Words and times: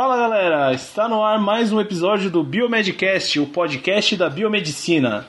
Fala 0.00 0.16
galera, 0.16 0.72
está 0.72 1.08
no 1.08 1.24
ar 1.24 1.40
mais 1.40 1.72
um 1.72 1.80
episódio 1.80 2.30
do 2.30 2.44
Biomedcast, 2.44 3.40
o 3.40 3.48
podcast 3.48 4.16
da 4.16 4.30
biomedicina. 4.30 5.26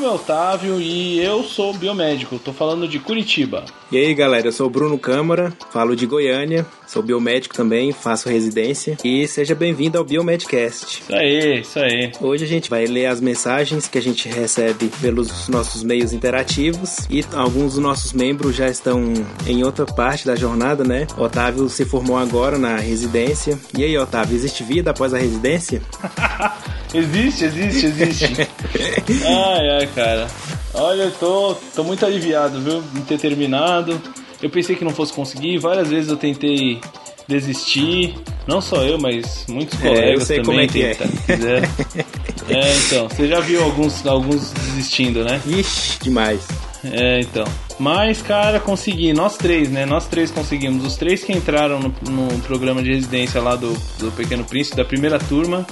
Nome 0.00 0.06
é 0.06 0.08
Otávio 0.08 0.80
e 0.80 1.22
eu 1.22 1.44
sou 1.44 1.74
biomédico, 1.74 2.38
tô 2.38 2.54
falando 2.54 2.88
de 2.88 2.98
Curitiba. 2.98 3.64
E 3.92 3.98
aí 3.98 4.14
galera, 4.14 4.48
eu 4.48 4.52
sou 4.52 4.66
o 4.66 4.70
Bruno 4.70 4.98
Câmara, 4.98 5.52
falo 5.70 5.94
de 5.94 6.06
Goiânia, 6.06 6.64
sou 6.86 7.02
biomédico 7.02 7.54
também, 7.54 7.92
faço 7.92 8.28
residência 8.28 8.96
e 9.04 9.28
seja 9.28 9.54
bem-vindo 9.54 9.98
ao 9.98 10.04
Biomedcast. 10.04 11.02
Isso 11.02 11.14
aí, 11.14 11.60
isso 11.60 11.78
aí. 11.78 12.12
Hoje 12.20 12.44
a 12.44 12.48
gente 12.48 12.70
vai 12.70 12.86
ler 12.86 13.06
as 13.06 13.20
mensagens 13.20 13.88
que 13.88 13.98
a 13.98 14.02
gente 14.02 14.28
recebe 14.28 14.90
pelos 15.02 15.48
nossos 15.48 15.82
meios 15.82 16.12
interativos 16.12 17.00
e 17.10 17.22
alguns 17.34 17.74
dos 17.74 17.82
nossos 17.82 18.12
membros 18.12 18.56
já 18.56 18.68
estão 18.68 19.12
em 19.46 19.62
outra 19.64 19.84
parte 19.84 20.24
da 20.24 20.34
jornada, 20.34 20.82
né? 20.82 21.06
Otávio 21.18 21.68
se 21.68 21.84
formou 21.84 22.16
agora 22.16 22.58
na 22.58 22.76
residência. 22.76 23.58
E 23.76 23.84
aí, 23.84 23.98
Otávio, 23.98 24.34
existe 24.34 24.62
vida 24.62 24.92
após 24.92 25.12
a 25.12 25.18
residência? 25.18 25.82
existe, 26.94 27.44
existe, 27.44 27.86
existe. 27.86 28.48
ai, 29.26 29.68
ai, 29.70 29.89
cara. 29.94 30.26
Olha, 30.74 31.02
eu 31.02 31.10
tô, 31.12 31.54
tô 31.74 31.84
muito 31.84 32.04
aliviado, 32.06 32.60
viu? 32.60 32.82
Em 32.96 33.00
ter 33.02 33.18
terminado. 33.18 34.00
Eu 34.42 34.48
pensei 34.48 34.74
que 34.76 34.84
não 34.84 34.92
fosse 34.92 35.12
conseguir. 35.12 35.58
Várias 35.58 35.88
vezes 35.88 36.10
eu 36.10 36.16
tentei 36.16 36.80
desistir. 37.28 38.14
Não 38.46 38.60
só 38.60 38.82
eu, 38.82 38.98
mas 38.98 39.46
muitos 39.48 39.78
colegas 39.78 40.04
é, 40.04 40.14
eu 40.14 40.20
sei 40.20 40.42
também 40.42 40.68
como 40.68 40.78
é 40.78 40.90
é. 40.90 40.96
é, 42.54 42.76
então. 42.78 43.08
Você 43.08 43.28
já 43.28 43.40
viu 43.40 43.62
alguns, 43.62 44.04
alguns 44.06 44.50
desistindo, 44.52 45.24
né? 45.24 45.40
Ixi, 45.46 45.98
demais. 46.00 46.46
É, 46.84 47.20
então. 47.20 47.44
Mas, 47.78 48.22
cara, 48.22 48.58
consegui. 48.58 49.12
Nós 49.12 49.36
três, 49.36 49.70
né? 49.70 49.86
Nós 49.86 50.06
três 50.06 50.30
conseguimos. 50.30 50.84
Os 50.84 50.96
três 50.96 51.22
que 51.22 51.32
entraram 51.32 51.78
no, 51.78 51.94
no 52.10 52.40
programa 52.40 52.82
de 52.82 52.92
residência 52.92 53.40
lá 53.40 53.56
do, 53.56 53.72
do 53.98 54.10
Pequeno 54.12 54.44
Príncipe, 54.44 54.76
da 54.76 54.84
primeira 54.84 55.18
turma, 55.18 55.66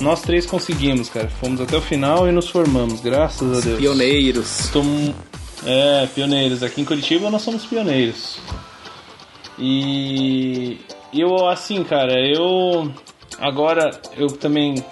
nós 0.00 0.22
três 0.22 0.46
conseguimos, 0.46 1.08
cara. 1.08 1.28
Fomos 1.28 1.60
até 1.60 1.76
o 1.76 1.80
final 1.80 2.28
e 2.28 2.32
nos 2.32 2.48
formamos, 2.48 3.00
graças 3.00 3.58
a 3.58 3.60
Deus. 3.60 3.78
Pioneiros. 3.78 4.60
Estou... 4.60 4.84
É, 5.64 6.06
pioneiros. 6.14 6.62
Aqui 6.62 6.80
em 6.80 6.84
Curitiba 6.84 7.30
nós 7.30 7.42
somos 7.42 7.66
pioneiros. 7.66 8.38
E 9.58 10.78
eu, 11.12 11.48
assim, 11.48 11.82
cara, 11.82 12.14
eu. 12.20 12.90
Agora 13.40 13.90
eu 14.16 14.28
também 14.28 14.82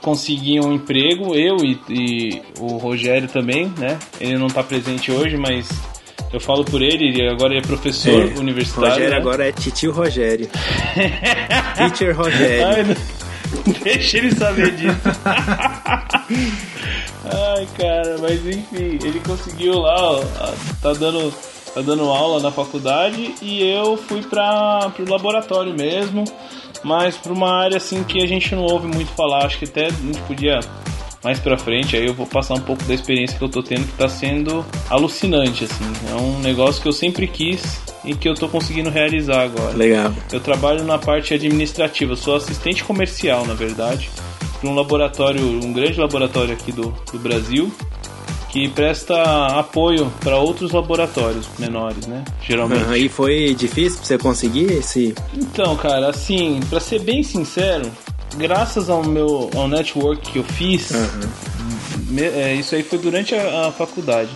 consegui 0.00 0.60
um 0.60 0.72
emprego, 0.72 1.34
eu 1.34 1.56
e, 1.64 1.78
e 1.90 2.42
o 2.60 2.76
Rogério 2.76 3.28
também, 3.28 3.72
né? 3.76 3.98
Ele 4.20 4.38
não 4.38 4.46
tá 4.48 4.62
presente 4.62 5.10
hoje, 5.10 5.36
mas 5.36 5.68
eu 6.32 6.40
falo 6.40 6.64
por 6.64 6.82
ele, 6.82 7.08
ele 7.08 7.28
agora 7.28 7.56
é 7.56 7.60
professor 7.60 8.22
É, 8.22 8.38
universitário. 8.38 8.90
Rogério 8.90 9.10
né? 9.10 9.16
agora 9.16 9.48
é 9.48 9.52
titio 9.52 9.92
Rogério. 9.92 10.48
Teacher 11.76 12.16
Rogério. 12.16 12.66
Ai, 12.66 12.96
Deixa 13.82 14.18
ele 14.18 14.34
saber 14.34 14.74
disso. 14.76 14.96
Ai, 17.24 17.68
cara, 17.76 18.18
mas 18.20 18.46
enfim, 18.46 18.98
ele 19.04 19.20
conseguiu 19.20 19.78
lá, 19.80 20.12
ó, 20.12 20.22
tá 20.80 20.92
dando, 20.94 21.32
tá 21.74 21.80
dando 21.82 22.04
aula 22.04 22.40
na 22.40 22.50
faculdade 22.50 23.34
e 23.42 23.62
eu 23.68 23.96
fui 23.96 24.22
para 24.22 24.90
pro 24.90 25.10
laboratório 25.10 25.74
mesmo, 25.74 26.24
mas 26.82 27.16
para 27.16 27.32
uma 27.32 27.64
área 27.64 27.76
assim 27.76 28.02
que 28.02 28.22
a 28.22 28.26
gente 28.26 28.54
não 28.54 28.62
ouve 28.62 28.86
muito 28.86 29.10
falar, 29.12 29.44
acho 29.44 29.58
que 29.58 29.66
até 29.66 29.86
a 29.86 29.90
gente 29.90 30.20
podia 30.22 30.60
mais 31.22 31.38
pra 31.40 31.56
frente, 31.56 31.96
aí 31.96 32.06
eu 32.06 32.14
vou 32.14 32.26
passar 32.26 32.54
um 32.54 32.60
pouco 32.60 32.84
da 32.84 32.94
experiência 32.94 33.36
que 33.36 33.44
eu 33.44 33.48
tô 33.48 33.62
tendo, 33.62 33.86
que 33.86 33.92
tá 33.92 34.08
sendo 34.08 34.64
alucinante, 34.88 35.64
assim. 35.64 35.84
É 36.10 36.14
um 36.14 36.38
negócio 36.40 36.80
que 36.80 36.88
eu 36.88 36.92
sempre 36.92 37.26
quis 37.26 37.80
e 38.04 38.14
que 38.14 38.28
eu 38.28 38.34
tô 38.34 38.48
conseguindo 38.48 38.90
realizar 38.90 39.42
agora. 39.42 39.76
Legal. 39.76 40.12
Eu 40.32 40.40
trabalho 40.40 40.84
na 40.84 40.98
parte 40.98 41.34
administrativa, 41.34 42.14
sou 42.16 42.36
assistente 42.36 42.84
comercial, 42.84 43.44
na 43.46 43.54
verdade, 43.54 44.08
para 44.60 44.70
um 44.70 44.74
laboratório, 44.74 45.42
um 45.42 45.72
grande 45.72 45.98
laboratório 45.98 46.54
aqui 46.54 46.70
do, 46.72 46.94
do 47.12 47.18
Brasil, 47.18 47.72
que 48.48 48.68
presta 48.68 49.20
apoio 49.58 50.10
para 50.20 50.38
outros 50.38 50.72
laboratórios 50.72 51.46
menores, 51.58 52.06
né? 52.06 52.24
Geralmente. 52.42 52.82
Aham, 52.82 52.96
E 52.96 53.08
foi 53.08 53.54
difícil 53.54 53.98
pra 53.98 54.06
você 54.06 54.18
conseguir 54.18 54.72
esse. 54.72 55.14
Então, 55.34 55.76
cara, 55.76 56.08
assim, 56.08 56.60
para 56.70 56.80
ser 56.80 57.00
bem 57.00 57.22
sincero, 57.22 57.90
graças 58.36 58.88
ao 58.90 59.02
meu 59.04 59.50
ao 59.56 59.68
network 59.68 60.30
que 60.32 60.38
eu 60.38 60.44
fiz, 60.44 60.90
me- 62.08 62.22
é, 62.22 62.54
isso 62.54 62.74
aí 62.74 62.82
foi 62.82 62.98
durante 62.98 63.34
a, 63.34 63.68
a 63.68 63.72
faculdade. 63.72 64.30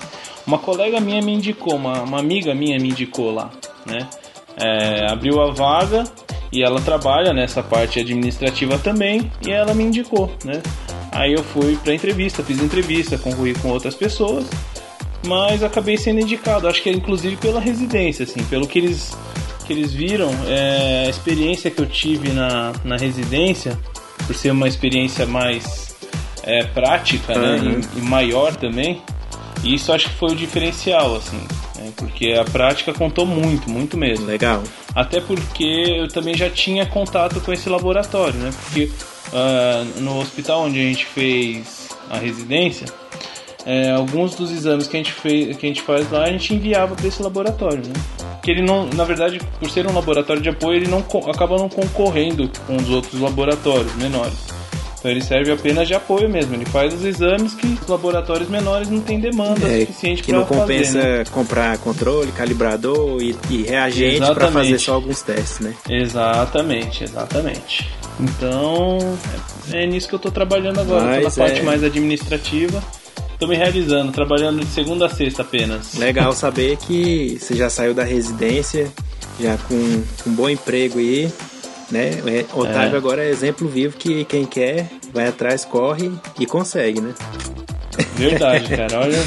Uma 0.47 0.59
colega 0.59 1.01
minha 1.01 1.23
me 1.23 1.33
indicou, 1.33 1.77
uma, 1.77 2.03
uma 2.03 2.19
amiga 2.19 2.55
minha 2.55 2.79
me 2.79 2.89
indicou 2.89 3.31
lá, 3.33 3.51
né? 3.87 4.09
É, 4.57 5.11
abriu 5.11 5.41
a 5.41 5.51
vaga 5.53 6.05
e 6.53 6.63
ela 6.63 6.81
trabalha 6.81 7.33
nessa 7.33 7.63
parte 7.63 7.99
administrativa 8.01 8.79
também 8.79 9.31
e 9.47 9.51
ela 9.51 9.73
me 9.73 9.85
indicou, 9.85 10.31
né? 10.45 10.61
Aí 11.13 11.33
eu 11.33 11.43
fui 11.45 11.77
pra 11.77 11.95
entrevista, 11.95 12.43
fiz 12.43 12.61
entrevista, 12.61 13.17
concorri 13.19 13.55
com 13.55 13.69
outras 13.69 13.95
pessoas, 13.95 14.45
mas 15.27 15.63
acabei 15.63 15.97
sendo 15.97 16.21
indicado. 16.21 16.67
Acho 16.67 16.83
que 16.83 16.89
é 16.89 16.93
inclusive 16.93 17.37
pela 17.37 17.61
residência, 17.61 18.25
assim, 18.25 18.43
pelo 18.45 18.67
que 18.67 18.79
eles 18.79 19.17
que 19.63 19.73
eles 19.73 19.93
viram, 19.93 20.31
é, 20.49 21.05
a 21.07 21.11
experiência 21.11 21.71
que 21.71 21.81
eu 21.81 21.87
tive 21.87 22.31
na, 22.31 22.73
na 22.85 22.97
residência, 22.97 23.79
por 24.27 24.35
ser 24.35 24.51
uma 24.51 24.69
experiência 24.69 25.27
mais 25.27 25.97
é, 26.43 26.65
prática, 26.65 27.35
né, 27.39 27.57
Uhum. 27.61 27.81
e, 27.97 27.99
e 27.99 28.03
maior 28.03 28.55
também, 28.57 29.01
e 29.63 29.75
isso 29.75 29.93
acho 29.93 30.09
que 30.09 30.15
foi 30.17 30.33
o 30.33 30.37
diferencial, 30.37 31.17
assim, 31.17 31.39
né, 31.77 31.93
porque 31.97 32.33
a 32.33 32.45
prática 32.45 32.93
contou 32.93 33.25
muito, 33.27 33.71
muito 33.71 33.97
mesmo. 33.97 34.27
Legal. 34.27 34.63
Até 34.95 35.21
porque 35.21 35.65
eu 35.99 36.09
também 36.09 36.35
já 36.35 36.51
tinha 36.51 36.85
contato 36.85 37.41
com 37.41 37.53
esse 37.53 37.69
laboratório, 37.69 38.35
né? 38.35 38.51
Porque 38.65 38.91
ah, 39.33 39.85
no 39.97 40.21
hospital 40.21 40.65
onde 40.65 40.79
a 40.79 40.83
gente 40.83 41.07
fez 41.07 41.89
a 42.11 42.19
residência, 42.19 42.87
é, 43.65 43.93
alguns 43.93 44.35
dos 44.35 44.51
exames 44.51 44.87
que 44.87 44.97
a 44.97 45.01
gente 45.01 45.13
fez, 45.13 45.57
que 45.57 45.65
a 45.65 45.69
gente 45.69 45.81
faz 45.83 46.11
lá, 46.11 46.25
a 46.25 46.31
gente 46.31 46.55
enviava 46.55 46.95
para 46.95 47.07
esse 47.07 47.23
laboratório, 47.23 47.79
né? 47.87 47.95
Que 48.43 48.51
ele 48.51 48.63
não, 48.63 48.87
na 48.89 49.05
verdade, 49.05 49.41
por 49.61 49.71
ser 49.71 49.87
um 49.87 49.95
laboratório 49.95 50.43
de 50.43 50.49
apoio, 50.49 50.77
ele 50.79 50.89
não 50.89 50.99
acaba 51.31 51.57
não 51.57 51.69
concorrendo 51.69 52.51
com 52.67 52.77
os 52.77 52.89
outros 52.91 53.21
laboratórios 53.21 53.95
menores. 53.95 54.35
Então 54.99 55.11
ele 55.11 55.21
serve 55.21 55.51
apenas 55.51 55.89
de 55.89 55.95
apoio 55.95 56.29
mesmo. 56.29 56.55
Ele 56.55 56.65
faz 56.65 56.95
os 56.95 57.05
exames 57.05 57.55
que 57.55 57.67
os 57.67 57.89
laboratórios 57.89 58.49
menores 58.49 58.89
não 58.89 59.01
têm 59.01 59.19
demanda 59.19 59.67
É, 59.67 59.81
suficiente 59.81 60.23
que 60.23 60.31
para 60.31 60.39
não 60.41 60.47
compensa 60.47 60.93
fazer. 60.99 61.19
Né? 61.19 61.25
comprar 61.31 61.79
controle, 61.79 62.31
calibrador 62.33 63.21
e, 63.21 63.37
e 63.51 63.63
reagente 63.63 64.21
para 64.33 64.51
fazer 64.53 64.79
só 64.79 64.95
alguns 64.95 65.21
testes, 65.23 65.59
né? 65.59 65.75
Exatamente, 65.89 67.03
exatamente. 67.05 67.89
Então, 68.21 68.99
é, 69.73 69.83
é 69.83 69.87
nisso 69.87 70.09
que 70.09 70.15
eu 70.15 70.19
tô 70.21 70.31
trabalhando 70.31 70.81
agora. 70.81 71.21
Mas 71.23 71.37
parte 71.37 71.61
é- 71.61 71.63
mais 71.63 71.83
administrativa. 71.83 72.83
Tô 73.43 73.49
me 73.49 73.57
realizando, 73.57 74.13
trabalhando 74.13 74.61
de 74.61 74.67
segunda 74.67 75.07
a 75.07 75.09
sexta 75.09 75.43
apenas. 75.43 75.95
Legal 75.97 76.33
saber 76.33 76.77
que 76.77 77.37
você 77.41 77.57
já 77.57 77.69
saiu 77.69 77.93
da 77.93 78.05
residência, 78.05 78.89
já 79.41 79.57
com 79.67 79.75
um 79.75 80.33
bom 80.33 80.49
emprego 80.49 81.01
aí, 81.01 81.29
né? 81.91 82.11
É, 82.25 82.45
Otávio 82.55 82.95
É. 82.95 82.97
agora 82.97 83.25
é 83.25 83.31
exemplo 83.31 83.67
vivo 83.67 83.97
que 83.97 84.25
quem 84.27 84.45
quer 84.47 84.89
vai 85.13 85.27
atrás, 85.27 85.65
corre 85.65 86.13
e 86.39 86.47
consegue, 86.47 87.01
né? 87.01 87.13
Verdade, 88.15 88.69
cara. 88.77 89.01
Olha, 89.01 89.19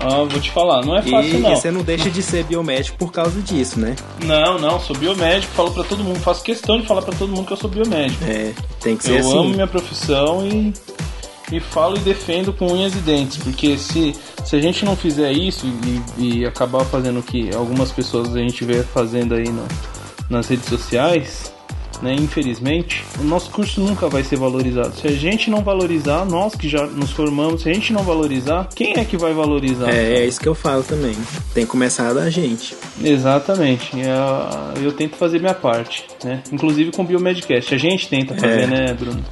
ó, 0.00 0.24
vou 0.26 0.40
te 0.40 0.52
falar, 0.52 0.84
não 0.86 0.96
é 0.96 1.02
fácil 1.02 1.34
E, 1.34 1.38
não. 1.38 1.52
e 1.52 1.56
você 1.56 1.70
não 1.72 1.82
deixa 1.82 2.08
de 2.08 2.22
ser 2.22 2.44
biomédico 2.44 2.96
por 2.96 3.10
causa 3.10 3.40
disso, 3.40 3.80
né? 3.80 3.96
Não, 4.24 4.60
não, 4.60 4.78
sou 4.78 4.94
biomédico, 4.96 5.52
falo 5.54 5.72
pra 5.72 5.82
todo 5.82 6.04
mundo, 6.04 6.20
faço 6.20 6.44
questão 6.44 6.80
de 6.80 6.86
falar 6.86 7.02
pra 7.02 7.16
todo 7.16 7.30
mundo 7.34 7.44
que 7.48 7.52
eu 7.52 7.56
sou 7.56 7.68
biomédico. 7.68 8.22
É, 8.26 8.52
tem 8.80 8.96
que 8.96 9.02
ser 9.02 9.14
Eu 9.14 9.18
assim. 9.18 9.38
amo 9.38 9.48
minha 9.48 9.66
profissão 9.66 10.46
e, 10.46 10.72
e 11.52 11.60
falo 11.60 11.96
e 11.96 12.00
defendo 12.00 12.52
com 12.52 12.66
unhas 12.72 12.94
e 12.94 12.98
dentes, 12.98 13.36
porque 13.38 13.76
se, 13.78 14.14
se 14.44 14.56
a 14.56 14.60
gente 14.60 14.84
não 14.84 14.96
fizer 14.96 15.30
isso 15.32 15.66
e, 16.18 16.40
e 16.40 16.46
acabar 16.46 16.84
fazendo 16.84 17.20
o 17.20 17.22
que 17.22 17.54
algumas 17.54 17.92
pessoas 17.92 18.34
a 18.34 18.38
gente 18.40 18.64
vê 18.64 18.82
fazendo 18.82 19.34
aí 19.34 19.48
no- 19.48 19.66
nas 20.28 20.48
redes 20.48 20.66
sociais, 20.68 21.52
né, 22.02 22.12
infelizmente, 22.14 23.02
o 23.18 23.22
nosso 23.24 23.48
curso 23.50 23.80
nunca 23.80 24.06
vai 24.08 24.22
ser 24.22 24.36
valorizado. 24.36 24.92
Se 25.00 25.06
a 25.06 25.12
gente 25.12 25.48
não 25.48 25.62
valorizar, 25.62 26.26
nós 26.26 26.54
que 26.54 26.68
já 26.68 26.84
nos 26.86 27.10
formamos, 27.12 27.62
se 27.62 27.70
a 27.70 27.72
gente 27.72 27.90
não 27.92 28.02
valorizar, 28.02 28.68
quem 28.74 28.94
é 28.98 29.04
que 29.04 29.16
vai 29.16 29.32
valorizar? 29.32 29.88
É, 29.88 30.18
é 30.18 30.26
isso 30.26 30.38
que 30.40 30.46
eu 30.48 30.54
falo 30.54 30.82
também. 30.82 31.14
Tem 31.54 31.64
que 31.64 31.70
começar 31.70 32.12
da 32.12 32.28
gente. 32.28 32.76
Exatamente. 33.02 33.96
E, 33.96 34.02
ah, 34.02 34.74
Eu 34.82 34.92
tento 34.92 35.16
fazer 35.16 35.38
minha 35.40 35.54
parte, 35.54 36.04
né? 36.22 36.42
Inclusive 36.52 36.90
com 36.92 37.02
o 37.02 37.04
Biomedcast. 37.06 37.74
A 37.74 37.78
gente 37.78 38.08
tenta 38.08 38.34
fazer, 38.34 38.64
É. 38.64 38.66
né, 38.66 38.92
Bruno? 38.92 39.24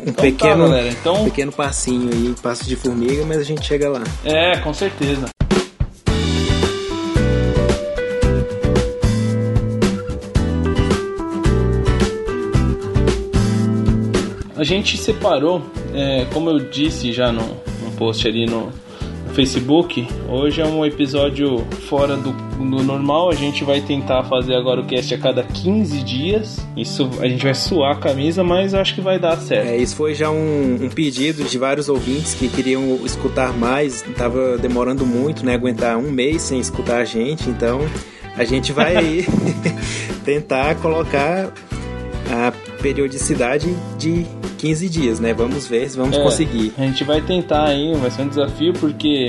Um 0.00 0.12
tá, 0.12 0.22
pequeno, 0.22 0.68
galera, 0.68 0.88
então- 0.88 1.22
um 1.22 1.24
pequeno 1.24 1.52
passinho 1.52 2.10
aí, 2.12 2.34
passo 2.42 2.64
de 2.64 2.76
formiga, 2.76 3.24
mas 3.26 3.38
a 3.38 3.44
gente 3.44 3.66
chega 3.66 3.88
lá. 3.88 4.02
É, 4.24 4.56
com 4.58 4.72
certeza. 4.72 5.28
a 14.58 14.64
gente 14.64 14.96
separou, 14.98 15.62
é, 15.94 16.26
como 16.32 16.50
eu 16.50 16.58
disse 16.58 17.12
já 17.12 17.30
no, 17.30 17.42
no 17.44 17.92
post 17.96 18.26
ali 18.26 18.44
no, 18.44 18.72
Facebook. 19.38 20.04
Hoje 20.28 20.60
é 20.60 20.66
um 20.66 20.84
episódio 20.84 21.64
fora 21.88 22.16
do, 22.16 22.32
do, 22.32 22.82
normal. 22.82 23.30
A 23.30 23.36
gente 23.36 23.62
vai 23.62 23.80
tentar 23.80 24.24
fazer 24.24 24.56
agora 24.56 24.80
o 24.80 24.84
cast 24.84 25.14
a 25.14 25.18
cada 25.18 25.44
15 25.44 26.02
dias. 26.02 26.66
Isso 26.76 27.08
a 27.20 27.28
gente 27.28 27.44
vai 27.44 27.54
suar 27.54 27.92
a 27.92 28.00
camisa, 28.00 28.42
mas 28.42 28.74
acho 28.74 28.96
que 28.96 29.00
vai 29.00 29.16
dar 29.16 29.36
certo. 29.36 29.68
É, 29.68 29.76
isso 29.76 29.94
foi 29.94 30.12
já 30.12 30.28
um, 30.28 30.78
um 30.82 30.88
pedido 30.88 31.44
de 31.44 31.56
vários 31.56 31.88
ouvintes 31.88 32.34
que 32.34 32.48
queriam 32.48 32.98
escutar 33.04 33.56
mais. 33.56 34.02
Tava 34.16 34.58
demorando 34.58 35.06
muito, 35.06 35.46
né? 35.46 35.54
Aguentar 35.54 35.96
um 35.98 36.10
mês 36.10 36.42
sem 36.42 36.58
escutar 36.58 36.96
a 36.96 37.04
gente. 37.04 37.48
Então 37.48 37.78
a 38.36 38.42
gente 38.42 38.72
vai 38.72 39.24
tentar 40.26 40.74
colocar 40.74 41.52
a 42.28 42.67
periodicidade 42.80 43.74
de 43.98 44.26
15 44.58 44.88
dias, 44.88 45.20
né? 45.20 45.32
Vamos 45.32 45.66
ver 45.66 45.88
se 45.88 45.96
vamos 45.96 46.16
é, 46.16 46.22
conseguir. 46.22 46.72
A 46.78 46.82
gente 46.82 47.04
vai 47.04 47.20
tentar 47.20 47.68
aí, 47.68 47.94
vai 47.94 48.10
ser 48.10 48.22
um 48.22 48.28
desafio 48.28 48.72
porque 48.74 49.26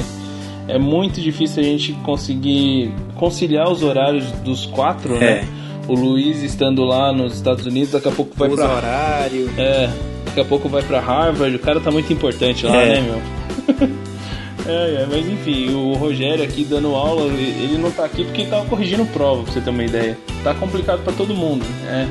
é 0.67 0.77
muito 0.77 1.19
difícil 1.19 1.61
a 1.61 1.65
gente 1.65 1.93
conseguir 2.05 2.93
conciliar 3.15 3.69
os 3.69 3.83
horários 3.83 4.31
dos 4.43 4.65
quatro, 4.65 5.15
né? 5.15 5.25
é. 5.25 5.41
né? 5.41 5.47
O 5.87 5.95
Luiz 5.95 6.43
estando 6.43 6.83
lá 6.83 7.11
nos 7.11 7.35
Estados 7.35 7.65
Unidos, 7.65 7.91
daqui 7.91 8.07
a 8.07 8.11
pouco 8.11 8.35
vai 8.35 8.47
para 8.47 8.75
horário. 8.75 9.49
É, 9.57 9.89
daqui 10.25 10.39
a 10.39 10.45
pouco 10.45 10.69
vai 10.69 10.83
para 10.83 10.99
Harvard. 10.99 11.55
O 11.55 11.59
cara 11.59 11.79
tá 11.79 11.89
muito 11.89 12.13
importante 12.13 12.65
lá, 12.67 12.75
é. 12.75 13.01
né, 13.01 13.01
meu? 13.01 13.89
é, 14.71 15.01
é, 15.01 15.07
mas 15.09 15.27
enfim, 15.27 15.73
o 15.73 15.93
Rogério 15.93 16.43
aqui 16.43 16.63
dando 16.63 16.93
aula, 16.93 17.25
ele 17.33 17.79
não 17.79 17.89
tá 17.89 18.05
aqui 18.05 18.23
porque 18.23 18.41
ele 18.41 18.51
tava 18.51 18.65
corrigindo 18.65 19.03
prova, 19.07 19.41
pra 19.41 19.51
você 19.51 19.61
ter 19.61 19.71
uma 19.71 19.83
ideia. 19.83 20.15
Tá 20.43 20.53
complicado 20.53 21.03
para 21.03 21.13
todo 21.13 21.33
mundo. 21.33 21.65
É, 21.87 22.07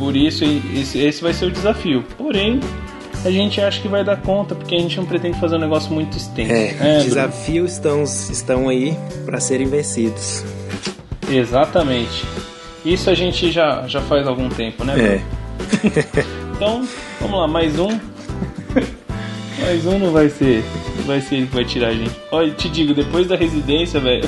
por 0.00 0.16
isso, 0.16 0.42
esse 0.44 1.22
vai 1.22 1.34
ser 1.34 1.44
o 1.44 1.50
desafio. 1.50 2.02
Porém, 2.16 2.58
a 3.22 3.30
gente 3.30 3.60
acha 3.60 3.82
que 3.82 3.86
vai 3.86 4.02
dar 4.02 4.16
conta, 4.16 4.54
porque 4.54 4.74
a 4.74 4.78
gente 4.78 4.96
não 4.96 5.04
pretende 5.04 5.38
fazer 5.38 5.56
um 5.56 5.58
negócio 5.58 5.92
muito 5.92 6.16
extenso. 6.16 6.50
É, 6.50 6.98
é 6.98 7.04
desafios 7.04 7.72
estão, 7.72 8.02
estão 8.02 8.68
aí 8.70 8.96
para 9.26 9.38
serem 9.38 9.68
vencidos. 9.68 10.42
Exatamente. 11.30 12.24
Isso 12.82 13.10
a 13.10 13.14
gente 13.14 13.52
já, 13.52 13.86
já 13.86 14.00
faz 14.00 14.26
algum 14.26 14.48
tempo, 14.48 14.84
né? 14.84 14.94
É. 14.98 15.22
então, 16.56 16.88
vamos 17.20 17.38
lá, 17.38 17.46
mais 17.46 17.78
um. 17.78 18.00
mais 19.60 19.86
um 19.86 19.98
não 19.98 20.12
vai 20.12 20.28
ser 20.28 20.64
vai 21.10 21.20
ser 21.20 21.36
ele 21.36 21.46
que 21.46 21.54
vai 21.54 21.64
tirar 21.64 21.88
a 21.88 21.94
gente. 21.94 22.14
Olha, 22.30 22.52
te 22.52 22.68
digo, 22.68 22.94
depois 22.94 23.26
da 23.26 23.34
residência, 23.36 23.98
velho, 23.98 24.22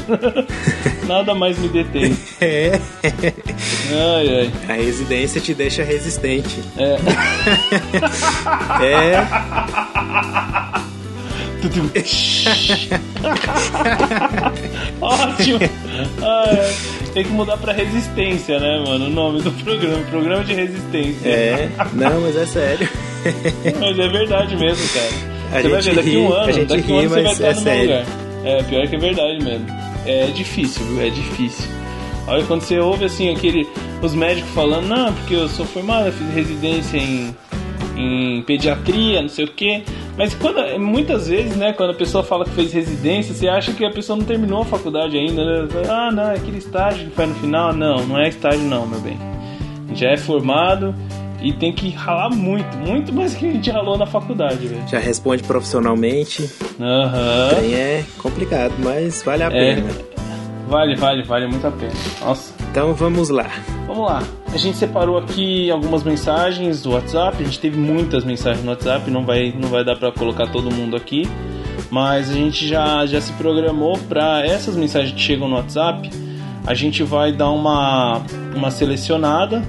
nada 1.07 1.33
mais 1.35 1.57
me 1.59 1.69
detém. 1.69 2.17
É. 2.41 2.73
Ai, 3.05 4.29
ai. 4.41 4.51
A 4.69 4.73
residência 4.73 5.41
te 5.41 5.55
deixa 5.55 5.85
resistente. 5.85 6.59
É. 6.77 6.99
é. 8.85 9.23
Ótimo! 15.01 15.61
Ai, 16.21 16.75
tem 17.15 17.25
que 17.25 17.31
mudar 17.31 17.57
pra 17.57 17.73
resistência, 17.73 18.59
né, 18.59 18.83
mano? 18.85 19.07
O 19.07 19.11
nome 19.11 19.41
do 19.43 19.53
programa. 19.53 20.03
Programa 20.11 20.43
de 20.43 20.55
resistência. 20.55 21.29
É, 21.29 21.71
não, 21.93 22.21
mas 22.23 22.37
é 22.37 22.47
sério. 22.47 22.89
Mas 23.81 23.99
é 23.99 24.09
verdade 24.09 24.57
mesmo, 24.57 24.89
cara. 24.89 25.33
A 25.53 25.63
você 25.63 25.69
vai 25.69 25.83
ver, 25.83 25.95
daqui 25.95 26.11
ri, 26.11 26.17
um 26.17 26.33
ano, 26.33 26.67
daqui 26.67 26.93
um 26.93 26.99
ano 26.99 27.09
você 27.09 27.23
vai 27.23 27.33
estar 27.33 27.47
é 27.47 27.55
no 27.55 27.61
sério. 27.61 27.89
meu 27.89 27.99
lugar. 27.99 28.07
É, 28.45 28.63
pior 28.65 28.89
que 28.89 28.97
é 28.97 28.99
verdade 28.99 29.45
mesmo. 29.45 29.67
É 30.07 30.27
difícil, 30.27 30.85
viu? 30.87 31.03
É 31.03 31.11
difícil. 31.11 31.71
Olha 32.27 32.45
quando 32.45 32.63
você 32.63 32.79
ouve 32.79 33.05
assim 33.05 33.31
aquele. 33.31 33.69
Os 34.01 34.15
médicos 34.15 34.51
falando, 34.51 34.87
não, 34.87 35.13
porque 35.13 35.35
eu 35.35 35.49
sou 35.49 35.65
formado, 35.65 36.07
eu 36.07 36.13
fiz 36.13 36.35
residência 36.35 36.97
em, 36.97 37.37
em 37.97 38.43
pediatria, 38.43 39.23
não 39.23 39.29
sei 39.29 39.45
o 39.45 39.49
quê. 39.49 39.83
Mas 40.17 40.35
quando, 40.35 40.79
muitas 40.81 41.29
vezes, 41.29 41.57
né, 41.57 41.73
quando 41.73 41.91
a 41.91 41.95
pessoa 41.95 42.23
fala 42.23 42.45
que 42.45 42.51
fez 42.51 42.73
residência, 42.73 43.33
você 43.35 43.49
acha 43.49 43.73
que 43.73 43.85
a 43.85 43.91
pessoa 43.91 44.19
não 44.19 44.25
terminou 44.25 44.63
a 44.63 44.65
faculdade 44.65 45.17
ainda, 45.17 45.45
né? 45.45 45.69
Ah, 45.89 46.11
não, 46.11 46.31
é 46.31 46.35
aquele 46.35 46.59
estágio 46.59 47.09
que 47.09 47.15
faz 47.15 47.29
no 47.29 47.35
final. 47.37 47.73
Não, 47.73 48.05
não 48.07 48.19
é 48.19 48.29
estágio 48.29 48.63
não, 48.63 48.87
meu 48.87 49.01
bem. 49.01 49.17
Já 49.95 50.11
é 50.11 50.17
formado, 50.17 50.95
e 51.43 51.53
tem 51.53 51.73
que 51.73 51.91
ralar 51.91 52.31
muito, 52.31 52.77
muito 52.79 53.13
mais 53.13 53.35
que 53.35 53.47
a 53.47 53.53
gente 53.53 53.71
ralou 53.71 53.99
na 53.99 54.07
faculdade, 54.07 54.67
velho. 54.67 54.89
Já 54.89 54.99
responde 54.99 55.43
profissionalmente. 55.43 56.49
Aham. 56.81 57.51
Uhum. 57.61 57.75
É 57.75 58.05
complicado, 58.19 58.73
mas 58.79 59.23
vale 59.23 59.43
a 59.43 59.47
é, 59.47 59.51
pena. 59.51 59.91
Vale, 60.69 60.95
vale, 60.97 61.23
vale 61.25 61.47
muito 61.49 61.67
a 61.67 61.71
pena. 61.71 61.93
Nossa. 62.21 62.55
Então 62.71 62.95
vamos 62.95 63.29
lá. 63.29 63.51
Vamos 63.87 64.07
lá. 64.07 64.23
A 64.55 64.57
gente 64.57 64.77
separou 64.77 65.19
aqui 65.19 65.71
algumas 65.71 66.03
mensagens 66.03 66.83
do 66.83 66.93
WhatsApp. 66.93 67.43
A 67.43 67.45
gente 67.45 67.59
teve 67.59 67.77
muitas 67.77 68.25
mensagens 68.25 68.65
no 68.65 68.71
WhatsApp, 68.71 69.11
não 69.11 69.25
vai, 69.25 69.53
não 69.59 69.69
vai 69.69 69.85
dar 69.85 69.97
para 69.97 70.13
colocar 70.13 70.47
todo 70.47 70.71
mundo 70.71 70.97
aqui. 70.97 71.29
Mas 71.91 72.31
a 72.31 72.35
gente 72.35 72.67
já, 72.67 73.05
já 73.05 73.21
se 73.21 73.33
programou 73.35 73.99
para 74.09 74.47
essas 74.47 74.77
mensagens 74.77 75.13
que 75.13 75.21
chegam 75.21 75.49
no 75.49 75.57
WhatsApp. 75.57 76.09
A 76.67 76.75
gente 76.75 77.03
vai 77.03 77.33
dar 77.33 77.51
uma, 77.51 78.23
uma 78.55 78.71
selecionada 78.71 79.63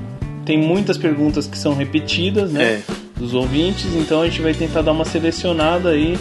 tem 0.46 0.58
muitas 0.58 0.98
perguntas 0.98 1.48
que 1.48 1.58
são 1.58 1.74
repetidas, 1.74 2.52
né? 2.52 2.64
É. 2.64 2.82
Dos 3.18 3.34
ouvintes, 3.34 3.86
então 3.96 4.22
a 4.22 4.26
gente 4.26 4.42
vai 4.42 4.54
tentar 4.54 4.82
dar 4.82 4.92
uma 4.92 5.06
selecionada 5.06 5.90
aí 5.90 6.18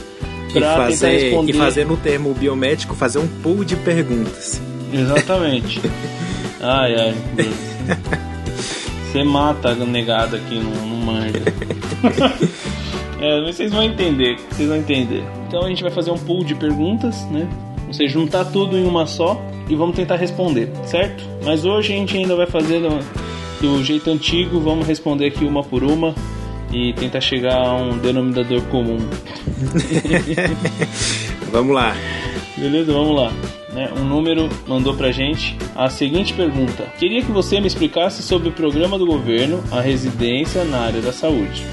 para 0.52 0.86
tentar 0.88 1.08
responder. 1.08 1.52
E 1.52 1.54
fazer 1.54 1.86
no 1.86 1.96
termo 1.96 2.34
biomédico, 2.34 2.94
fazer 2.94 3.18
um 3.18 3.26
pool 3.26 3.64
de 3.64 3.76
perguntas. 3.76 4.60
Exatamente. 4.92 5.80
ai, 6.60 6.94
ai. 6.94 7.14
Você 9.10 9.24
mata 9.24 9.70
a 9.70 9.74
negada 9.74 10.36
aqui 10.36 10.58
no, 10.58 10.70
no 10.86 10.96
manja. 11.04 11.42
é, 13.20 13.40
vocês 13.44 13.72
vão 13.72 13.82
entender, 13.82 14.36
vocês 14.50 14.68
vão 14.68 14.78
entender. 14.78 15.24
Então 15.48 15.64
a 15.64 15.68
gente 15.68 15.82
vai 15.82 15.92
fazer 15.92 16.10
um 16.10 16.18
pool 16.18 16.44
de 16.44 16.54
perguntas, 16.54 17.22
né? 17.26 17.48
Você 17.88 18.08
juntar 18.08 18.46
tudo 18.46 18.76
em 18.78 18.84
uma 18.84 19.06
só 19.06 19.42
e 19.68 19.74
vamos 19.74 19.96
tentar 19.96 20.16
responder, 20.16 20.70
certo? 20.86 21.22
Mas 21.44 21.64
hoje 21.64 21.92
a 21.92 21.96
gente 21.96 22.16
ainda 22.16 22.34
vai 22.34 22.46
fazer 22.46 22.80
do 23.62 23.82
jeito 23.84 24.10
antigo, 24.10 24.58
vamos 24.58 24.88
responder 24.88 25.26
aqui 25.26 25.44
uma 25.44 25.62
por 25.62 25.84
uma 25.84 26.16
e 26.72 26.92
tentar 26.94 27.20
chegar 27.20 27.56
a 27.56 27.76
um 27.76 27.96
denominador 27.96 28.60
comum. 28.62 28.98
vamos 31.52 31.72
lá. 31.72 31.94
Beleza, 32.56 32.92
vamos 32.92 33.14
lá. 33.14 33.32
Né, 33.72 33.88
um 33.96 34.04
número 34.04 34.48
mandou 34.66 34.94
pra 34.94 35.12
gente 35.12 35.56
a 35.76 35.88
seguinte 35.88 36.34
pergunta: 36.34 36.82
Queria 36.98 37.22
que 37.22 37.30
você 37.30 37.60
me 37.60 37.68
explicasse 37.68 38.20
sobre 38.20 38.48
o 38.48 38.52
programa 38.52 38.98
do 38.98 39.06
governo, 39.06 39.62
a 39.70 39.80
residência 39.80 40.64
na 40.64 40.80
área 40.80 41.00
da 41.00 41.12
saúde. 41.12 41.64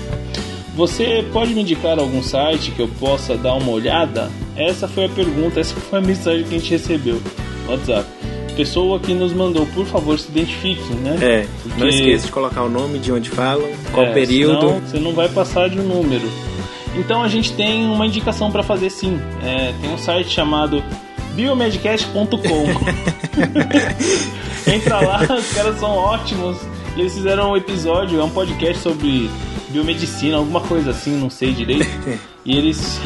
Você 0.76 1.26
pode 1.34 1.56
me 1.56 1.62
indicar 1.62 1.98
algum 1.98 2.22
site 2.22 2.72
que 2.72 2.80
eu 2.82 2.88
possa 2.88 3.36
dar 3.36 3.56
uma 3.56 3.72
olhada? 3.72 4.30
Essa 4.56 4.88
foi 4.88 5.06
a 5.06 5.10
pergunta, 5.10 5.60
essa 5.60 5.74
foi 5.74 6.00
a 6.00 6.02
mensagem 6.02 6.44
que 6.44 6.56
a 6.56 6.60
gente 6.60 6.70
recebeu 6.70 7.20
WhatsApp 7.68 8.19
pessoa 8.60 9.00
que 9.00 9.14
nos 9.14 9.32
mandou, 9.32 9.66
por 9.68 9.86
favor, 9.86 10.20
se 10.20 10.28
identifique, 10.28 10.94
né? 10.96 11.18
É, 11.22 11.48
Porque... 11.64 11.80
não 11.80 11.88
esqueça 11.88 12.26
de 12.26 12.32
colocar 12.34 12.64
o 12.64 12.70
nome, 12.70 13.00
de 13.00 13.10
onde 13.10 13.30
falam, 13.30 13.70
qual 13.94 14.08
é, 14.08 14.12
período. 14.12 14.82
você 14.82 15.00
não 15.00 15.14
vai 15.14 15.30
passar 15.30 15.70
de 15.70 15.80
um 15.80 15.84
número. 15.84 16.30
Então 16.94 17.24
a 17.24 17.30
gente 17.30 17.54
tem 17.54 17.86
uma 17.86 18.06
indicação 18.06 18.52
para 18.52 18.62
fazer 18.62 18.90
sim. 18.90 19.18
É, 19.42 19.74
tem 19.80 19.94
um 19.94 19.98
site 19.98 20.30
chamado 20.30 20.84
biomedcast.com. 21.36 22.36
Entra 24.70 25.00
lá, 25.00 25.22
os 25.22 25.54
caras 25.54 25.80
são 25.80 25.92
ótimos. 25.92 26.58
Eles 26.98 27.14
fizeram 27.14 27.52
um 27.52 27.56
episódio, 27.56 28.20
é 28.20 28.24
um 28.24 28.30
podcast 28.30 28.84
sobre 28.84 29.30
biomedicina, 29.70 30.38
alguma 30.38 30.62
coisa 30.62 30.92
assim, 30.92 31.18
não 31.18 31.30
sei 31.30 31.54
direito. 31.54 31.86
E 32.46 32.58
eles, 32.58 33.00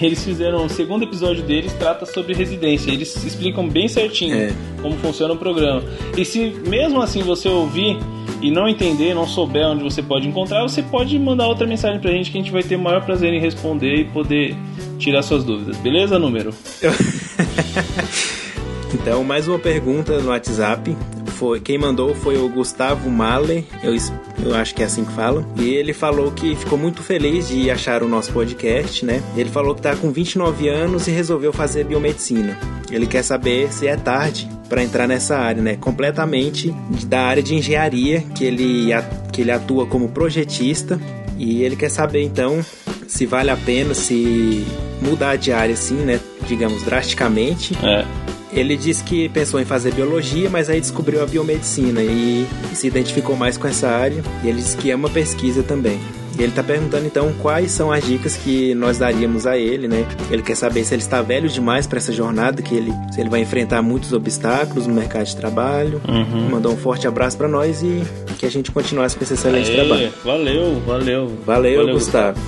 eles 0.00 0.22
fizeram 0.22 0.64
o 0.64 0.68
segundo 0.68 1.02
episódio 1.02 1.42
deles, 1.42 1.72
trata 1.72 2.06
sobre 2.06 2.34
residência. 2.34 2.90
Eles 2.90 3.24
explicam 3.24 3.68
bem 3.68 3.88
certinho 3.88 4.36
é. 4.36 4.52
como 4.80 4.96
funciona 4.98 5.34
o 5.34 5.36
programa. 5.36 5.82
E 6.16 6.24
se 6.24 6.54
mesmo 6.68 7.00
assim 7.00 7.22
você 7.22 7.48
ouvir 7.48 7.96
e 8.40 8.50
não 8.50 8.68
entender, 8.68 9.14
não 9.14 9.26
souber 9.26 9.66
onde 9.66 9.82
você 9.82 10.02
pode 10.02 10.28
encontrar, 10.28 10.62
você 10.62 10.82
pode 10.82 11.18
mandar 11.18 11.48
outra 11.48 11.66
mensagem 11.66 11.98
pra 11.98 12.12
gente 12.12 12.30
que 12.30 12.38
a 12.38 12.40
gente 12.40 12.52
vai 12.52 12.62
ter 12.62 12.76
o 12.76 12.78
maior 12.78 13.04
prazer 13.04 13.32
em 13.32 13.40
responder 13.40 13.96
e 13.96 14.04
poder 14.04 14.54
tirar 14.98 15.22
suas 15.22 15.42
dúvidas. 15.42 15.76
Beleza, 15.78 16.18
número? 16.18 16.54
então, 18.94 19.24
mais 19.24 19.48
uma 19.48 19.58
pergunta 19.58 20.20
no 20.20 20.28
WhatsApp 20.28 20.94
foi 21.36 21.60
quem 21.60 21.76
mandou 21.76 22.14
foi 22.14 22.38
o 22.38 22.48
Gustavo 22.48 23.10
Mahler, 23.10 23.64
eu, 23.82 23.94
eu 24.42 24.54
acho 24.54 24.74
que 24.74 24.82
é 24.82 24.86
assim 24.86 25.04
que 25.04 25.12
fala. 25.12 25.46
E 25.58 25.68
ele 25.68 25.92
falou 25.92 26.32
que 26.32 26.56
ficou 26.56 26.78
muito 26.78 27.02
feliz 27.02 27.48
de 27.48 27.70
achar 27.70 28.02
o 28.02 28.08
nosso 28.08 28.32
podcast, 28.32 29.04
né? 29.04 29.22
Ele 29.36 29.50
falou 29.50 29.74
que 29.74 29.82
tá 29.82 29.94
com 29.94 30.10
29 30.10 30.68
anos 30.68 31.06
e 31.06 31.10
resolveu 31.10 31.52
fazer 31.52 31.84
biomedicina. 31.84 32.58
Ele 32.90 33.06
quer 33.06 33.22
saber 33.22 33.72
se 33.72 33.86
é 33.86 33.96
tarde 33.96 34.48
para 34.68 34.82
entrar 34.82 35.06
nessa 35.06 35.36
área, 35.36 35.62
né? 35.62 35.76
Completamente 35.76 36.74
da 37.06 37.20
área 37.20 37.42
de 37.42 37.54
engenharia 37.54 38.22
que 38.34 38.44
ele 38.44 38.88
que 39.32 39.42
ele 39.42 39.50
atua 39.50 39.86
como 39.86 40.08
projetista 40.08 40.98
e 41.36 41.62
ele 41.62 41.76
quer 41.76 41.90
saber 41.90 42.22
então 42.22 42.64
se 43.06 43.26
vale 43.26 43.50
a 43.50 43.56
pena 43.56 43.92
se 43.92 44.64
mudar 45.02 45.36
de 45.36 45.52
área 45.52 45.74
assim, 45.74 45.96
né? 45.96 46.18
Digamos 46.46 46.82
drasticamente. 46.82 47.76
É 47.82 48.25
ele 48.52 48.76
disse 48.76 49.02
que 49.02 49.28
pensou 49.28 49.60
em 49.60 49.64
fazer 49.64 49.92
biologia, 49.92 50.48
mas 50.48 50.70
aí 50.70 50.80
descobriu 50.80 51.22
a 51.22 51.26
biomedicina 51.26 52.02
e 52.02 52.46
se 52.74 52.86
identificou 52.86 53.36
mais 53.36 53.56
com 53.56 53.66
essa 53.66 53.88
área. 53.88 54.22
E 54.44 54.48
ele 54.48 54.58
disse 54.58 54.76
que 54.76 54.90
é 54.90 54.96
uma 54.96 55.10
pesquisa 55.10 55.62
também. 55.62 55.98
E 56.38 56.42
ele 56.42 56.48
está 56.48 56.62
perguntando 56.62 57.06
então 57.06 57.32
quais 57.40 57.70
são 57.70 57.90
as 57.90 58.04
dicas 58.04 58.36
que 58.36 58.74
nós 58.74 58.98
daríamos 58.98 59.46
a 59.46 59.56
ele, 59.56 59.88
né? 59.88 60.06
Ele 60.30 60.42
quer 60.42 60.54
saber 60.54 60.84
se 60.84 60.94
ele 60.94 61.00
está 61.00 61.22
velho 61.22 61.48
demais 61.48 61.86
para 61.86 61.96
essa 61.96 62.12
jornada, 62.12 62.60
que 62.60 62.74
ele, 62.74 62.92
se 63.10 63.20
ele 63.20 63.30
vai 63.30 63.40
enfrentar 63.40 63.80
muitos 63.80 64.12
obstáculos 64.12 64.86
no 64.86 64.94
mercado 64.94 65.24
de 65.24 65.34
trabalho. 65.34 66.00
Uhum. 66.06 66.50
Mandou 66.50 66.72
um 66.72 66.76
forte 66.76 67.08
abraço 67.08 67.38
para 67.38 67.48
nós 67.48 67.82
e 67.82 68.02
que 68.38 68.44
a 68.44 68.50
gente 68.50 68.70
continuasse 68.70 69.16
com 69.16 69.24
esse 69.24 69.32
excelente 69.32 69.70
Aê, 69.70 69.76
trabalho. 69.76 70.12
Valeu, 70.22 70.80
valeu. 70.86 71.32
Valeu, 71.44 71.76
valeu 71.78 71.94
Gustavo. 71.94 72.38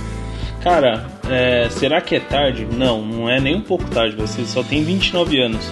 Cara, 0.61 1.07
é, 1.27 1.67
será 1.71 1.99
que 1.99 2.15
é 2.15 2.19
tarde? 2.19 2.67
Não, 2.71 3.01
não 3.01 3.29
é 3.29 3.39
nem 3.39 3.55
um 3.55 3.61
pouco 3.61 3.85
tarde. 3.85 4.15
Você 4.17 4.45
só 4.45 4.61
tem 4.61 4.83
29 4.83 5.41
anos. 5.41 5.65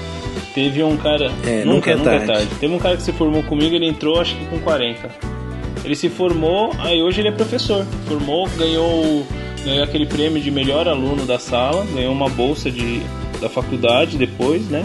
Teve 0.58 0.82
um 0.82 0.98
cara. 0.98 1.32
É, 1.46 1.64
nunca, 1.64 1.66
nunca, 1.66 1.92
é, 1.92 1.96
nunca 1.96 2.10
tarde. 2.10 2.24
é 2.24 2.34
tarde. 2.34 2.48
Teve 2.60 2.74
um 2.74 2.80
cara 2.80 2.98
que 2.98 3.04
se 3.04 3.12
formou 3.12 3.44
comigo, 3.44 3.76
ele 3.76 3.86
entrou 3.86 4.20
acho 4.20 4.36
que 4.36 4.44
com 4.46 4.58
40. 4.58 5.08
Ele 5.86 5.96
se 5.96 6.10
formou, 6.10 6.74
aí 6.80 7.00
hoje 7.00 7.22
ele 7.22 7.28
é 7.28 7.32
professor. 7.32 7.86
Formou, 8.08 8.50
ganhou, 8.58 9.24
ganhou 9.64 9.84
aquele 9.84 10.08
prêmio 10.08 10.42
de 10.42 10.50
melhor 10.50 10.88
aluno 10.88 11.28
da 11.28 11.38
sala, 11.38 11.86
ganhou 11.94 12.12
uma 12.12 12.28
bolsa 12.28 12.72
de, 12.72 13.04
da 13.40 13.48
faculdade 13.48 14.18
depois, 14.18 14.68
né? 14.68 14.84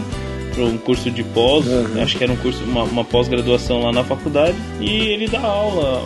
Para 0.53 0.63
um 0.63 0.77
curso 0.77 1.09
de 1.09 1.23
pós, 1.23 1.65
uhum. 1.65 2.03
acho 2.03 2.19
que 2.19 2.23
era 2.23 2.31
um 2.31 2.37
curso, 2.37 2.63
uma, 2.65 2.83
uma 2.83 3.03
pós-graduação 3.03 3.81
lá 3.81 3.91
na 3.91 4.03
faculdade. 4.03 4.55
E 4.79 4.91
ele 5.07 5.27
dá 5.27 5.41
aula, 5.41 6.03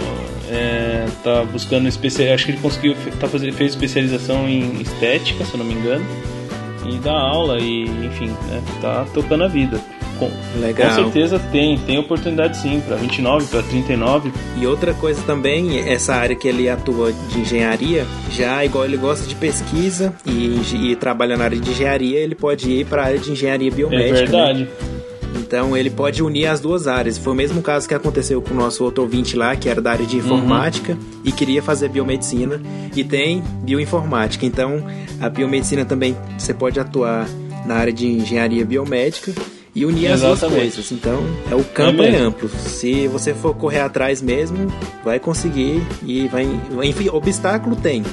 é, 0.50 1.08
tá 1.26 1.44
buscando 1.44 1.90
especial, 1.90 2.34
acho 2.34 2.46
que 2.46 2.52
ele 2.52 2.62
conseguiu, 2.62 2.96
tá 3.20 3.28
fazendo, 3.28 3.52
fez 3.52 3.72
especialização 3.72 4.48
em 4.48 4.82
estética, 4.82 5.44
se 5.44 5.54
eu 5.54 5.58
não 5.58 5.66
me 5.66 5.74
engano, 5.74 6.06
e 6.88 6.98
dá 6.98 7.13
aula 7.13 7.60
e, 7.60 7.84
enfim, 8.06 8.27
né, 8.50 8.62
tá 8.82 9.06
tocando 9.13 9.44
a 9.44 9.48
vida. 9.48 9.79
Com, 10.17 10.32
Legal. 10.60 10.89
com 10.89 10.96
certeza 10.96 11.39
tem, 11.51 11.77
tem 11.77 12.00
oportunidade 12.00 12.58
sim, 12.58 12.82
para 12.86 12.96
29, 12.96 13.46
para 13.48 13.62
39. 13.62 14.32
E 14.60 14.65
outra 14.65 14.94
coisa 14.96 15.22
também, 15.24 15.77
essa 15.88 16.15
área 16.15 16.36
que 16.36 16.48
ele 16.48 16.67
atua 16.67 17.13
de 17.13 17.39
engenharia, 17.39 18.06
já 18.32 18.65
igual 18.65 18.86
ele 18.86 18.98
gosta 18.98 19.27
de 19.27 19.36
pesquisa 19.36 20.13
e, 20.25 20.60
e 20.74 20.96
trabalha 20.96 21.38
na 21.38 21.44
área 21.44 21.60
de 21.60 21.70
engenharia, 21.70 22.20
ele 22.20 22.34
pode 22.34 22.72
ir 22.72 22.86
para 22.86 23.03
a 23.03 23.06
área 23.06 23.20
de 23.20 23.32
engenharia 23.32 23.70
biomédica. 23.70 24.17
É 24.17 24.20
verdade. 24.22 24.63
Né? 24.63 24.97
Então 25.48 25.77
ele 25.77 25.89
pode 25.89 26.22
unir 26.22 26.48
as 26.48 26.60
duas 26.60 26.88
áreas. 26.88 27.18
Foi 27.18 27.32
o 27.32 27.36
mesmo 27.36 27.62
caso 27.62 27.88
que 27.88 27.94
aconteceu 27.94 28.42
com 28.42 28.54
o 28.54 28.58
nosso 28.58 28.84
outro 28.84 29.04
ouvinte 29.04 29.38
lá, 29.38 29.56
que 29.56 29.70
era 29.70 29.82
da 29.82 29.92
área 29.92 30.06
de 30.06 30.18
informática 30.18 30.92
uhum. 30.92 31.22
e 31.24 31.32
queria 31.32 31.63
fazer 31.63 31.88
biomedicina 31.88 32.62
e 32.94 33.01
tem 33.01 33.42
bioinformática. 33.63 34.46
Então 34.46 34.86
a 35.22 35.30
biomedicina 35.30 35.86
também 35.86 36.18
você 36.38 36.54
pode 36.54 36.80
atuar 36.80 37.25
na 37.66 37.75
área 37.75 37.94
de 37.94 38.06
engenharia 38.06 38.66
biomédica 38.66 39.34
e 39.78 39.86
unir 39.86 40.10
Exatamente. 40.10 40.34
as 40.34 40.40
duas 40.40 40.54
coisas. 40.54 40.92
Então, 40.92 41.24
é 41.52 41.56
o 41.56 41.64
campo 41.64 42.02
é, 42.02 42.10
é, 42.10 42.18
amplo. 42.18 42.50
Se 42.50 43.08
você 43.08 43.36
for 43.36 43.54
correr 43.56 43.82
atrás 43.82 44.24
mesmo, 44.24 44.74
vai 45.04 45.20
conseguir 45.20 45.84
e 46.04 46.28
vai. 46.28 46.48
Enfim, 46.84 47.10
obstáculo 47.10 47.76
tem. 47.76 48.04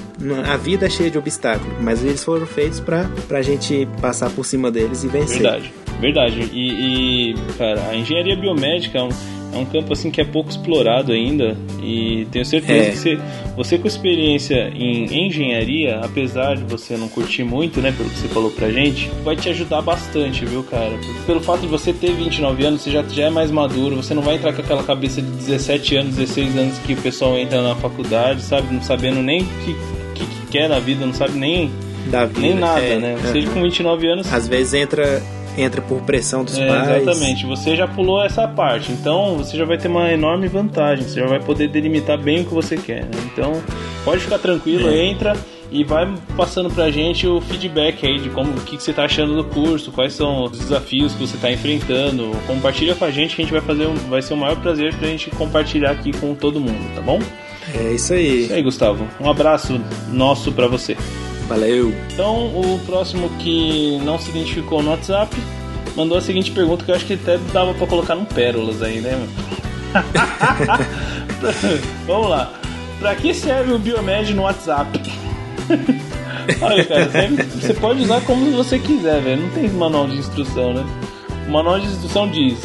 A 0.47 0.59
vida 0.59 0.85
é 0.85 0.91
cheia 0.91 1.11
de 1.11 1.17
obstáculos, 1.17 1.73
mas 1.81 2.05
eles 2.05 2.23
foram 2.23 2.47
feitos 2.47 2.81
para 2.81 3.09
a 3.31 3.41
gente 3.41 3.89
passar 3.99 4.29
por 4.29 4.45
cima 4.45 4.71
deles 4.71 5.05
e 5.05 5.09
vencer. 5.09 5.41
Verdade, 5.41 5.73
verdade. 6.01 6.51
E, 6.53 7.31
e 7.31 7.35
cara, 7.57 7.89
a 7.89 7.97
engenharia 7.97 8.37
biomédica 8.37 8.99
é 8.99 9.03
um 9.03 9.09
é 9.55 9.59
um 9.59 9.65
campo 9.65 9.93
assim 9.93 10.11
que 10.11 10.21
é 10.21 10.25
pouco 10.25 10.51
explorado 10.51 11.13
ainda 11.13 11.57
e 11.83 12.27
tenho 12.31 12.45
certeza 12.45 12.89
é. 12.89 12.91
que 12.91 12.97
você, 12.97 13.19
você 13.57 13.79
com 13.79 13.87
experiência 13.87 14.69
em 14.75 15.27
engenharia, 15.27 16.01
apesar 16.03 16.57
de 16.57 16.65
você 16.65 16.97
não 16.97 17.09
curtir 17.09 17.45
muito, 17.45 17.81
né, 17.81 17.93
pelo 17.97 18.11
que 18.11 18.19
você 18.19 18.29
falou 18.29 18.51
pra 18.51 18.71
gente, 18.71 19.09
vai 19.23 19.37
te 19.37 19.49
ajudar 19.49 19.81
bastante, 19.83 20.45
viu, 20.45 20.63
cara? 20.65 20.91
Porque 20.91 21.21
pelo 21.27 21.41
fato 21.41 21.61
de 21.61 21.69
você 21.69 21.93
ter 21.93 22.13
29 22.13 22.65
anos, 22.65 22.83
você 22.83 22.91
já, 22.91 23.03
já 23.03 23.25
é 23.25 23.31
mais 23.31 23.51
maduro, 23.51 23.97
você 23.97 24.13
não 24.13 24.23
vai 24.23 24.37
entrar 24.37 24.53
com 24.53 24.61
aquela 24.61 24.83
cabeça 24.83 25.23
de 25.23 25.31
17 25.31 25.97
anos, 25.97 26.17
16 26.17 26.57
anos 26.57 26.79
que 26.79 26.95
o 26.95 26.97
pessoal 26.97 27.39
entra 27.39 27.63
na 27.63 27.75
faculdade, 27.77 28.43
sabe, 28.43 28.75
não 28.75 28.83
sabendo 28.83 29.23
nem 29.23 29.43
o 29.43 29.47
que, 29.65 29.75
que, 30.15 30.27
que 30.27 30.47
quer 30.51 30.69
na 30.69 30.79
vida, 30.79 31.07
não 31.07 31.15
sabe 31.15 31.39
nem 31.39 31.71
da 32.11 32.27
vida, 32.27 32.41
nem 32.41 32.55
nada, 32.55 32.81
é, 32.81 32.99
né? 32.99 33.17
Você 33.23 33.43
com 33.47 33.63
29 33.63 34.07
anos. 34.07 34.33
Às 34.33 34.49
vezes 34.49 34.75
entra 34.75 35.23
entra 35.57 35.81
por 35.81 36.01
pressão 36.03 36.45
dos 36.45 36.59
é, 36.59 36.67
pais. 36.67 37.03
Exatamente, 37.03 37.47
você 37.47 37.77
já 37.77 37.87
pulou 37.87 38.23
essa 38.23 38.47
parte, 38.47 38.93
então 38.93 39.37
você 39.37 39.57
já 39.57 39.65
vai 39.65 39.79
ter 39.79 39.89
uma 39.89 40.13
enorme 40.13 40.49
vantagem, 40.49 41.07
você 41.07 41.21
já 41.21 41.27
vai 41.27 41.41
poder 41.41 41.69
delimitar 41.69 42.19
bem 42.19 42.43
o 42.43 42.45
que 42.45 42.55
você 42.55 42.77
quer. 42.77 43.05
Né? 43.05 43.11
Então 43.33 43.63
pode 44.05 44.23
ficar 44.23 44.39
tranquilo, 44.39 44.89
é. 44.89 45.07
entra 45.07 45.35
e 45.71 45.83
vai 45.83 46.13
passando 46.37 46.71
pra 46.71 46.91
gente 46.91 47.27
o 47.27 47.41
feedback 47.41 48.07
aí 48.07 48.21
de 48.21 48.29
como 48.31 48.53
o 48.53 48.61
que, 48.61 48.77
que 48.77 48.83
você 48.83 48.93
tá 48.93 49.05
achando 49.05 49.35
do 49.35 49.45
curso, 49.45 49.91
quais 49.91 50.13
são 50.13 50.45
os 50.45 50.59
desafios 50.59 51.15
que 51.15 51.21
você 51.27 51.37
tá 51.37 51.51
enfrentando. 51.51 52.31
Compartilha 52.47 52.95
com 52.95 53.05
a 53.05 53.11
gente 53.11 53.35
que 53.35 53.43
a 53.43 53.45
gente 53.45 53.53
vai 53.53 53.63
fazer 53.63 53.87
um, 53.87 53.95
vai 53.95 54.23
ser 54.23 54.35
o 54.35 54.37
maior 54.37 54.57
prazer 54.57 54.95
pra 54.95 55.09
gente 55.09 55.31
compartilhar 55.31 55.91
aqui 55.91 56.13
com 56.13 56.35
todo 56.35 56.61
mundo, 56.61 56.95
tá 56.95 57.01
bom? 57.01 57.19
É 57.75 57.93
isso 57.93 58.13
aí. 58.13 58.45
Isso 58.45 58.53
aí, 58.53 58.63
Gustavo. 58.63 59.09
Um 59.21 59.29
abraço 59.29 59.81
nosso 60.13 60.53
para 60.53 60.69
você. 60.69 60.97
Valeu! 61.49 61.95
Então, 62.13 62.47
o 62.47 62.81
próximo 62.87 63.29
que 63.39 63.99
não 64.03 64.19
se 64.19 64.31
identificou 64.31 64.83
no 64.83 64.91
WhatsApp 64.91 65.37
mandou 65.95 66.17
a 66.17 66.21
seguinte 66.21 66.51
pergunta 66.51 66.85
que 66.85 66.91
eu 66.91 66.95
acho 66.95 67.07
que 67.07 67.15
até 67.15 67.39
dava 67.53 67.75
para 67.75 67.87
colocar 67.87 68.15
no 68.15 68.25
Pérolas 68.25 68.83
aí, 68.83 69.01
né? 69.01 69.29
Vamos 72.07 72.31
lá. 72.31 72.53
Pra 72.99 73.15
que 73.15 73.35
serve 73.35 73.73
o 73.73 73.79
Biomed 73.79 74.35
no 74.35 74.43
WhatsApp? 74.43 75.01
Olha, 76.61 76.85
cara, 76.85 77.09
você 77.49 77.75
pode 77.75 78.03
usar 78.03 78.21
como 78.23 78.51
você 78.53 78.79
quiser, 78.79 79.21
velho. 79.21 79.43
Não 79.43 79.51
tem 79.51 79.69
manual 79.71 80.07
de 80.07 80.19
instrução, 80.19 80.75
né? 80.75 80.85
O 81.47 81.51
manual 81.51 81.81
de 81.81 81.87
instrução 81.87 82.29
diz: 82.29 82.59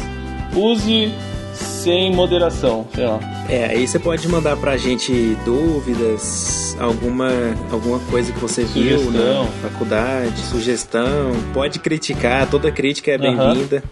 use 0.55 1.13
sem 1.53 2.13
moderação, 2.13 2.85
sei 2.93 3.05
lá. 3.05 3.19
É, 3.49 3.65
aí 3.65 3.87
você 3.87 3.97
pode 3.97 4.27
mandar 4.27 4.55
pra 4.57 4.77
gente 4.77 5.11
dúvidas, 5.43 6.77
alguma, 6.79 7.29
alguma 7.71 7.97
coisa 8.11 8.31
que 8.31 8.39
você 8.39 8.63
sugestão. 8.63 9.11
viu 9.11 9.11
na 9.11 9.45
faculdade, 9.63 10.39
sugestão. 10.41 11.31
Pode 11.51 11.79
criticar, 11.79 12.47
toda 12.47 12.71
crítica 12.71 13.09
é 13.11 13.17
bem-vinda. 13.17 13.83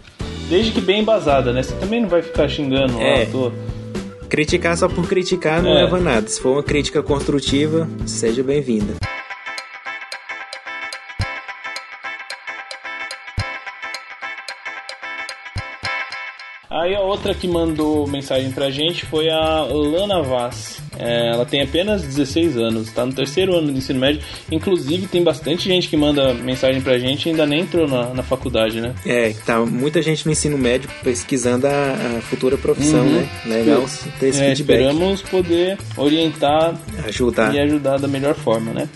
Desde 0.48 0.70
que 0.70 0.80
bem 0.80 1.00
embasada, 1.00 1.52
né? 1.52 1.62
Você 1.64 1.74
também 1.74 2.00
não 2.00 2.08
vai 2.08 2.22
ficar 2.22 2.48
xingando 2.48 3.00
é. 3.00 3.24
lá, 3.24 3.26
tô... 3.26 3.52
Criticar 4.28 4.76
só 4.76 4.88
por 4.88 5.08
criticar 5.08 5.60
não 5.62 5.70
é. 5.70 5.82
leva 5.84 5.96
a 5.96 6.00
nada. 6.00 6.28
Se 6.28 6.40
for 6.40 6.52
uma 6.52 6.62
crítica 6.62 7.02
construtiva, 7.02 7.88
seja 8.06 8.42
bem-vinda. 8.42 8.94
Aí 16.80 16.94
a 16.94 17.00
outra 17.00 17.34
que 17.34 17.48
mandou 17.48 18.06
mensagem 18.06 18.52
pra 18.52 18.70
gente 18.70 19.04
foi 19.04 19.28
a 19.28 19.62
Lana 19.62 20.22
Vaz. 20.22 20.80
É, 20.98 21.30
ela 21.32 21.44
tem 21.44 21.62
apenas 21.62 22.02
16 22.02 22.56
anos, 22.56 22.90
tá 22.92 23.06
no 23.06 23.12
terceiro 23.12 23.56
ano 23.56 23.72
de 23.72 23.78
ensino 23.78 24.00
médio. 24.00 24.20
Inclusive, 24.50 25.06
tem 25.06 25.22
bastante 25.22 25.68
gente 25.68 25.88
que 25.88 25.96
manda 25.96 26.34
mensagem 26.34 26.80
pra 26.80 26.98
gente 26.98 27.26
e 27.26 27.30
ainda 27.30 27.46
nem 27.46 27.60
entrou 27.60 27.86
na, 27.86 28.14
na 28.14 28.22
faculdade, 28.22 28.80
né? 28.80 28.94
É, 29.06 29.32
tá 29.46 29.60
muita 29.60 30.02
gente 30.02 30.26
no 30.26 30.32
ensino 30.32 30.58
médio 30.58 30.90
pesquisando 31.02 31.66
a, 31.66 31.70
a 31.70 32.20
futura 32.22 32.56
profissão, 32.56 33.00
uhum. 33.00 33.20
né? 33.20 33.28
Legal 33.46 33.84
ter 34.18 34.28
esse 34.28 34.42
é, 34.42 34.46
feedback. 34.48 34.76
Esperamos 34.76 35.22
poder 35.22 35.78
orientar 35.96 36.74
ajudar. 37.06 37.54
e 37.54 37.60
ajudar 37.60 37.98
da 37.98 38.08
melhor 38.08 38.34
forma, 38.34 38.72
né? 38.72 38.88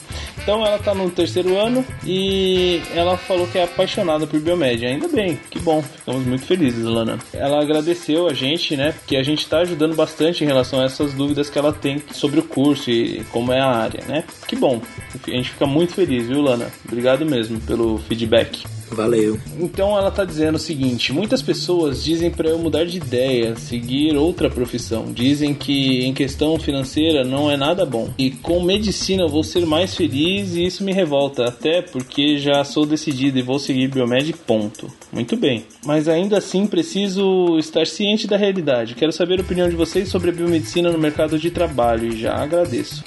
Então 0.42 0.66
ela 0.66 0.78
tá 0.78 0.92
no 0.92 1.08
terceiro 1.08 1.56
ano 1.56 1.84
e 2.04 2.82
ela 2.94 3.16
falou 3.16 3.46
que 3.46 3.58
é 3.58 3.64
apaixonada 3.64 4.26
por 4.26 4.40
biomédia. 4.40 4.88
Ainda 4.88 5.06
bem, 5.06 5.38
que 5.48 5.60
bom, 5.60 5.80
ficamos 5.82 6.26
muito 6.26 6.44
felizes, 6.44 6.84
Lana. 6.84 7.18
Ela 7.32 7.62
agradeceu 7.62 8.26
a 8.26 8.34
gente, 8.34 8.76
né? 8.76 8.92
Que 9.06 9.16
a 9.16 9.22
gente 9.22 9.46
tá 9.46 9.58
ajudando 9.58 9.94
bastante 9.94 10.42
em 10.42 10.46
relação 10.46 10.80
a 10.80 10.84
essas 10.84 11.12
dúvidas 11.14 11.48
que 11.48 11.58
ela 11.58 11.72
tem 11.72 11.91
sobre 12.12 12.40
o 12.40 12.42
curso 12.42 12.90
e 12.90 13.24
como 13.30 13.52
é 13.52 13.60
a 13.60 13.66
área, 13.66 14.04
né? 14.06 14.24
Que 14.46 14.56
bom, 14.56 14.80
a 15.26 15.30
gente 15.30 15.50
fica 15.50 15.66
muito 15.66 15.94
feliz, 15.94 16.26
viu, 16.26 16.40
Lana? 16.40 16.70
Obrigado 16.86 17.24
mesmo 17.24 17.60
pelo 17.60 17.98
feedback. 17.98 18.64
Valeu. 18.94 19.38
Então 19.58 19.96
ela 19.96 20.10
tá 20.10 20.24
dizendo 20.24 20.56
o 20.56 20.58
seguinte: 20.58 21.12
muitas 21.12 21.42
pessoas 21.42 22.04
dizem 22.04 22.30
para 22.30 22.50
eu 22.50 22.58
mudar 22.58 22.84
de 22.84 22.98
ideia, 22.98 23.56
seguir 23.56 24.16
outra 24.16 24.50
profissão. 24.50 25.12
Dizem 25.12 25.54
que 25.54 26.04
em 26.04 26.12
questão 26.12 26.58
financeira 26.58 27.24
não 27.24 27.50
é 27.50 27.56
nada 27.56 27.84
bom. 27.84 28.10
E 28.18 28.30
com 28.30 28.62
medicina 28.62 29.22
eu 29.22 29.28
vou 29.28 29.42
ser 29.42 29.66
mais 29.66 29.94
feliz 29.94 30.54
e 30.54 30.64
isso 30.64 30.84
me 30.84 30.92
revolta, 30.92 31.44
até 31.44 31.82
porque 31.82 32.38
já 32.38 32.62
sou 32.64 32.84
decidido 32.84 33.38
e 33.38 33.42
vou 33.42 33.58
seguir 33.58 33.88
biomed 33.88 34.32
ponto. 34.32 34.92
Muito 35.12 35.36
bem. 35.36 35.64
Mas 35.84 36.08
ainda 36.08 36.38
assim 36.38 36.66
preciso 36.66 37.58
estar 37.58 37.86
ciente 37.86 38.26
da 38.26 38.36
realidade. 38.36 38.94
Quero 38.94 39.12
saber 39.12 39.38
a 39.38 39.42
opinião 39.42 39.68
de 39.68 39.76
vocês 39.76 40.08
sobre 40.08 40.30
a 40.30 40.32
biomedicina 40.32 40.90
no 40.90 40.98
mercado 40.98 41.38
de 41.38 41.50
trabalho 41.50 42.08
e 42.08 42.16
já 42.16 42.34
agradeço. 42.34 43.04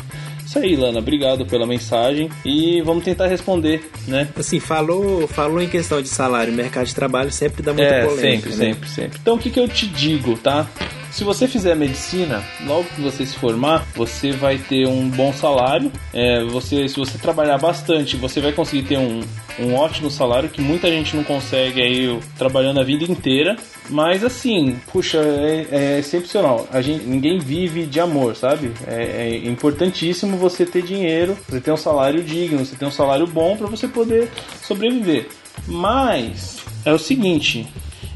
Isso 0.55 0.63
aí, 0.63 0.75
Lana, 0.77 0.99
obrigado 0.99 1.45
pela 1.45 1.67
mensagem 1.67 2.29
e 2.45 2.81
vamos 2.81 3.03
tentar 3.03 3.27
responder, 3.27 3.91
né? 4.07 4.29
Assim, 4.37 4.57
falou, 4.57 5.27
falou 5.27 5.61
em 5.61 5.67
questão 5.67 6.01
de 6.01 6.07
salário, 6.07 6.53
mercado 6.53 6.85
de 6.85 6.95
trabalho 6.95 7.29
sempre 7.29 7.61
dá 7.61 7.73
muita 7.73 7.93
é, 7.93 8.05
polêmica. 8.05 8.49
Sempre, 8.49 8.49
né? 8.51 8.73
sempre, 8.73 8.89
sempre. 8.89 9.19
Então 9.21 9.35
o 9.35 9.37
que, 9.37 9.49
que 9.49 9.59
eu 9.59 9.67
te 9.67 9.85
digo, 9.85 10.37
tá? 10.37 10.65
Se 11.11 11.25
você 11.25 11.45
fizer 11.45 11.75
medicina, 11.75 12.41
logo 12.65 12.85
que 12.95 13.01
você 13.01 13.25
se 13.25 13.35
formar, 13.35 13.85
você 13.93 14.31
vai 14.31 14.57
ter 14.57 14.87
um 14.87 15.09
bom 15.09 15.33
salário. 15.33 15.91
É, 16.13 16.41
você, 16.45 16.87
se 16.87 16.95
você 16.95 17.17
trabalhar 17.17 17.57
bastante, 17.57 18.15
você 18.15 18.39
vai 18.39 18.53
conseguir 18.53 18.87
ter 18.87 18.97
um, 18.97 19.21
um 19.59 19.75
ótimo 19.75 20.09
salário 20.09 20.49
que 20.49 20.61
muita 20.61 20.89
gente 20.89 21.15
não 21.15 21.23
consegue 21.23 21.81
aí 21.81 22.19
trabalhando 22.37 22.79
a 22.79 22.83
vida 22.83 23.03
inteira. 23.03 23.55
Mas 23.89 24.23
assim, 24.23 24.79
puxa, 24.91 25.19
é, 25.19 25.67
é 25.71 25.99
excepcional. 25.99 26.67
A 26.71 26.81
gente, 26.81 27.05
ninguém 27.05 27.39
vive 27.39 27.85
de 27.85 27.99
amor, 27.99 28.35
sabe? 28.35 28.71
É, 28.87 29.03
é, 29.03 29.47
importantíssimo 29.47 30.37
você 30.37 30.65
ter 30.65 30.81
dinheiro, 30.81 31.37
você 31.47 31.61
ter 31.61 31.71
um 31.71 31.77
salário 31.77 32.23
digno, 32.23 32.65
você 32.65 32.75
ter 32.75 32.85
um 32.85 32.91
salário 32.91 33.27
bom 33.27 33.55
para 33.55 33.67
você 33.67 33.87
poder 33.87 34.29
sobreviver. 34.63 35.29
Mas 35.67 36.57
é 36.83 36.91
o 36.91 36.99
seguinte, 36.99 37.67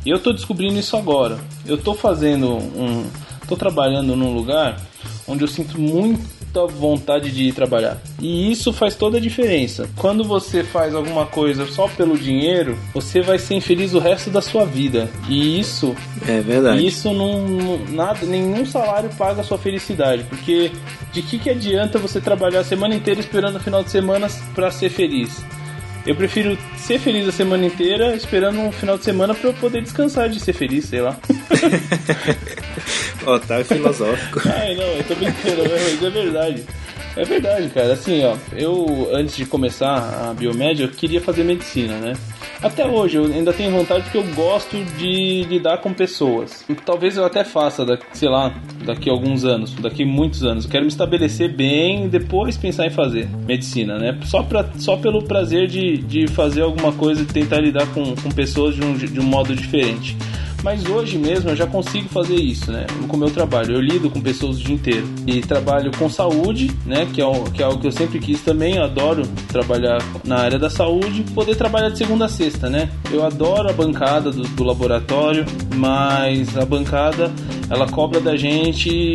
eu 0.06 0.20
tô 0.20 0.32
descobrindo 0.34 0.80
isso 0.80 0.98
agora. 0.98 1.40
Eu 1.66 1.78
tô 1.78 1.94
fazendo 1.94 2.58
um, 2.58 3.10
tô 3.48 3.56
trabalhando 3.56 4.16
num 4.16 4.34
lugar 4.34 4.82
onde 5.28 5.44
eu 5.44 5.48
sinto 5.48 5.80
muita 6.50 6.66
vontade 6.68 7.32
de 7.32 7.44
ir 7.44 7.54
trabalhar. 7.54 7.98
E 8.20 8.52
isso 8.52 8.74
faz 8.74 8.96
toda 8.96 9.18
a 9.18 9.22
diferença. 9.22 9.88
Quando 9.96 10.24
você 10.24 10.64
faz 10.64 10.96
alguma 10.96 11.26
coisa 11.26 11.66
só 11.68 11.88
pelo 11.88 12.18
dinheiro, 12.18 12.78
você 12.94 13.22
vai 13.22 13.38
ser 13.38 13.56
infeliz 13.56 13.94
o 13.94 14.00
resto 14.00 14.30
da 14.30 14.42
sua 14.42 14.66
vida. 14.66 15.10
E 15.30 15.60
isso 15.60 15.96
é 16.28 16.42
verdade. 16.42 16.86
Isso 16.86 17.14
não, 17.14 17.80
nada, 17.90 18.26
nenhum 18.26 18.66
salário 18.66 19.10
paga 19.18 19.42
a 19.42 19.44
sua 19.44 19.58
felicidade, 19.58 20.24
porque 20.24 20.72
de 21.14 21.22
que 21.22 21.38
que 21.38 21.50
adianta 21.50 22.00
você 22.00 22.20
trabalhar 22.20 22.62
a 22.62 22.64
semana 22.64 22.96
inteira 22.96 23.20
esperando 23.20 23.58
o 23.58 23.60
final 23.60 23.84
de 23.84 23.92
semana 23.92 24.28
para 24.56 24.72
ser 24.72 24.90
feliz? 24.90 25.44
Eu 26.10 26.16
prefiro 26.16 26.58
ser 26.76 26.98
feliz 26.98 27.28
a 27.28 27.32
semana 27.32 27.68
inteira, 27.68 28.16
esperando 28.16 28.60
um 28.60 28.72
final 28.72 28.98
de 28.98 29.04
semana 29.04 29.36
para 29.36 29.48
eu 29.48 29.54
poder 29.54 29.84
descansar 29.84 30.28
de 30.28 30.40
ser 30.40 30.54
feliz, 30.54 30.86
sei 30.86 31.02
lá. 31.02 31.16
Ó, 33.28 33.38
tá 33.38 33.64
filosófico. 33.64 34.42
Ai, 34.50 34.74
não, 34.74 34.86
eu 34.86 35.04
tô 35.04 35.14
brincando, 35.14 35.70
mas 35.70 36.04
é 36.04 36.10
verdade. 36.10 36.64
É 37.16 37.24
verdade, 37.24 37.70
cara. 37.70 37.94
Assim, 37.94 38.24
ó, 38.24 38.36
eu 38.54 39.10
antes 39.14 39.36
de 39.36 39.46
começar 39.46 40.30
a 40.30 40.34
biomédia, 40.34 40.86
eu 40.86 40.90
queria 40.90 41.22
fazer 41.22 41.44
medicina, 41.44 42.00
né? 42.00 42.14
Até 42.62 42.86
hoje 42.86 43.16
eu 43.16 43.26
ainda 43.26 43.54
tenho 43.54 43.72
vontade 43.72 44.04
porque 44.04 44.18
eu 44.18 44.36
gosto 44.36 44.76
de 44.98 45.44
lidar 45.44 45.78
com 45.78 45.94
pessoas. 45.94 46.66
Talvez 46.86 47.16
eu 47.16 47.24
até 47.24 47.46
faça, 47.46 47.86
sei 48.12 48.28
lá, 48.28 48.54
daqui 48.86 49.10
a 49.10 49.14
alguns 49.14 49.46
anos, 49.46 49.74
daqui 49.76 50.04
a 50.04 50.06
muitos 50.06 50.44
anos. 50.44 50.66
Eu 50.66 50.72
quero 50.72 50.84
me 50.84 50.90
estabelecer 50.90 51.56
bem 51.56 52.06
e 52.06 52.08
depois 52.10 52.58
pensar 52.58 52.86
em 52.86 52.90
fazer 52.90 53.30
medicina, 53.46 53.98
né? 53.98 54.20
Só, 54.26 54.44
pra, 54.44 54.70
só 54.78 54.98
pelo 54.98 55.24
prazer 55.24 55.68
de, 55.68 55.98
de 56.00 56.28
fazer 56.28 56.62
alguma 56.62 56.92
coisa 56.92 57.22
e 57.22 57.26
tentar 57.26 57.62
lidar 57.62 57.88
com, 57.94 58.14
com 58.16 58.30
pessoas 58.30 58.76
de 58.76 58.84
um, 58.84 58.94
de 58.94 59.20
um 59.20 59.24
modo 59.24 59.56
diferente. 59.56 60.18
Mas 60.64 60.86
hoje 60.86 61.18
mesmo 61.18 61.50
eu 61.50 61.56
já 61.56 61.66
consigo 61.66 62.10
fazer 62.10 62.36
isso, 62.36 62.72
né? 62.72 62.86
Com 63.08 63.16
o 63.16 63.20
meu 63.20 63.30
trabalho. 63.30 63.76
Eu 63.76 63.82
lido 63.82 64.10
com 64.10 64.20
pessoas 64.20 64.58
o 64.58 64.64
dia 64.64 64.76
inteiro. 64.76 65.08
E 65.26 65.42
trabalho 65.42 65.92
com 65.98 66.10
saúde, 66.10 66.72
né? 66.86 67.08
Que 67.14 67.22
é, 67.22 67.26
o, 67.26 67.44
que 67.46 67.62
é 67.62 67.66
algo 67.66 67.80
que 67.80 67.88
eu 67.88 67.92
sempre 67.92 68.20
quis 68.20 68.42
também. 68.42 68.76
Eu 68.76 68.84
adoro 68.84 69.24
trabalhar 69.48 70.00
na 70.24 70.38
área 70.38 70.60
da 70.60 70.70
saúde. 70.70 71.24
Poder 71.34 71.56
trabalhar 71.56 71.90
de 71.90 71.98
segunda 71.98 72.26
a 72.26 72.30
sexta, 72.30 72.70
né? 72.70 72.90
Eu 73.12 73.26
adoro 73.26 73.70
a 73.70 73.74
bancada 73.74 74.32
do, 74.32 74.44
do 74.44 74.64
laboratório, 74.64 75.46
mas 75.76 76.58
a 76.58 76.66
bancada 76.66 77.32
ela 77.70 77.88
cobra 77.88 78.20
da 78.20 78.36
gente 78.36 79.14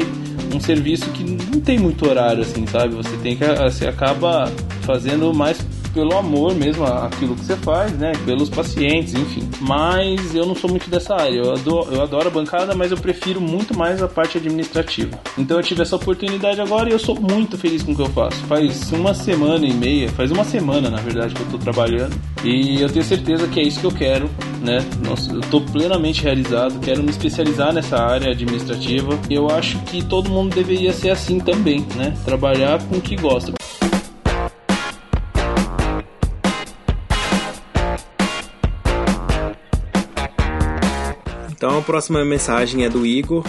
um 0.54 0.60
serviço 0.60 1.10
que 1.10 1.24
não 1.24 1.60
tem 1.60 1.78
muito 1.78 2.08
horário, 2.08 2.42
assim, 2.42 2.66
sabe? 2.66 2.94
Você 2.94 3.16
tem 3.18 3.36
que. 3.36 3.44
Você 3.44 3.86
acaba 3.86 4.50
fazendo 4.82 5.32
mais 5.34 5.58
pelo 5.94 6.16
amor 6.18 6.54
mesmo 6.54 6.84
aquilo 6.84 7.36
que 7.36 7.44
você 7.44 7.56
faz, 7.56 7.92
né? 7.92 8.12
Pelos 8.26 8.50
pacientes, 8.50 9.14
enfim. 9.14 9.48
Mas 9.60 10.34
eu 10.34 10.44
não 10.44 10.54
sou 10.54 10.68
muito 10.68 10.90
dessa 10.90 11.14
área. 11.14 11.38
Eu 11.38 11.52
adoro, 11.52 11.94
eu 11.94 12.02
adoro 12.02 12.28
a 12.28 12.30
bancada, 12.30 12.74
mas 12.74 12.90
eu 12.90 12.98
prefiro 12.98 13.40
muito 13.40 13.78
mais 13.78 14.02
a 14.02 14.08
parte 14.08 14.36
administrativa. 14.36 15.18
Então 15.38 15.56
eu 15.56 15.62
tive 15.62 15.82
essa 15.82 15.96
oportunidade 15.96 16.60
agora 16.60 16.88
e 16.90 16.92
eu 16.92 16.98
sou 16.98 17.14
muito 17.14 17.56
feliz 17.56 17.82
com 17.82 17.92
o 17.92 17.96
que 17.96 18.02
eu 18.02 18.10
faço. 18.10 18.36
Faz 18.44 18.92
uma 18.92 19.14
semana 19.14 19.64
e 19.64 19.72
meia, 19.72 20.08
faz 20.10 20.30
uma 20.30 20.44
semana 20.44 20.90
na 20.90 21.00
verdade 21.00 21.34
que 21.34 21.40
eu 21.40 21.46
tô 21.46 21.58
trabalhando 21.58 22.14
e 22.42 22.80
eu 22.82 22.88
tenho 22.90 23.04
certeza 23.04 23.46
que 23.46 23.60
é 23.60 23.62
isso 23.62 23.80
que 23.80 23.86
eu 23.86 23.92
quero, 23.92 24.28
né? 24.60 24.84
Nossa, 25.06 25.32
eu 25.32 25.40
tô 25.42 25.60
plenamente 25.60 26.22
realizado, 26.22 26.80
quero 26.80 27.02
me 27.02 27.10
especializar 27.10 27.72
nessa 27.72 27.96
área 27.96 28.32
administrativa 28.32 29.18
e 29.30 29.34
eu 29.34 29.48
acho 29.48 29.78
que 29.84 30.04
todo 30.04 30.28
mundo 30.28 30.54
deveria 30.54 30.92
ser 30.92 31.10
assim 31.10 31.38
também, 31.38 31.86
né? 31.94 32.14
Trabalhar 32.24 32.82
com 32.84 32.96
o 32.96 33.00
que 33.00 33.14
gosta. 33.16 33.52
Então 41.64 41.78
a 41.78 41.82
próxima 41.82 42.22
mensagem 42.26 42.84
é 42.84 42.90
do 42.90 43.06
Igor. 43.06 43.42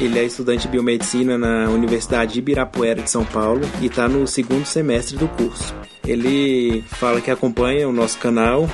Ele 0.00 0.18
é 0.18 0.24
estudante 0.24 0.62
de 0.62 0.68
biomedicina 0.68 1.36
na 1.36 1.68
Universidade 1.68 2.32
de 2.32 2.38
Ibirapuera 2.38 3.02
de 3.02 3.10
São 3.10 3.22
Paulo 3.22 3.60
e 3.82 3.86
está 3.86 4.08
no 4.08 4.26
segundo 4.26 4.64
semestre 4.64 5.18
do 5.18 5.28
curso. 5.28 5.74
Ele 6.06 6.82
fala 6.88 7.20
que 7.20 7.30
acompanha 7.30 7.86
o 7.86 7.92
nosso 7.92 8.16
canal 8.16 8.66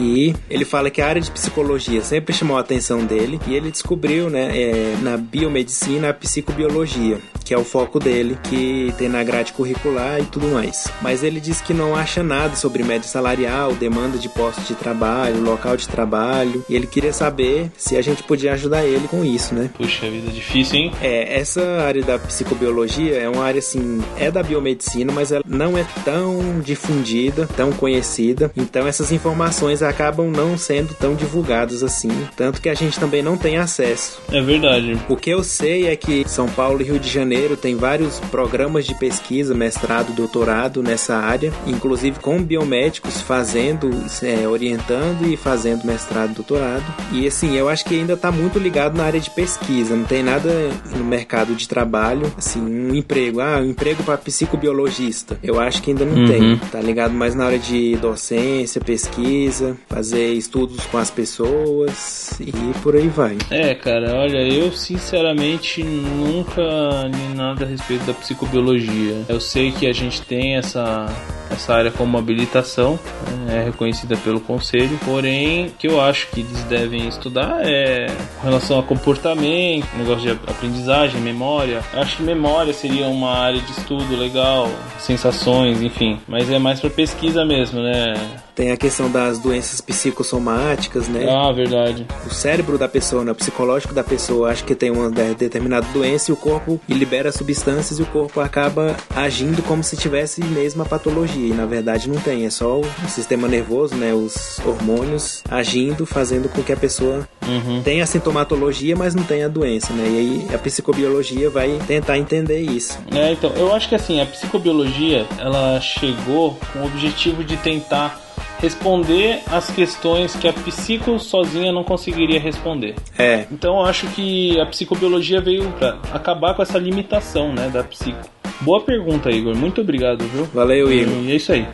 e 0.00 0.34
ele 0.50 0.64
fala 0.64 0.90
que 0.90 1.00
a 1.00 1.06
área 1.06 1.20
de 1.20 1.30
psicologia 1.30 2.02
sempre 2.02 2.34
chamou 2.34 2.56
a 2.56 2.60
atenção 2.60 3.04
dele 3.04 3.40
e 3.46 3.54
ele 3.54 3.70
descobriu, 3.70 4.28
né, 4.28 4.50
é, 4.54 4.96
na 5.02 5.16
biomedicina 5.16 6.10
a 6.10 6.14
psicobiologia, 6.14 7.18
que 7.44 7.54
é 7.54 7.58
o 7.58 7.64
foco 7.64 7.98
dele, 7.98 8.38
que 8.44 8.92
tem 8.98 9.08
na 9.08 9.22
grade 9.22 9.52
curricular 9.52 10.20
e 10.20 10.24
tudo 10.24 10.48
mais. 10.48 10.88
Mas 11.00 11.22
ele 11.22 11.40
diz 11.40 11.60
que 11.60 11.74
não 11.74 11.94
acha 11.94 12.22
nada 12.22 12.56
sobre 12.56 12.82
média 12.82 13.08
salarial, 13.08 13.74
demanda 13.74 14.18
de 14.18 14.28
postos 14.28 14.66
de 14.66 14.74
trabalho, 14.74 15.40
local 15.42 15.76
de 15.76 15.88
trabalho, 15.88 16.64
e 16.68 16.74
ele 16.74 16.86
queria 16.86 17.12
saber 17.12 17.70
se 17.76 17.96
a 17.96 18.02
gente 18.02 18.22
podia 18.22 18.52
ajudar 18.54 18.84
ele 18.84 19.06
com 19.08 19.24
isso, 19.24 19.54
né? 19.54 19.70
Puxa 19.76 20.10
vida, 20.10 20.30
difícil, 20.30 20.76
hein? 20.76 20.92
É, 21.00 21.38
essa 21.38 21.62
área 21.82 22.02
da 22.02 22.18
psicobiologia 22.18 23.14
é 23.16 23.28
uma 23.28 23.44
área 23.44 23.58
assim, 23.58 24.02
é 24.18 24.30
da 24.30 24.42
biomedicina, 24.42 25.12
mas 25.12 25.30
ela 25.30 25.44
não 25.46 25.76
é 25.76 25.86
tão 26.04 26.60
difundida, 26.60 27.46
tão 27.56 27.70
conhecida. 27.72 28.50
Então 28.56 28.86
essas 28.86 29.12
informações 29.12 29.82
acabam 29.84 30.30
não 30.30 30.58
sendo 30.58 30.94
tão 30.94 31.14
divulgadas 31.14 31.82
assim, 31.82 32.10
tanto 32.36 32.60
que 32.60 32.68
a 32.68 32.74
gente 32.74 32.98
também 32.98 33.22
não 33.22 33.36
tem 33.36 33.58
acesso. 33.58 34.20
É 34.32 34.40
verdade. 34.40 34.98
O 35.08 35.16
que 35.16 35.30
eu 35.30 35.44
sei 35.44 35.86
é 35.86 35.96
que 35.96 36.24
São 36.28 36.48
Paulo 36.48 36.80
e 36.80 36.84
Rio 36.84 36.98
de 36.98 37.08
Janeiro 37.08 37.56
tem 37.56 37.76
vários 37.76 38.18
programas 38.30 38.86
de 38.86 38.94
pesquisa, 38.94 39.54
mestrado, 39.54 40.12
doutorado 40.12 40.82
nessa 40.82 41.16
área, 41.16 41.52
inclusive 41.66 42.18
com 42.20 42.42
biomédicos 42.42 43.20
fazendo, 43.20 43.90
é, 44.22 44.48
orientando 44.48 45.26
e 45.26 45.36
fazendo 45.36 45.84
mestrado, 45.84 46.34
doutorado. 46.34 46.84
E 47.12 47.26
assim, 47.26 47.56
eu 47.56 47.68
acho 47.68 47.84
que 47.84 47.94
ainda 47.94 48.14
está 48.14 48.32
muito 48.32 48.58
ligado 48.58 48.96
na 48.96 49.04
área 49.04 49.20
de 49.20 49.30
pesquisa, 49.30 49.94
não 49.94 50.04
tem 50.04 50.22
nada 50.22 50.50
no 50.96 51.04
mercado 51.04 51.54
de 51.54 51.68
trabalho, 51.68 52.32
assim, 52.36 52.60
um 52.60 52.94
emprego, 52.94 53.40
ah, 53.40 53.58
um 53.58 53.70
emprego 53.70 54.02
para 54.02 54.18
psicobiologista. 54.18 55.38
Eu 55.42 55.60
acho 55.60 55.82
que 55.82 55.90
ainda 55.90 56.04
não 56.04 56.18
uhum. 56.18 56.26
tem. 56.26 56.56
Tá 56.70 56.80
ligado 56.80 57.12
mais 57.12 57.34
na 57.34 57.46
área 57.46 57.58
de 57.58 57.96
docência, 57.96 58.80
pesquisa, 58.80 59.73
fazer 59.88 60.32
estudos 60.32 60.84
com 60.86 60.98
as 60.98 61.10
pessoas 61.10 62.38
e 62.40 62.52
por 62.82 62.96
aí 62.96 63.08
vai. 63.08 63.36
É, 63.50 63.74
cara, 63.74 64.14
olha, 64.16 64.38
eu 64.38 64.72
sinceramente 64.72 65.82
nunca 65.82 66.62
li 67.06 67.34
nada 67.34 67.64
a 67.64 67.68
respeito 67.68 68.04
da 68.04 68.14
psicobiologia. 68.14 69.24
Eu 69.28 69.40
sei 69.40 69.72
que 69.72 69.86
a 69.86 69.92
gente 69.92 70.22
tem 70.22 70.56
essa 70.56 71.06
essa 71.50 71.74
área 71.74 71.90
como 71.90 72.18
habilitação, 72.18 72.98
né, 73.46 73.60
é 73.60 73.64
reconhecida 73.64 74.16
pelo 74.16 74.40
conselho, 74.40 74.98
porém, 75.04 75.72
que 75.78 75.86
eu 75.86 76.00
acho 76.00 76.28
que 76.28 76.40
eles 76.40 76.62
devem 76.64 77.06
estudar 77.06 77.60
é 77.62 78.06
com 78.40 78.46
relação 78.46 78.78
a 78.78 78.82
comportamento, 78.82 79.86
negócio 79.96 80.22
de 80.22 80.30
aprendizagem, 80.30 81.20
memória. 81.20 81.82
Eu 81.92 82.00
acho 82.00 82.16
que 82.16 82.22
memória 82.22 82.72
seria 82.72 83.06
uma 83.06 83.38
área 83.38 83.60
de 83.60 83.70
estudo 83.70 84.16
legal, 84.16 84.68
sensações, 84.98 85.80
enfim, 85.80 86.18
mas 86.26 86.50
é 86.50 86.58
mais 86.58 86.80
para 86.80 86.90
pesquisa 86.90 87.44
mesmo, 87.44 87.80
né? 87.80 88.14
Tem 88.54 88.70
a 88.70 88.76
questão 88.76 89.10
das 89.10 89.38
doenças 89.38 89.80
psicossomáticas, 89.80 91.08
né? 91.08 91.26
Ah, 91.28 91.52
verdade. 91.52 92.06
O 92.26 92.30
cérebro 92.30 92.78
da 92.78 92.88
pessoa, 92.88 93.24
né? 93.24 93.32
o 93.32 93.34
psicológico 93.34 93.92
da 93.92 94.04
pessoa, 94.04 94.50
acha 94.50 94.64
que 94.64 94.74
tem 94.74 94.90
uma 94.90 95.10
determinada 95.10 95.86
doença 95.92 96.30
e 96.30 96.34
o 96.34 96.36
corpo 96.36 96.80
libera 96.88 97.32
substâncias 97.32 97.98
e 97.98 98.02
o 98.02 98.06
corpo 98.06 98.40
acaba 98.40 98.96
agindo 99.14 99.62
como 99.62 99.82
se 99.82 99.96
tivesse 99.96 100.42
mesmo 100.44 100.82
a 100.82 100.86
patologia. 100.86 101.48
E 101.48 101.52
na 101.52 101.66
verdade 101.66 102.08
não 102.08 102.20
tem, 102.20 102.46
é 102.46 102.50
só 102.50 102.80
o 102.80 103.08
sistema 103.08 103.48
nervoso, 103.48 103.96
né? 103.96 104.14
Os 104.14 104.60
hormônios 104.64 105.42
agindo, 105.50 106.06
fazendo 106.06 106.48
com 106.48 106.62
que 106.62 106.72
a 106.72 106.76
pessoa 106.76 107.28
uhum. 107.46 107.82
tenha 107.82 108.04
a 108.04 108.06
sintomatologia, 108.06 108.94
mas 108.94 109.14
não 109.14 109.24
tenha 109.24 109.46
a 109.46 109.48
doença, 109.48 109.92
né? 109.92 110.06
E 110.08 110.18
aí 110.18 110.54
a 110.54 110.58
psicobiologia 110.58 111.50
vai 111.50 111.78
tentar 111.86 112.18
entender 112.18 112.60
isso. 112.60 112.98
É, 113.12 113.32
então, 113.32 113.52
eu 113.56 113.74
acho 113.74 113.88
que 113.88 113.94
assim, 113.94 114.20
a 114.20 114.26
psicobiologia, 114.26 115.26
ela 115.38 115.80
chegou 115.80 116.58
com 116.72 116.80
o 116.80 116.86
objetivo 116.86 117.42
de 117.42 117.56
tentar 117.56 118.23
responder 118.60 119.42
as 119.50 119.70
questões 119.70 120.34
que 120.34 120.48
a 120.48 120.52
psico 120.52 121.18
sozinha 121.18 121.72
não 121.72 121.84
conseguiria 121.84 122.40
responder. 122.40 122.94
É. 123.18 123.46
Então 123.50 123.76
eu 123.76 123.84
acho 123.84 124.06
que 124.08 124.58
a 124.60 124.66
psicobiologia 124.66 125.40
veio 125.40 125.70
para 125.72 125.98
acabar 126.12 126.54
com 126.54 126.62
essa 126.62 126.78
limitação, 126.78 127.52
né, 127.52 127.68
da 127.68 127.82
psico. 127.84 128.28
Boa 128.60 128.80
pergunta, 128.80 129.30
Igor. 129.30 129.54
Muito 129.54 129.80
obrigado, 129.80 130.24
viu? 130.24 130.44
Valeu, 130.46 130.92
Igor. 130.92 131.14
E 131.24 131.32
é 131.32 131.36
isso 131.36 131.52
aí. 131.52 131.66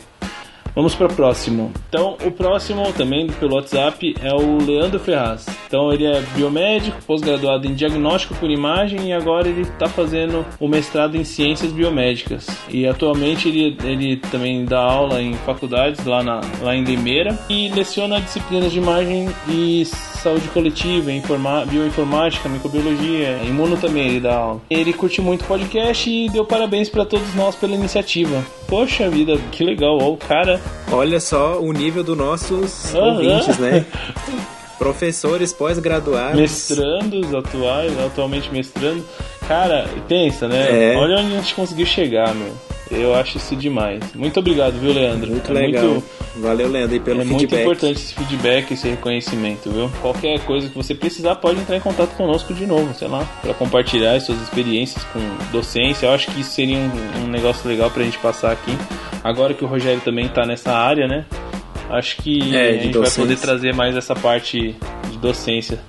Vamos 0.75 0.95
para 0.95 1.07
o 1.07 1.13
próximo. 1.13 1.71
Então, 1.89 2.17
o 2.25 2.31
próximo 2.31 2.91
também 2.93 3.27
pelo 3.27 3.55
WhatsApp 3.55 4.15
é 4.21 4.33
o 4.33 4.57
Leandro 4.63 4.99
Ferraz. 4.99 5.45
Então, 5.67 5.91
ele 5.91 6.05
é 6.05 6.21
biomédico, 6.35 7.01
pós-graduado 7.03 7.67
em 7.67 7.73
diagnóstico 7.73 8.35
por 8.35 8.49
imagem 8.49 9.09
e 9.09 9.13
agora 9.13 9.47
ele 9.47 9.61
está 9.61 9.87
fazendo 9.87 10.45
o 10.59 10.67
mestrado 10.67 11.15
em 11.15 11.23
ciências 11.23 11.71
biomédicas. 11.71 12.47
E 12.69 12.87
atualmente 12.87 13.49
ele, 13.49 13.77
ele 13.83 14.17
também 14.17 14.65
dá 14.65 14.79
aula 14.79 15.21
em 15.21 15.33
faculdades 15.33 16.05
lá, 16.05 16.23
na, 16.23 16.41
lá 16.61 16.75
em 16.75 16.83
Limeira 16.83 17.37
e 17.49 17.69
leciona 17.69 18.21
disciplinas 18.21 18.71
de 18.71 18.77
imagem 18.77 19.29
e 19.47 19.85
saúde 19.85 20.47
coletiva, 20.49 21.11
informa, 21.11 21.65
bioinformática, 21.65 22.47
microbiologia, 22.47 23.39
imuno 23.43 23.75
também 23.75 24.07
ele 24.07 24.19
dá 24.19 24.35
aula. 24.35 24.61
Ele 24.69 24.93
curte 24.93 25.19
muito 25.19 25.45
podcast 25.45 26.09
e 26.09 26.29
deu 26.29 26.45
parabéns 26.45 26.89
para 26.89 27.05
todos 27.05 27.33
nós 27.33 27.55
pela 27.55 27.73
iniciativa. 27.73 28.43
Poxa 28.67 29.09
vida, 29.09 29.37
que 29.51 29.63
legal, 29.63 29.97
ó, 29.99 30.11
o 30.11 30.17
cara. 30.17 30.60
Olha 30.91 31.19
só 31.19 31.59
o 31.59 31.71
nível 31.71 32.03
dos 32.03 32.17
nossos 32.17 32.93
uhum. 32.93 33.15
ouvintes, 33.15 33.57
né? 33.57 33.85
Professores 34.77 35.53
pós-graduados. 35.53 36.39
Mestrandos 36.39 37.33
atuais, 37.33 37.97
atualmente 37.99 38.51
mestrando. 38.51 39.05
Cara, 39.47 39.87
pensa, 40.07 40.47
né? 40.47 40.93
É. 40.93 40.97
Olha 40.97 41.17
onde 41.17 41.33
a 41.33 41.37
gente 41.37 41.53
conseguiu 41.53 41.85
chegar, 41.85 42.33
meu. 42.33 42.51
Eu 42.89 43.15
acho 43.15 43.37
isso 43.37 43.55
demais. 43.55 44.01
Muito 44.13 44.39
obrigado, 44.39 44.73
viu, 44.79 44.91
Leandro? 44.91 45.31
Muito 45.31 45.49
é 45.51 45.53
legal. 45.53 45.83
Muito, 45.85 46.03
Valeu, 46.35 46.69
Leandro, 46.69 46.95
e 46.95 46.99
pelo 46.99 47.21
é 47.21 47.25
feedback. 47.25 47.53
É 47.53 47.55
muito 47.55 47.55
importante 47.55 48.01
esse 48.01 48.13
feedback, 48.13 48.73
esse 48.73 48.89
reconhecimento, 48.89 49.69
viu? 49.69 49.89
Qualquer 50.01 50.39
coisa 50.41 50.69
que 50.69 50.75
você 50.75 50.93
precisar, 50.93 51.35
pode 51.35 51.59
entrar 51.59 51.77
em 51.77 51.81
contato 51.81 52.15
conosco 52.15 52.53
de 52.53 52.65
novo, 52.65 52.93
sei 52.93 53.07
lá, 53.07 53.25
para 53.41 53.53
compartilhar 53.53 54.15
as 54.15 54.23
suas 54.23 54.41
experiências 54.41 55.03
com 55.05 55.19
docência. 55.51 56.05
Eu 56.05 56.11
acho 56.11 56.31
que 56.31 56.41
isso 56.41 56.51
seria 56.51 56.77
um, 56.77 57.25
um 57.25 57.27
negócio 57.27 57.67
legal 57.69 57.89
pra 57.91 58.03
gente 58.03 58.17
passar 58.17 58.51
aqui. 58.51 58.71
Agora 59.23 59.53
que 59.53 59.63
o 59.63 59.67
Rogério 59.67 60.01
também 60.01 60.27
tá 60.27 60.45
nessa 60.45 60.71
área, 60.71 61.07
né? 61.07 61.25
Acho 61.89 62.17
que 62.17 62.55
é, 62.55 62.69
a 62.69 62.73
gente 62.73 62.93
docência. 62.93 63.19
vai 63.19 63.27
poder 63.27 63.39
trazer 63.39 63.73
mais 63.75 63.95
essa 63.95 64.15
parte 64.15 64.75
de 65.11 65.17
docência. 65.19 65.79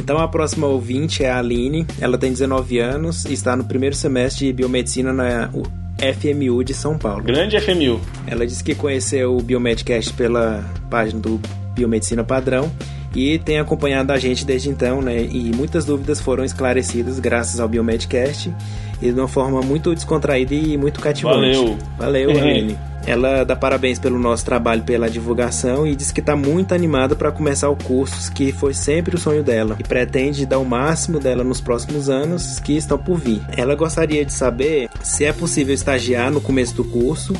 Então 0.00 0.18
a 0.18 0.26
próxima 0.26 0.66
ouvinte 0.66 1.22
é 1.22 1.30
a 1.30 1.38
Aline, 1.38 1.86
ela 2.00 2.16
tem 2.16 2.32
19 2.32 2.78
anos 2.78 3.26
e 3.26 3.34
está 3.34 3.54
no 3.54 3.64
primeiro 3.64 3.94
semestre 3.94 4.46
de 4.46 4.52
biomedicina 4.54 5.12
na 5.12 5.50
FMU 5.98 6.64
de 6.64 6.72
São 6.72 6.96
Paulo. 6.96 7.22
Grande 7.24 7.60
FMU. 7.60 8.00
Ela 8.26 8.46
disse 8.46 8.64
que 8.64 8.74
conheceu 8.74 9.36
o 9.36 9.42
Biomedcast 9.42 10.14
pela 10.14 10.64
página 10.90 11.20
do 11.20 11.38
Biomedicina 11.74 12.24
Padrão 12.24 12.72
e 13.14 13.38
tem 13.38 13.58
acompanhado 13.58 14.12
a 14.12 14.18
gente 14.18 14.44
desde 14.44 14.68
então, 14.68 15.00
né? 15.00 15.22
E 15.22 15.50
muitas 15.54 15.84
dúvidas 15.84 16.20
foram 16.20 16.44
esclarecidas 16.44 17.18
graças 17.18 17.60
ao 17.60 17.68
Biomedcast 17.68 18.52
e 19.00 19.12
de 19.12 19.18
uma 19.18 19.28
forma 19.28 19.60
muito 19.62 19.94
descontraída 19.94 20.54
e 20.54 20.76
muito 20.76 21.00
cativante. 21.00 21.56
Valeu! 21.56 21.78
Valeu, 21.98 22.30
Aline. 22.38 22.78
Ela 23.06 23.42
dá 23.42 23.56
parabéns 23.56 23.98
pelo 23.98 24.18
nosso 24.18 24.44
trabalho, 24.44 24.82
pela 24.82 25.08
divulgação 25.08 25.86
e 25.86 25.96
diz 25.96 26.12
que 26.12 26.20
está 26.20 26.36
muito 26.36 26.74
animada 26.74 27.16
para 27.16 27.32
começar 27.32 27.70
o 27.70 27.76
curso, 27.76 28.30
que 28.32 28.52
foi 28.52 28.74
sempre 28.74 29.14
o 29.14 29.18
sonho 29.18 29.42
dela, 29.42 29.76
e 29.78 29.82
pretende 29.82 30.44
dar 30.44 30.58
o 30.58 30.64
máximo 30.64 31.18
dela 31.18 31.42
nos 31.42 31.58
próximos 31.58 32.10
anos 32.10 32.60
que 32.60 32.76
estão 32.76 32.98
por 32.98 33.16
vir. 33.16 33.40
Ela 33.56 33.74
gostaria 33.74 34.26
de 34.26 34.32
saber 34.32 34.90
se 35.02 35.24
é 35.24 35.32
possível 35.32 35.74
estagiar 35.74 36.30
no 36.30 36.38
começo 36.38 36.74
do 36.74 36.84
curso 36.84 37.32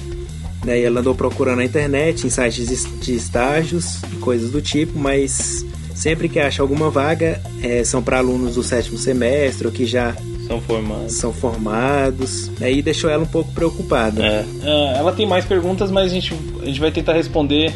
né? 0.65 0.81
E 0.81 0.85
ela 0.85 1.01
andou 1.01 1.15
procurando 1.15 1.59
na 1.59 1.65
internet, 1.65 2.27
em 2.27 2.31
sites 2.31 2.87
de 3.01 3.15
estágios 3.15 4.03
e 4.13 4.17
coisas 4.17 4.51
do 4.51 4.61
tipo, 4.61 4.99
mas 4.99 5.65
sempre 5.95 6.29
que 6.29 6.39
acha 6.39 6.63
alguma 6.63 6.91
vaga, 6.91 7.41
é, 7.63 7.83
são 7.85 8.03
para 8.03 8.19
alunos 8.19 8.55
do 8.55 8.63
sétimo 8.63 8.97
semestre 8.97 9.67
ou 9.67 9.73
que 9.73 9.85
já 9.85 10.15
são 10.47 10.61
formados. 10.61 11.13
São 11.13 11.33
formados. 11.33 12.51
Aí 12.61 12.81
deixou 12.81 13.11
ela 13.11 13.23
um 13.23 13.27
pouco 13.27 13.53
preocupada. 13.53 14.25
É. 14.25 14.45
é. 14.65 14.99
ela 14.99 15.13
tem 15.13 15.27
mais 15.27 15.45
perguntas, 15.45 15.91
mas 15.91 16.11
a 16.11 16.15
gente, 16.15 16.35
a 16.63 16.65
gente 16.65 16.81
vai 16.81 16.91
tentar 16.91 17.13
responder 17.13 17.73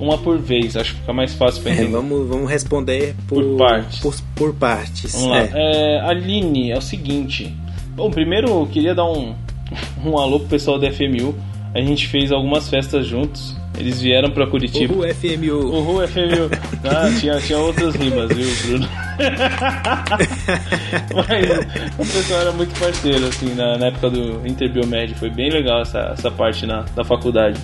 uma 0.00 0.16
por 0.16 0.38
vez. 0.38 0.76
Acho 0.76 0.94
que 0.94 1.00
fica 1.00 1.12
mais 1.12 1.34
fácil 1.34 1.62
para 1.62 1.72
é, 1.72 1.74
entender. 1.74 1.90
É, 1.90 1.92
vamos, 1.92 2.28
vamos 2.28 2.50
responder 2.50 3.14
por, 3.28 3.42
por 3.42 3.58
partes. 3.58 4.00
Por, 4.00 4.14
por 4.34 4.54
partes. 4.54 5.12
Vamos 5.12 5.28
lá. 5.28 5.40
É. 5.40 5.50
é. 5.54 6.00
Aline, 6.00 6.70
é 6.70 6.78
o 6.78 6.82
seguinte. 6.82 7.54
Bom, 7.94 8.10
primeiro 8.10 8.48
eu 8.48 8.66
queria 8.66 8.94
dar 8.94 9.04
um, 9.04 9.34
um 10.04 10.16
alô 10.16 10.40
pro 10.40 10.48
pessoal 10.48 10.78
da 10.78 10.90
FMU 10.90 11.34
a 11.74 11.80
gente 11.80 12.06
fez 12.06 12.30
algumas 12.30 12.68
festas 12.68 13.06
juntos. 13.06 13.56
Eles 13.76 14.00
vieram 14.00 14.30
pra 14.30 14.46
Curitiba. 14.46 14.94
Uhul 14.94 15.12
FMU. 15.12 15.58
Uhul 15.58 16.06
FMU. 16.06 16.48
Ah, 16.86 17.08
tinha, 17.18 17.40
tinha 17.40 17.58
outras 17.58 17.94
rimas, 17.94 18.30
viu, 18.30 18.46
Bruno? 18.66 18.86
Mas 21.16 21.48
o 21.94 22.12
pessoal 22.12 22.42
era 22.42 22.52
muito 22.52 22.78
parceiro, 22.78 23.26
assim, 23.26 23.54
na, 23.54 23.78
na 23.78 23.86
época 23.86 24.10
do 24.10 24.46
Interbiomed. 24.46 25.14
Foi 25.14 25.30
bem 25.30 25.50
legal 25.50 25.80
essa, 25.80 26.12
essa 26.12 26.30
parte 26.30 26.66
na, 26.66 26.84
da 26.94 27.02
faculdade. 27.04 27.58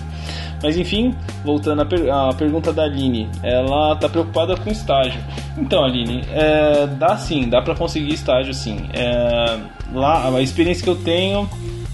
Mas 0.63 0.75
enfim, 0.75 1.15
voltando 1.45 1.83
à, 1.83 1.85
per 1.85 2.09
à, 2.09 2.33
pergunta 2.33 2.73
da 2.73 2.81
Aline, 2.83 3.29
ela 3.43 3.95
tá 3.95 4.09
preocupada 4.09 4.57
com 4.57 4.71
estágio. 4.71 5.21
Então, 5.55 5.83
Aline, 5.83 6.23
é, 6.31 6.87
dá 6.87 7.15
sim, 7.15 7.47
dá 7.47 7.61
para 7.61 7.75
conseguir 7.75 8.13
estágio 8.13 8.55
sim. 8.55 8.89
É, 8.93 9.59
lá, 9.93 10.35
a 10.35 10.41
experiência 10.41 10.83
que 10.83 10.89
eu 10.89 10.95
tenho 10.95 11.47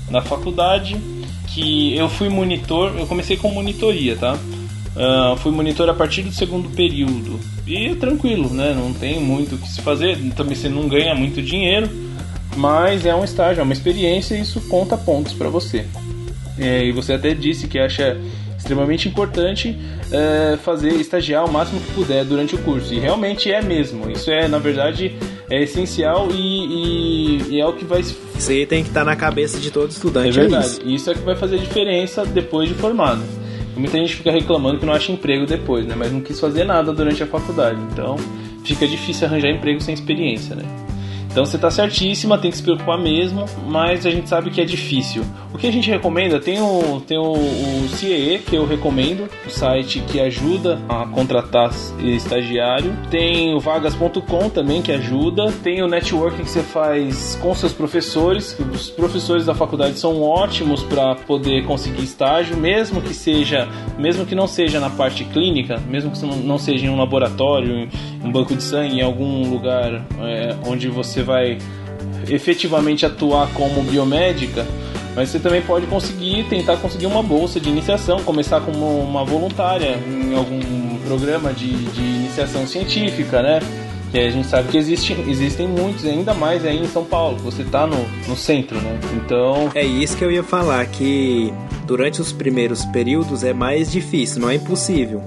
na 0.10 0.22
faculdade 0.22 0.96
que 1.58 1.98
eu 1.98 2.08
fui 2.08 2.30
monitor, 2.30 2.94
eu 3.00 3.08
comecei 3.08 3.36
com 3.36 3.50
monitoria, 3.50 4.16
tá? 4.16 4.38
Uh, 4.96 5.36
fui 5.38 5.52
monitor 5.52 5.90
a 5.90 5.94
partir 5.94 6.22
do 6.22 6.32
segundo 6.32 6.70
período. 6.70 7.40
E 7.66 7.96
tranquilo, 7.96 8.54
né? 8.54 8.76
Não 8.76 8.94
tem 8.94 9.20
muito 9.20 9.56
o 9.56 9.58
que 9.58 9.68
se 9.68 9.82
fazer. 9.82 10.18
Também 10.36 10.56
você 10.56 10.70
não 10.70 10.88
ganha 10.88 11.16
muito 11.16 11.42
dinheiro, 11.42 11.90
mas 12.56 13.08
é 13.08 13.16
um 13.16 13.24
estágio, 13.24 13.62
é 13.62 13.64
uma 13.64 13.74
experiência 13.74 14.36
e 14.36 14.42
isso 14.42 14.62
conta 14.70 14.96
pontos 14.96 15.34
para 15.34 15.50
você. 15.50 15.88
É, 16.60 16.86
e 16.86 16.92
você 16.92 17.14
até 17.14 17.34
disse 17.34 17.68
que 17.68 17.80
acha 17.80 18.20
extremamente 18.56 19.08
importante 19.08 19.78
é, 20.12 20.58
fazer 20.58 20.94
estagiar 20.94 21.46
o 21.46 21.52
máximo 21.52 21.80
que 21.80 21.92
puder 21.94 22.24
durante 22.24 22.54
o 22.54 22.60
curso. 22.60 22.94
E 22.94 23.00
realmente 23.00 23.52
é 23.52 23.62
mesmo. 23.64 24.12
Isso 24.12 24.30
é, 24.30 24.48
na 24.48 24.60
verdade, 24.60 25.16
é 25.50 25.64
essencial 25.64 26.30
e, 26.32 26.36
e, 26.36 27.56
e 27.56 27.62
é 27.62 27.66
o 27.66 27.74
que 27.74 27.86
vai. 27.86 28.04
Isso 28.38 28.52
aí 28.52 28.66
tem 28.66 28.84
que 28.84 28.90
estar 28.90 29.02
tá 29.02 29.06
na 29.06 29.16
cabeça 29.16 29.60
de 29.60 29.72
todo 29.72 29.90
estudante. 29.90 30.30
É 30.30 30.42
verdade. 30.42 30.66
É 30.66 30.70
isso. 30.70 30.82
isso 30.88 31.12
é 31.12 31.14
que 31.14 31.22
vai 31.22 31.36
fazer 31.36 31.58
diferença 31.58 32.26
depois 32.26 32.70
de 32.70 32.76
formado. 32.76 33.22
Muita 33.76 33.98
gente 33.98 34.16
fica 34.16 34.32
reclamando 34.32 34.80
que 34.80 34.86
não 34.86 34.94
acha 34.94 35.12
emprego 35.12 35.46
depois, 35.46 35.86
né? 35.86 35.96
Mas 35.96 36.12
não 36.12 36.22
quis 36.22 36.40
fazer 36.40 36.64
nada 36.64 36.92
durante 36.94 37.22
a 37.22 37.28
faculdade. 37.28 37.80
Então 37.92 38.16
fica 38.64 38.88
difícil 38.88 39.28
arranjar 39.28 39.50
emprego 39.50 39.82
sem 39.82 39.94
experiência, 39.94 40.56
né? 40.56 40.64
Então 41.38 41.46
você 41.46 41.56
está 41.56 41.70
certíssima, 41.70 42.36
tem 42.36 42.50
que 42.50 42.58
se 42.58 42.64
preocupar 42.64 42.98
mesmo, 42.98 43.46
mas 43.68 44.08
a 44.08 44.10
gente 44.10 44.28
sabe 44.28 44.50
que 44.50 44.60
é 44.60 44.66
difícil. 44.66 45.24
O 45.54 45.58
que 45.60 45.68
a 45.68 45.72
gente 45.72 45.88
recomenda? 45.88 46.40
Tem 46.40 46.60
o, 46.60 47.00
tem 47.00 47.16
o, 47.20 47.34
o 47.34 47.90
que 47.98 48.56
eu 48.56 48.66
recomendo, 48.66 49.30
o 49.46 49.50
site 49.50 50.00
que 50.08 50.20
ajuda 50.20 50.80
a 50.90 51.06
contratar 51.06 51.70
estagiário. 52.00 52.92
Tem 53.12 53.54
o 53.54 53.60
vagas.com 53.60 54.50
também, 54.50 54.82
que 54.82 54.92
ajuda. 54.92 55.52
Tem 55.62 55.84
o 55.84 55.88
networking 55.88 56.44
que 56.44 56.50
você 56.50 56.64
faz 56.64 57.36
com 57.40 57.54
seus 57.54 57.72
professores. 57.72 58.58
Os 58.74 58.90
professores 58.90 59.46
da 59.46 59.54
faculdade 59.54 60.00
são 60.00 60.24
ótimos 60.24 60.82
para 60.82 61.14
poder 61.14 61.66
conseguir 61.66 62.04
estágio, 62.04 62.58
mesmo 62.58 63.00
que 63.00 63.14
seja, 63.14 63.68
mesmo 64.00 64.26
que 64.26 64.34
não 64.34 64.48
seja 64.48 64.80
na 64.80 64.90
parte 64.90 65.24
clínica, 65.24 65.78
mesmo 65.88 66.10
que 66.10 66.26
não 66.26 66.58
seja 66.58 66.88
em 66.88 66.90
um 66.90 66.98
laboratório, 66.98 67.88
um 68.24 68.32
banco 68.32 68.56
de 68.56 68.64
sangue, 68.64 69.00
em 69.00 69.02
algum 69.02 69.50
lugar 69.50 70.04
é, 70.20 70.56
onde 70.66 70.88
você 70.88 71.27
vai 71.28 71.60
efetivamente 72.30 73.06
atuar 73.06 73.50
como 73.54 73.84
biomédica, 73.84 74.66
mas 75.16 75.30
você 75.30 75.40
também 75.40 75.62
pode 75.62 75.86
conseguir 75.88 76.46
tentar 76.50 76.78
conseguir 76.78 77.06
uma 77.06 77.22
bolsa 77.22 77.60
de 77.60 77.70
iniciação, 77.70 78.24
começar 78.24 78.62
como 78.62 79.00
uma 79.00 79.26
voluntária 79.26 80.00
em 80.08 80.34
algum 80.34 80.98
programa 81.06 81.54
de, 81.54 81.70
de 81.70 82.02
iniciação 82.02 82.66
científica, 82.66 83.42
né? 83.42 83.60
Que 84.12 84.20
a 84.20 84.30
gente 84.30 84.48
sabe 84.48 84.70
que 84.70 84.78
existe, 84.78 85.14
existem 85.28 85.68
muitos, 85.68 86.06
ainda 86.06 86.34
mais 86.34 86.66
aí 86.66 86.78
em 86.78 86.88
São 86.88 87.04
Paulo, 87.04 87.38
você 87.40 87.62
está 87.62 87.86
no, 87.86 87.98
no 88.28 88.36
centro, 88.36 88.80
né? 88.80 89.00
Então. 89.16 89.70
É 89.76 89.84
isso 89.84 90.16
que 90.16 90.24
eu 90.24 90.32
ia 90.32 90.44
falar, 90.44 90.86
que 90.86 91.52
durante 91.86 92.22
os 92.22 92.32
primeiros 92.32 92.86
períodos 92.86 93.44
é 93.44 93.54
mais 93.54 93.92
difícil, 93.92 94.42
não 94.42 94.50
é 94.50 94.56
impossível. 94.56 95.22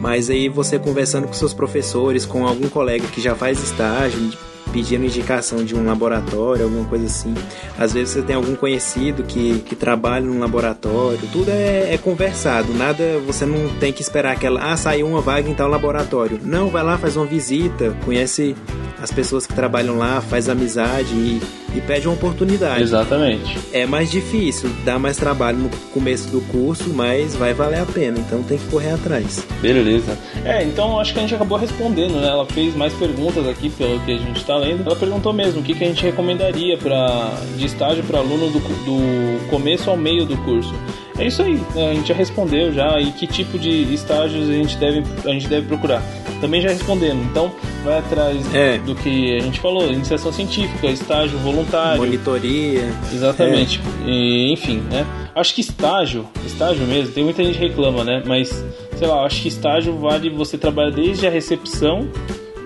Mas 0.00 0.28
aí 0.28 0.48
você 0.48 0.78
conversando 0.78 1.26
com 1.26 1.32
seus 1.32 1.54
professores, 1.54 2.26
com 2.26 2.46
algum 2.46 2.68
colega 2.68 3.06
que 3.06 3.20
já 3.20 3.34
faz 3.34 3.62
estágio, 3.62 4.32
pedindo 4.72 5.04
indicação 5.04 5.64
de 5.64 5.74
um 5.74 5.84
laboratório, 5.84 6.64
alguma 6.64 6.84
coisa 6.86 7.06
assim. 7.06 7.34
Às 7.78 7.92
vezes 7.92 8.14
você 8.14 8.22
tem 8.22 8.36
algum 8.36 8.54
conhecido 8.54 9.22
que, 9.22 9.60
que 9.60 9.74
trabalha 9.74 10.24
num 10.24 10.38
laboratório, 10.38 11.20
tudo 11.32 11.50
é, 11.50 11.94
é 11.94 11.98
conversado, 11.98 12.72
nada, 12.74 13.18
você 13.26 13.46
não 13.46 13.68
tem 13.78 13.92
que 13.92 14.02
esperar 14.02 14.32
aquela, 14.32 14.72
ah, 14.72 14.76
saiu 14.76 15.06
uma 15.06 15.20
vaga 15.20 15.48
em 15.48 15.54
tal 15.54 15.68
laboratório. 15.68 16.40
Não, 16.42 16.68
vai 16.68 16.82
lá, 16.82 16.98
faz 16.98 17.16
uma 17.16 17.26
visita, 17.26 17.96
conhece 18.04 18.54
as 19.00 19.10
pessoas 19.10 19.46
que 19.46 19.54
trabalham 19.54 19.98
lá, 19.98 20.20
faz 20.20 20.48
amizade 20.48 21.12
e, 21.14 21.40
e 21.74 21.80
pede 21.80 22.08
uma 22.08 22.14
oportunidade. 22.14 22.82
Exatamente. 22.82 23.58
É 23.72 23.86
mais 23.86 24.10
difícil, 24.10 24.70
dá 24.84 24.98
mais 24.98 25.16
trabalho 25.16 25.58
no 25.58 25.70
começo 25.92 26.28
do 26.28 26.40
curso, 26.52 26.90
mas 26.90 27.34
vai 27.34 27.52
valer 27.52 27.80
a 27.80 27.86
pena, 27.86 28.18
então 28.18 28.42
tem 28.42 28.58
que 28.58 28.66
correr 28.66 28.92
atrás. 28.92 29.46
Beleza. 29.60 30.16
É, 30.44 30.64
então 30.64 30.98
acho 30.98 31.12
que 31.12 31.18
a 31.18 31.22
gente 31.22 31.34
acabou 31.34 31.58
respondendo, 31.58 32.14
né? 32.14 32.28
Ela 32.28 32.46
fez 32.46 32.74
mais 32.74 32.92
perguntas 32.94 33.46
aqui 33.46 33.68
pelo 33.70 34.00
que 34.00 34.12
a 34.12 34.18
gente 34.18 34.38
está 34.38 34.55
Ela 34.64 34.96
perguntou 34.96 35.32
mesmo 35.32 35.60
o 35.60 35.64
que, 35.64 35.74
que 35.74 35.84
a 35.84 35.86
gente 35.86 36.02
recomendaria 36.02 36.76
para 36.78 37.32
de 37.56 37.66
estágio 37.66 38.02
para 38.04 38.18
aluno 38.18 38.50
do, 38.50 38.58
do 38.60 39.48
começo 39.48 39.90
ao 39.90 39.96
meio 39.96 40.24
do 40.24 40.36
curso. 40.38 40.74
É 41.18 41.26
isso 41.26 41.42
aí, 41.42 41.54
né? 41.74 41.90
a 41.90 41.94
gente 41.94 42.08
já 42.08 42.14
respondeu 42.14 42.72
já 42.72 43.00
e 43.00 43.10
que 43.10 43.26
tipo 43.26 43.58
de 43.58 43.94
estágios 43.94 44.50
a 44.50 44.52
gente 44.52 44.76
deve, 44.76 45.02
a 45.24 45.32
gente 45.32 45.48
deve 45.48 45.66
procurar. 45.66 46.02
Também 46.42 46.60
já 46.60 46.68
respondemos, 46.68 47.24
então 47.26 47.50
vai 47.82 47.98
atrás 47.98 48.54
é. 48.54 48.76
do 48.78 48.94
que 48.94 49.34
a 49.34 49.40
gente 49.40 49.58
falou, 49.58 49.90
iniciação 49.90 50.30
científica, 50.30 50.86
estágio 50.88 51.38
voluntário. 51.38 52.02
Monitoria. 52.02 52.92
Exatamente. 53.10 53.80
É. 54.04 54.10
E, 54.10 54.52
enfim, 54.52 54.82
né? 54.90 55.06
Acho 55.34 55.54
que 55.54 55.62
estágio, 55.62 56.28
estágio 56.44 56.86
mesmo, 56.86 57.14
tem 57.14 57.24
muita 57.24 57.42
gente 57.42 57.58
que 57.58 57.66
reclama, 57.66 58.04
né? 58.04 58.22
Mas, 58.26 58.62
sei 58.96 59.08
lá, 59.08 59.24
acho 59.24 59.40
que 59.40 59.48
estágio 59.48 59.96
vale 59.96 60.28
você 60.28 60.58
trabalhar 60.58 60.90
desde 60.90 61.26
a 61.26 61.30
recepção 61.30 62.08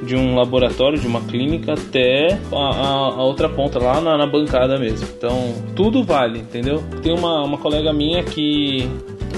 de 0.02 0.16
um 0.16 0.34
laboratório, 0.34 0.98
de 0.98 1.06
uma 1.06 1.20
clínica, 1.20 1.74
até 1.74 2.38
a, 2.52 2.56
a, 2.56 2.88
a 3.14 3.22
outra 3.22 3.48
ponta, 3.48 3.78
lá 3.78 4.00
na, 4.00 4.16
na, 4.16 4.26
bancada 4.26 4.78
mesmo. 4.78 5.06
Então, 5.16 5.54
tudo 5.76 6.02
vale, 6.02 6.38
entendeu? 6.40 6.82
Tem 7.02 7.12
uma, 7.12 7.44
uma 7.44 7.58
colega 7.58 7.92
minha 7.92 8.22
que, 8.22 8.88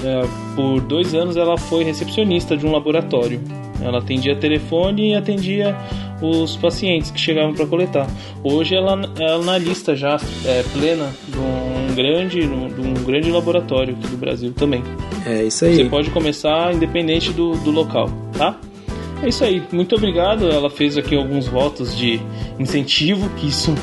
é, 0.03 0.21
por 0.55 0.79
dois 0.81 1.13
anos, 1.13 1.35
ela 1.35 1.57
foi 1.57 1.83
recepcionista 1.83 2.55
de 2.55 2.65
um 2.65 2.71
laboratório. 2.71 3.41
Ela 3.81 3.99
atendia 3.99 4.35
telefone 4.35 5.11
e 5.11 5.15
atendia 5.15 5.75
os 6.21 6.55
pacientes 6.55 7.11
que 7.11 7.19
chegavam 7.19 7.53
para 7.53 7.65
coletar. 7.65 8.07
Hoje 8.41 8.75
ela, 8.75 8.93
ela 9.19 9.31
é 9.31 9.35
analista 9.35 9.95
já 9.95 10.17
é, 10.45 10.63
plena 10.71 11.11
de 11.27 11.37
um 11.37 11.93
grande, 11.93 12.39
de 12.39 12.81
um 12.81 12.93
grande 13.03 13.29
laboratório 13.29 13.95
aqui 13.95 14.07
do 14.07 14.17
Brasil 14.17 14.53
também. 14.53 14.81
É 15.25 15.43
isso 15.43 15.65
aí. 15.65 15.75
Você 15.75 15.85
pode 15.85 16.09
começar 16.11 16.73
independente 16.73 17.31
do, 17.33 17.57
do 17.57 17.71
local, 17.71 18.09
tá? 18.37 18.57
É 19.23 19.29
isso 19.29 19.43
aí, 19.45 19.63
muito 19.71 19.95
obrigado. 19.95 20.49
Ela 20.49 20.69
fez 20.69 20.97
aqui 20.97 21.15
alguns 21.15 21.47
votos 21.47 21.95
de 21.95 22.19
incentivo, 22.59 23.29
que 23.37 23.47
isso 23.47 23.73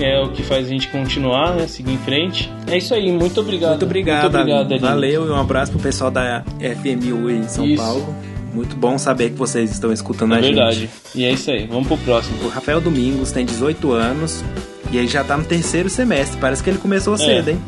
é 0.00 0.20
o 0.20 0.32
que 0.32 0.42
faz 0.42 0.66
a 0.66 0.68
gente 0.68 0.88
continuar, 0.88 1.54
né? 1.54 1.68
Seguir 1.68 1.92
em 1.92 1.98
frente. 1.98 2.50
É 2.66 2.76
isso 2.76 2.92
aí, 2.92 3.12
muito 3.12 3.40
obrigado. 3.40 3.70
Muito 3.70 3.84
obrigado, 3.84 4.22
muito 4.22 4.36
obrigado 4.36 4.80
Valeu 4.80 5.26
e 5.28 5.30
um 5.30 5.36
abraço 5.36 5.70
pro 5.70 5.80
pessoal 5.80 6.10
da 6.10 6.42
FMU 6.58 7.30
em 7.30 7.44
São 7.44 7.64
isso. 7.64 7.80
Paulo. 7.80 8.14
Muito 8.52 8.74
bom 8.74 8.98
saber 8.98 9.30
que 9.30 9.36
vocês 9.36 9.70
estão 9.70 9.92
escutando 9.92 10.34
é 10.34 10.38
a 10.38 10.40
verdade. 10.40 10.80
gente. 10.80 10.92
E 11.14 11.24
é 11.24 11.30
isso 11.30 11.48
aí, 11.52 11.68
vamos 11.68 11.86
pro 11.86 11.96
próximo. 11.98 12.44
O 12.44 12.48
Rafael 12.48 12.80
Domingos 12.80 13.30
tem 13.30 13.46
18 13.46 13.92
anos 13.92 14.42
e 14.90 14.98
ele 14.98 15.06
já 15.06 15.22
tá 15.22 15.36
no 15.36 15.44
terceiro 15.44 15.88
semestre. 15.88 16.36
Parece 16.40 16.64
que 16.64 16.68
ele 16.68 16.78
começou 16.78 17.14
é. 17.14 17.18
cedo, 17.18 17.50
hein? 17.50 17.62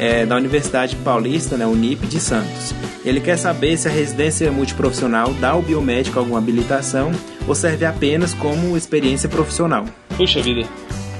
É, 0.00 0.26
da 0.26 0.34
Universidade 0.34 0.96
Paulista, 0.96 1.56
né, 1.56 1.64
Unip 1.64 2.04
de 2.08 2.18
Santos. 2.18 2.74
Ele 3.06 3.20
quer 3.20 3.36
saber 3.38 3.76
se 3.76 3.86
a 3.86 3.90
residência 3.90 4.50
multiprofissional 4.50 5.32
dá 5.34 5.50
ao 5.50 5.62
biomédico 5.62 6.18
alguma 6.18 6.38
habilitação 6.38 7.12
ou 7.46 7.54
serve 7.54 7.84
apenas 7.86 8.34
como 8.34 8.76
experiência 8.76 9.28
profissional. 9.28 9.84
Puxa 10.16 10.42
vida. 10.42 10.66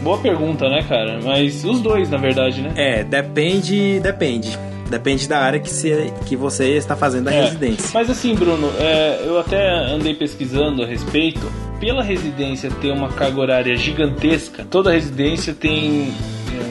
Boa 0.03 0.19
pergunta, 0.19 0.69
né, 0.69 0.83
cara? 0.83 1.21
Mas 1.23 1.65
os 1.65 1.81
dois, 1.81 2.11
na 2.11 2.17
verdade, 2.17 2.61
né? 2.61 2.73
É, 2.75 3.05
depende, 3.05 4.01
depende. 4.01 4.59
Depende 4.91 5.29
da 5.29 5.39
área 5.39 5.61
que, 5.61 5.71
se, 5.71 6.13
que 6.27 6.35
você 6.35 6.77
está 6.77 6.97
fazendo 6.97 7.29
a 7.29 7.33
é, 7.33 7.45
residência. 7.45 7.91
Mas 7.95 8.11
assim, 8.11 8.35
Bruno, 8.35 8.69
é, 8.81 9.23
eu 9.25 9.39
até 9.39 9.69
andei 9.69 10.15
pesquisando 10.15 10.83
a 10.83 10.87
respeito. 10.87 11.41
Pela 11.79 12.03
residência 12.03 12.71
ter 12.81 12.91
uma 12.91 13.11
carga 13.11 13.39
horária 13.39 13.77
gigantesca, 13.77 14.67
toda 14.69 14.91
residência 14.91 15.55
tem. 15.55 16.13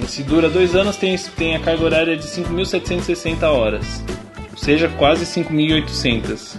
É, 0.03 0.07
se 0.07 0.23
dura 0.23 0.49
dois 0.49 0.75
anos, 0.75 0.97
tem, 0.97 1.15
tem 1.37 1.55
a 1.55 1.59
carga 1.59 1.83
horária 1.83 2.17
de 2.17 2.23
5.760 2.23 3.43
horas 3.43 4.03
seja 4.55 4.89
quase 4.89 5.25
5.800. 5.25 6.57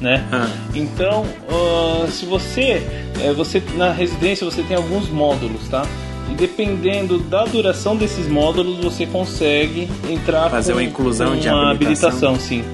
Né? 0.00 0.26
Ah. 0.32 0.48
Então, 0.74 1.24
uh, 1.48 2.10
se 2.10 2.26
você, 2.26 2.82
é, 3.22 3.32
você 3.32 3.62
na 3.76 3.92
residência 3.92 4.44
você 4.44 4.62
tem 4.62 4.76
alguns 4.76 5.08
módulos, 5.08 5.68
tá? 5.68 5.86
E 6.30 6.34
dependendo 6.34 7.18
da 7.18 7.44
duração 7.44 7.94
desses 7.94 8.26
módulos, 8.26 8.78
você 8.78 9.06
consegue 9.06 9.88
entrar 10.08 10.50
fazer 10.50 10.72
com, 10.72 10.78
uma 10.78 10.84
inclusão 10.84 11.36
de 11.36 11.48
uma 11.48 11.70
habilitação, 11.70 12.38
sim. 12.38 12.64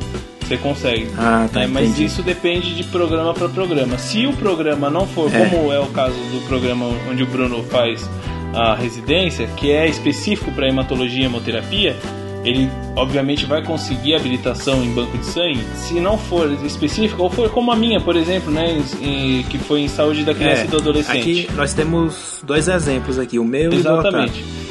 Você 0.41 0.57
consegue. 0.57 1.09
Ah, 1.19 1.47
tá, 1.53 1.65
é, 1.65 1.67
mas 1.67 1.99
isso 1.99 2.23
depende 2.23 2.75
de 2.75 2.85
programa 2.85 3.35
para 3.35 3.49
programa. 3.51 3.99
Se 3.99 4.27
o 4.27 4.33
programa 4.33 4.89
não 4.89 5.07
for, 5.07 5.31
é. 5.35 5.45
como 5.45 5.71
é 5.71 5.79
o 5.79 5.87
caso 5.89 6.15
do 6.15 6.47
programa 6.49 6.87
onde 7.11 7.23
o 7.23 7.27
Bruno 7.27 7.63
faz 7.65 8.09
a 8.55 8.75
residência, 8.75 9.47
que 9.49 9.71
é 9.71 9.87
específico 9.87 10.51
para 10.53 10.67
hematologia 10.67 11.23
e 11.23 11.27
hemoterapia, 11.27 11.97
ele 12.49 12.71
obviamente 12.97 13.47
vai 13.47 13.63
conseguir 13.63 14.15
habilitação 14.15 14.83
em 14.83 14.93
banco 14.93 15.17
de 15.19 15.27
sangue. 15.27 15.63
Se 15.75 16.01
não 16.01 16.17
for 16.17 16.51
específico, 16.65 17.23
ou 17.23 17.31
for 17.31 17.51
como 17.51 17.71
a 17.71 17.77
minha, 17.77 18.01
por 18.01 18.17
exemplo, 18.17 18.51
né, 18.51 18.83
em, 19.01 19.43
que 19.45 19.59
foi 19.59 19.81
em 19.81 19.89
saúde 19.89 20.25
da 20.25 20.35
criança 20.35 20.63
é, 20.63 20.65
e 20.65 20.69
do 20.69 20.77
adolescente. 20.79 21.19
Aqui 21.19 21.49
nós 21.55 21.75
temos 21.75 22.43
dois 22.45 22.69
exemplos 22.69 23.19
aqui, 23.19 23.39
o 23.39 23.45
meu 23.45 23.73
Exatamente. 23.73 24.41
e 24.41 24.43
o 24.65 24.69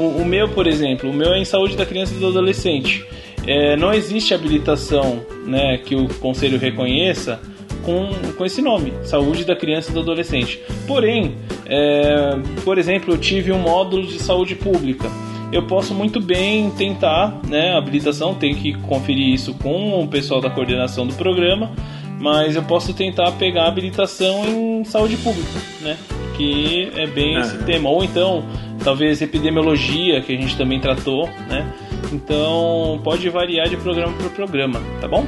o, 0.00 0.22
o 0.22 0.24
meu, 0.24 0.48
por 0.48 0.66
exemplo, 0.66 1.10
o 1.10 1.12
meu 1.12 1.34
é 1.34 1.38
em 1.38 1.44
saúde 1.44 1.76
da 1.76 1.84
criança 1.84 2.14
e 2.14 2.18
do 2.18 2.28
adolescente. 2.28 3.04
É, 3.46 3.76
não 3.76 3.92
existe 3.92 4.32
habilitação 4.32 5.20
né, 5.46 5.78
que 5.78 5.94
o 5.94 6.08
conselho 6.14 6.58
reconheça 6.58 7.40
com, 7.82 8.10
com 8.36 8.44
esse 8.44 8.60
nome, 8.62 8.92
Saúde 9.02 9.44
da 9.44 9.56
Criança 9.56 9.90
e 9.90 9.94
do 9.94 10.00
Adolescente. 10.00 10.60
Porém, 10.86 11.36
é, 11.66 12.38
por 12.64 12.78
exemplo, 12.78 13.14
eu 13.14 13.18
tive 13.18 13.52
um 13.52 13.58
módulo 13.58 14.06
de 14.06 14.18
saúde 14.18 14.54
pública 14.54 15.10
eu 15.52 15.66
posso 15.66 15.94
muito 15.94 16.20
bem 16.20 16.70
tentar, 16.70 17.40
né, 17.46 17.76
habilitação, 17.76 18.34
tem 18.34 18.54
que 18.54 18.74
conferir 18.74 19.34
isso 19.34 19.54
com 19.54 20.02
o 20.02 20.08
pessoal 20.08 20.40
da 20.40 20.48
coordenação 20.48 21.06
do 21.06 21.14
programa, 21.14 21.72
mas 22.20 22.54
eu 22.54 22.62
posso 22.62 22.94
tentar 22.94 23.32
pegar 23.32 23.64
a 23.64 23.68
habilitação 23.68 24.44
em 24.46 24.84
saúde 24.84 25.16
pública, 25.16 25.58
né, 25.80 25.96
que 26.36 26.90
é 26.94 27.06
bem 27.06 27.38
esse 27.38 27.58
tema, 27.64 27.88
ou 27.90 28.04
então 28.04 28.44
talvez 28.84 29.20
epidemiologia, 29.20 30.20
que 30.20 30.32
a 30.32 30.40
gente 30.40 30.56
também 30.56 30.78
tratou, 30.78 31.28
né, 31.48 31.72
então 32.12 33.00
pode 33.02 33.28
variar 33.28 33.68
de 33.68 33.76
programa 33.76 34.12
para 34.12 34.28
programa, 34.30 34.80
tá 35.00 35.08
bom? 35.08 35.24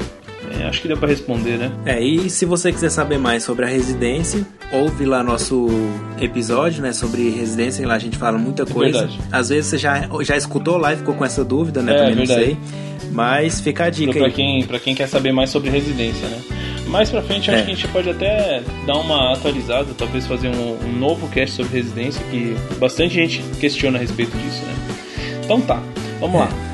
É, 0.60 0.64
acho 0.64 0.82
que 0.82 0.88
deu 0.88 0.96
para 0.96 1.08
responder, 1.08 1.58
né? 1.58 1.72
É, 1.84 2.00
e 2.00 2.28
se 2.28 2.44
você 2.44 2.72
quiser 2.72 2.90
saber 2.90 3.18
mais 3.18 3.42
sobre 3.42 3.64
a 3.64 3.68
residência, 3.68 4.46
ouve 4.72 5.04
lá 5.04 5.22
nosso 5.22 5.68
episódio, 6.20 6.82
né, 6.82 6.92
sobre 6.92 7.30
residência, 7.30 7.86
lá 7.86 7.94
a 7.94 7.98
gente 7.98 8.16
fala 8.16 8.38
muita 8.38 8.62
é 8.62 8.66
coisa. 8.66 9.06
Verdade. 9.06 9.20
Às 9.30 9.48
vezes 9.48 9.70
você 9.70 9.78
já, 9.78 10.08
já 10.22 10.36
escutou 10.36 10.76
lá 10.76 10.92
e 10.92 10.96
ficou 10.96 11.14
com 11.14 11.24
essa 11.24 11.44
dúvida, 11.44 11.82
né? 11.82 11.94
É, 11.94 11.98
Também 11.98 12.16
não 12.16 12.26
sei. 12.26 12.56
Mas 13.10 13.60
fica 13.60 13.84
a 13.84 13.90
dica 13.90 14.12
pra, 14.12 14.26
aí. 14.26 14.32
Quem, 14.32 14.64
pra 14.64 14.78
quem 14.78 14.94
quer 14.94 15.08
saber 15.08 15.32
mais 15.32 15.50
sobre 15.50 15.70
residência, 15.70 16.26
né? 16.28 16.38
Mais 16.86 17.08
pra 17.08 17.22
frente, 17.22 17.50
acho 17.50 17.60
é. 17.60 17.64
que 17.64 17.70
a 17.70 17.74
gente 17.74 17.88
pode 17.88 18.10
até 18.10 18.62
dar 18.86 18.98
uma 18.98 19.32
atualizada, 19.32 19.88
talvez 19.96 20.26
fazer 20.26 20.48
um, 20.48 20.76
um 20.86 20.92
novo 20.92 21.26
cast 21.28 21.56
sobre 21.56 21.78
residência, 21.78 22.22
que 22.30 22.54
bastante 22.78 23.14
gente 23.14 23.42
questiona 23.58 23.98
a 23.98 24.00
respeito 24.00 24.36
disso, 24.36 24.62
né? 24.64 24.74
Então 25.44 25.60
tá, 25.60 25.82
vamos 26.20 26.36
é. 26.36 26.44
lá. 26.44 26.71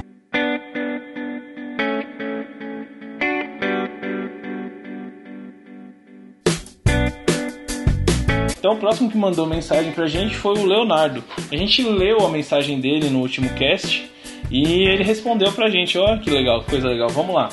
Então 8.69 8.77
o 8.77 8.81
próximo 8.81 9.11
que 9.11 9.17
mandou 9.17 9.47
mensagem 9.47 9.93
pra 9.93 10.07
gente 10.07 10.37
foi 10.37 10.59
o 10.59 10.67
Leonardo. 10.67 11.25
A 11.51 11.57
gente 11.57 11.83
leu 11.83 12.19
a 12.27 12.29
mensagem 12.29 12.79
dele 12.79 13.09
no 13.09 13.21
último 13.21 13.49
cast 13.55 14.07
e 14.51 14.83
ele 14.83 15.03
respondeu 15.03 15.51
pra 15.53 15.71
gente. 15.71 15.97
Oh, 15.97 16.19
que 16.19 16.29
legal, 16.29 16.63
coisa 16.65 16.87
legal. 16.87 17.09
Vamos 17.09 17.35
lá. 17.35 17.49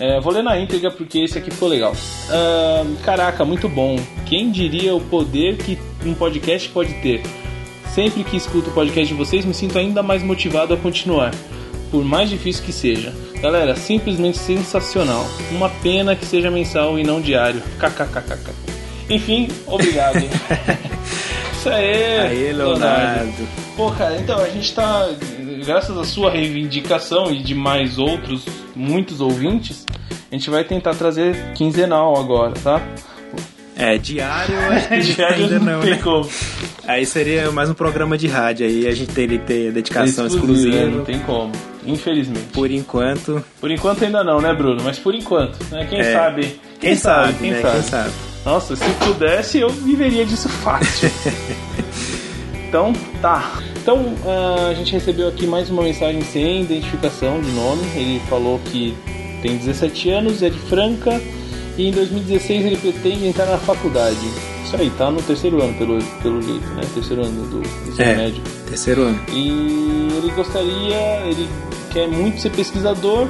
É, 0.00 0.18
vou 0.18 0.32
ler 0.32 0.42
na 0.42 0.58
íntegra 0.58 0.90
porque 0.90 1.20
esse 1.20 1.38
aqui 1.38 1.52
ficou 1.52 1.68
legal. 1.68 1.92
Caraca, 3.04 3.44
muito 3.44 3.68
bom. 3.68 3.94
Quem 4.26 4.50
diria 4.50 4.92
o 4.92 5.00
poder 5.00 5.56
que 5.56 5.78
um 6.04 6.14
podcast 6.14 6.68
pode 6.70 6.94
ter? 6.94 7.22
Sempre 7.94 8.24
que 8.24 8.36
escuto 8.36 8.68
o 8.68 8.72
podcast 8.72 9.06
de 9.06 9.14
vocês, 9.14 9.44
me 9.44 9.54
sinto 9.54 9.78
ainda 9.78 10.02
mais 10.02 10.24
motivado 10.24 10.74
a 10.74 10.76
continuar, 10.76 11.32
por 11.92 12.04
mais 12.04 12.28
difícil 12.28 12.64
que 12.64 12.72
seja. 12.72 13.14
Galera, 13.40 13.76
simplesmente 13.76 14.36
sensacional. 14.36 15.24
Uma 15.52 15.68
pena 15.68 16.16
que 16.16 16.26
seja 16.26 16.50
mensal 16.50 16.98
e 16.98 17.04
não 17.04 17.20
diário. 17.20 17.62
KKKKK. 17.78 18.75
Enfim, 19.08 19.48
obrigado. 19.66 20.16
Isso 21.52 21.68
aí, 21.68 22.18
aí 22.20 22.52
Leonardo. 22.52 22.80
Leonardo. 22.80 23.48
Pô, 23.76 23.90
cara, 23.90 24.16
então 24.16 24.38
a 24.38 24.48
gente 24.48 24.74
tá, 24.74 25.08
graças 25.64 25.96
à 25.96 26.04
sua 26.04 26.30
reivindicação 26.30 27.30
e 27.30 27.42
de 27.42 27.54
mais 27.54 27.98
outros, 27.98 28.46
muitos 28.74 29.20
ouvintes, 29.20 29.84
a 30.30 30.34
gente 30.34 30.48
vai 30.48 30.64
tentar 30.64 30.94
trazer 30.94 31.52
quinzenal 31.54 32.16
agora, 32.18 32.52
tá? 32.52 32.80
É, 33.76 33.98
diário, 33.98 34.56
diário 35.02 35.44
ainda 35.44 35.58
não, 35.58 35.80
não 35.80 35.80
né? 35.80 35.98
Como. 36.02 36.28
Aí 36.86 37.04
seria 37.04 37.50
mais 37.50 37.68
um 37.68 37.74
programa 37.74 38.16
de 38.16 38.26
rádio 38.26 38.66
aí, 38.66 38.86
a 38.86 38.92
gente 38.92 39.12
teria 39.12 39.38
ter 39.38 39.70
dedicação 39.72 40.26
exclusiva. 40.26 40.76
Né? 40.76 40.86
Não 40.86 41.04
tem 41.04 41.18
como, 41.20 41.52
infelizmente. 41.84 42.46
Por 42.54 42.70
enquanto. 42.70 43.44
Por 43.60 43.70
enquanto 43.70 44.04
ainda 44.04 44.24
não, 44.24 44.40
né, 44.40 44.54
Bruno? 44.54 44.82
Mas 44.82 44.98
por 44.98 45.14
enquanto, 45.14 45.62
né? 45.70 45.86
Quem 45.90 46.00
é. 46.00 46.12
sabe? 46.12 46.42
Quem, 46.42 46.60
quem 46.80 46.96
sabe, 46.96 47.26
sabe, 47.26 47.38
quem, 47.38 47.50
né? 47.50 47.60
sabe? 47.60 47.74
quem 47.74 47.82
sabe. 47.82 48.12
Nossa, 48.46 48.76
se 48.76 48.88
pudesse, 49.04 49.58
eu 49.58 49.68
viveria 49.68 50.24
disso 50.24 50.48
fácil. 50.48 51.10
então, 52.68 52.92
tá. 53.20 53.60
Então, 53.82 54.14
uh, 54.24 54.70
a 54.70 54.74
gente 54.74 54.92
recebeu 54.92 55.26
aqui 55.26 55.48
mais 55.48 55.68
uma 55.68 55.82
mensagem 55.82 56.22
sem 56.22 56.62
identificação 56.62 57.40
de 57.40 57.50
nome. 57.50 57.82
Ele 57.96 58.22
falou 58.28 58.60
que 58.66 58.96
tem 59.42 59.56
17 59.56 60.10
anos, 60.10 60.44
é 60.44 60.48
de 60.48 60.60
Franca 60.60 61.20
e 61.76 61.88
em 61.88 61.90
2016 61.90 62.66
ele 62.66 62.76
pretende 62.76 63.26
entrar 63.26 63.46
na 63.46 63.58
faculdade. 63.58 64.16
Isso 64.64 64.76
aí, 64.76 64.90
tá 64.90 65.10
no 65.10 65.20
terceiro 65.22 65.60
ano, 65.60 65.74
pelo, 65.74 65.98
pelo 66.22 66.40
jeito, 66.40 66.68
né? 66.68 66.82
Terceiro 66.94 67.26
ano 67.26 67.48
do 67.48 67.68
ensino 67.88 68.00
é, 68.00 68.14
médio. 68.14 68.42
Terceiro 68.68 69.02
ano. 69.02 69.20
E 69.32 70.08
ele 70.18 70.32
gostaria, 70.36 71.26
ele 71.26 71.48
quer 71.92 72.06
muito 72.06 72.40
ser 72.40 72.50
pesquisador 72.50 73.28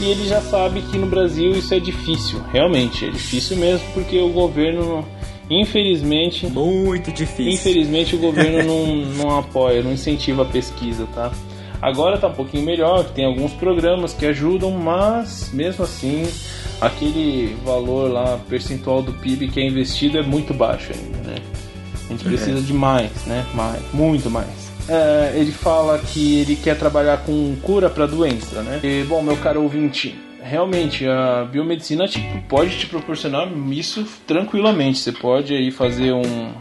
e 0.00 0.04
ele 0.04 0.26
já 0.26 0.40
sabe 0.40 0.82
que 0.82 0.96
no 0.96 1.06
Brasil 1.06 1.52
isso 1.52 1.74
é 1.74 1.78
difícil. 1.78 2.40
Realmente, 2.52 3.04
é 3.04 3.10
difícil 3.10 3.56
mesmo 3.56 3.86
porque 3.92 4.18
o 4.18 4.30
governo, 4.30 5.06
infelizmente. 5.50 6.46
Muito 6.46 7.12
difícil. 7.12 7.52
Infelizmente 7.52 8.16
o 8.16 8.18
governo 8.20 8.62
não, 8.62 8.96
não 9.16 9.38
apoia, 9.38 9.82
não 9.82 9.92
incentiva 9.92 10.42
a 10.42 10.46
pesquisa, 10.46 11.06
tá? 11.14 11.30
Agora 11.82 12.18
tá 12.18 12.28
um 12.28 12.34
pouquinho 12.34 12.64
melhor, 12.64 13.04
tem 13.04 13.24
alguns 13.24 13.52
programas 13.52 14.12
que 14.12 14.26
ajudam, 14.26 14.70
mas 14.70 15.50
mesmo 15.52 15.84
assim 15.84 16.26
aquele 16.80 17.56
valor 17.64 18.10
lá 18.10 18.38
percentual 18.48 19.02
do 19.02 19.12
PIB 19.12 19.48
que 19.48 19.60
é 19.60 19.66
investido 19.66 20.18
é 20.18 20.22
muito 20.22 20.54
baixo 20.54 20.92
ainda, 20.92 21.30
né? 21.30 21.36
A 22.06 22.12
gente 22.12 22.24
precisa 22.24 22.58
é. 22.58 22.62
de 22.62 22.72
mais, 22.72 23.24
né? 23.26 23.46
Mais, 23.54 23.82
muito 23.92 24.30
mais. 24.30 24.69
É, 24.88 25.32
ele 25.36 25.52
fala 25.52 25.98
que 25.98 26.40
ele 26.40 26.56
quer 26.56 26.76
trabalhar 26.76 27.18
com 27.18 27.56
cura 27.62 27.88
para 27.88 28.06
doença, 28.06 28.62
né? 28.62 28.80
E, 28.82 29.04
bom, 29.04 29.22
meu 29.22 29.36
caro 29.36 29.62
ouvinte, 29.62 30.18
realmente 30.42 31.06
a 31.06 31.44
biomedicina 31.44 32.08
tipo, 32.08 32.42
pode 32.48 32.78
te 32.78 32.86
proporcionar 32.86 33.48
isso 33.70 34.06
tranquilamente. 34.26 34.98
Você 34.98 35.12
pode 35.12 35.54
aí 35.54 35.70
fazer 35.70 36.12
um 36.12 36.52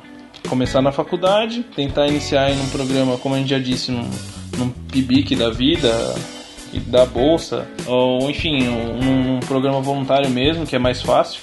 começar 0.48 0.82
na 0.82 0.92
faculdade, 0.92 1.64
tentar 1.76 2.08
iniciar 2.08 2.52
em 2.52 2.60
um 2.60 2.70
programa, 2.70 3.18
como 3.18 3.36
a 3.36 3.38
gente 3.38 3.50
já 3.50 3.60
disse, 3.60 3.92
num, 3.92 4.10
num 4.58 4.70
PIBIC 4.70 5.36
da 5.36 5.50
vida, 5.50 5.90
da 6.88 7.06
bolsa, 7.06 7.68
ou 7.86 8.30
enfim, 8.30 8.68
um, 8.68 9.38
um 9.38 9.40
programa 9.42 9.82
voluntário 9.82 10.30
mesmo, 10.30 10.66
que 10.66 10.76
é 10.76 10.80
mais 10.80 11.02
fácil. 11.02 11.42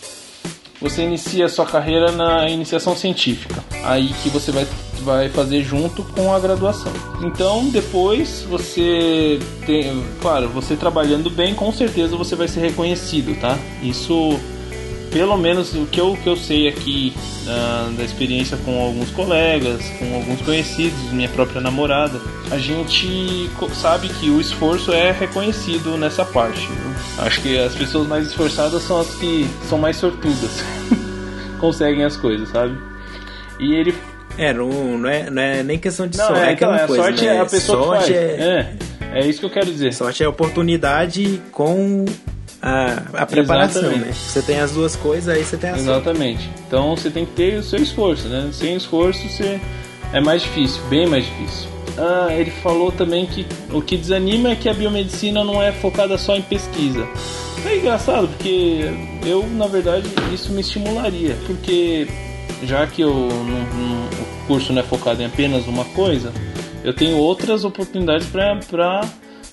Você 0.80 1.02
inicia 1.02 1.46
a 1.46 1.48
sua 1.48 1.64
carreira 1.64 2.12
na 2.12 2.48
iniciação 2.48 2.94
científica, 2.94 3.64
aí 3.84 4.08
que 4.22 4.28
você 4.28 4.52
vai, 4.52 4.66
vai 5.02 5.28
fazer 5.28 5.62
junto 5.62 6.02
com 6.02 6.32
a 6.32 6.38
graduação. 6.38 6.92
Então, 7.22 7.68
depois 7.68 8.46
você 8.48 9.38
tem, 9.64 10.04
claro, 10.20 10.48
você 10.48 10.76
trabalhando 10.76 11.30
bem, 11.30 11.54
com 11.54 11.72
certeza 11.72 12.16
você 12.16 12.34
vai 12.36 12.48
ser 12.48 12.60
reconhecido, 12.60 13.38
tá? 13.40 13.58
Isso 13.82 14.38
pelo 15.10 15.36
menos 15.38 15.72
o 15.74 15.86
que 15.86 16.00
eu, 16.00 16.14
que 16.22 16.28
eu 16.28 16.36
sei 16.36 16.68
aqui 16.68 17.14
uh, 17.46 17.90
da 17.92 18.04
experiência 18.04 18.56
com 18.58 18.78
alguns 18.78 19.10
colegas, 19.10 19.88
com 19.98 20.14
alguns 20.14 20.42
conhecidos, 20.42 21.10
minha 21.10 21.28
própria 21.28 21.60
namorada, 21.60 22.20
a 22.50 22.58
gente 22.58 23.48
sabe 23.72 24.08
que 24.08 24.28
o 24.28 24.40
esforço 24.40 24.92
é 24.92 25.12
reconhecido 25.12 25.96
nessa 25.96 26.24
parte. 26.24 26.66
Viu? 26.66 27.24
Acho 27.24 27.40
que 27.40 27.58
as 27.58 27.74
pessoas 27.74 28.06
mais 28.06 28.26
esforçadas 28.26 28.82
são 28.82 29.00
as 29.00 29.14
que 29.14 29.48
são 29.68 29.78
mais 29.78 29.96
sortudas, 29.96 30.62
conseguem 31.58 32.04
as 32.04 32.16
coisas, 32.16 32.48
sabe? 32.50 32.76
E 33.58 33.72
ele. 33.74 33.94
É, 34.38 34.52
não, 34.52 34.98
não, 34.98 35.08
é, 35.08 35.30
não 35.30 35.42
é 35.42 35.62
nem 35.62 35.78
questão 35.78 36.06
de 36.06 36.18
não, 36.18 36.26
sorte. 36.26 36.42
É, 36.42 36.52
então, 36.52 36.74
é, 36.74 36.86
coisa, 36.86 37.02
sorte 37.02 37.24
né? 37.24 37.36
é 37.36 37.40
a 37.40 37.46
pessoa 37.46 37.84
sorte 37.84 38.12
que 38.12 38.18
faz. 38.18 38.40
É... 38.40 38.76
é, 39.12 39.20
é 39.20 39.26
isso 39.26 39.40
que 39.40 39.46
eu 39.46 39.50
quero 39.50 39.66
dizer. 39.66 39.94
Sorte 39.94 40.22
é 40.22 40.28
oportunidade 40.28 41.40
com 41.52 42.04
a, 42.60 43.22
a 43.22 43.26
preparação, 43.26 43.82
Exatamente. 43.82 44.08
né? 44.08 44.12
Você 44.12 44.42
tem 44.42 44.60
as 44.60 44.72
duas 44.72 44.96
coisas, 44.96 45.34
aí 45.34 45.44
você 45.44 45.56
tem 45.56 45.70
a 45.70 45.76
Exatamente. 45.76 46.42
Sorte. 46.42 46.62
Então 46.66 46.96
você 46.96 47.10
tem 47.10 47.24
que 47.24 47.32
ter 47.32 47.58
o 47.58 47.62
seu 47.62 47.80
esforço, 47.80 48.28
né? 48.28 48.50
Sem 48.52 48.76
esforço 48.76 49.28
você 49.28 49.60
é 50.12 50.20
mais 50.20 50.42
difícil, 50.42 50.82
bem 50.88 51.06
mais 51.06 51.24
difícil. 51.24 51.68
Ah, 51.98 52.28
ele 52.30 52.50
falou 52.50 52.92
também 52.92 53.24
que 53.24 53.46
o 53.72 53.80
que 53.80 53.96
desanima 53.96 54.50
é 54.50 54.54
que 54.56 54.68
a 54.68 54.74
biomedicina 54.74 55.42
não 55.42 55.62
é 55.62 55.72
focada 55.72 56.18
só 56.18 56.36
em 56.36 56.42
pesquisa. 56.42 57.06
É 57.64 57.78
engraçado, 57.78 58.28
porque 58.28 58.90
eu, 59.24 59.46
na 59.46 59.66
verdade, 59.66 60.08
isso 60.32 60.52
me 60.52 60.60
estimularia. 60.60 61.36
Porque 61.46 62.06
já 62.62 62.86
que 62.86 63.02
eu 63.02 63.12
não, 63.12 64.06
o 64.06 64.46
curso 64.46 64.72
não 64.72 64.80
é 64.80 64.84
focado 64.84 65.22
em 65.22 65.26
apenas 65.26 65.66
uma 65.66 65.84
coisa, 65.84 66.32
eu 66.84 66.94
tenho 66.94 67.16
outras 67.16 67.64
oportunidades 67.64 68.26
para 68.28 69.00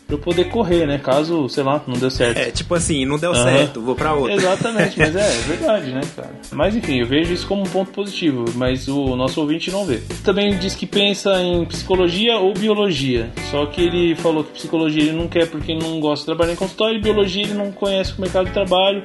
eu 0.10 0.20
poder 0.20 0.46
correr, 0.46 0.86
né? 0.86 1.00
Caso, 1.00 1.50
sei 1.50 1.64
lá, 1.64 1.82
não 1.88 1.96
deu 1.96 2.12
certo. 2.12 2.38
É, 2.38 2.52
tipo 2.52 2.76
assim, 2.76 3.06
não 3.06 3.18
deu 3.18 3.32
uhum. 3.32 3.44
certo, 3.44 3.82
vou 3.82 3.96
pra 3.96 4.14
outra. 4.14 4.36
Exatamente, 4.36 5.00
mas 5.00 5.16
é, 5.16 5.22
é 5.22 5.42
verdade, 5.48 5.92
né, 5.92 6.02
cara? 6.16 6.32
Mas 6.52 6.76
enfim, 6.76 7.00
eu 7.00 7.08
vejo 7.08 7.34
isso 7.34 7.48
como 7.48 7.62
um 7.62 7.66
ponto 7.66 7.92
positivo, 7.92 8.46
mas 8.56 8.88
o 8.88 9.16
nosso 9.16 9.42
ouvinte 9.42 9.72
não 9.72 9.86
vê. 9.86 10.02
Também 10.24 10.58
diz 10.58 10.76
que 10.76 10.86
pensa 10.86 11.42
em 11.42 11.66
psicologia 11.66 12.38
ou 12.38 12.54
biologia, 12.54 13.32
só 13.50 13.66
que 13.66 13.82
ele 13.82 14.16
falou 14.16 14.44
que 14.44 14.52
psicologia 14.52 15.04
ele 15.04 15.14
não 15.14 15.28
quer 15.28 15.48
porque 15.48 15.74
não 15.74 16.00
gosta 16.00 16.22
de 16.22 16.26
trabalhar 16.28 16.54
em 16.54 16.58
consultório 16.58 16.98
e 16.98 17.02
biologia 17.02 17.44
ele 17.44 17.54
não 17.54 17.72
conhece 17.72 18.14
o 18.18 18.22
mercado 18.22 18.46
de 18.46 18.54
trabalho 18.54 19.04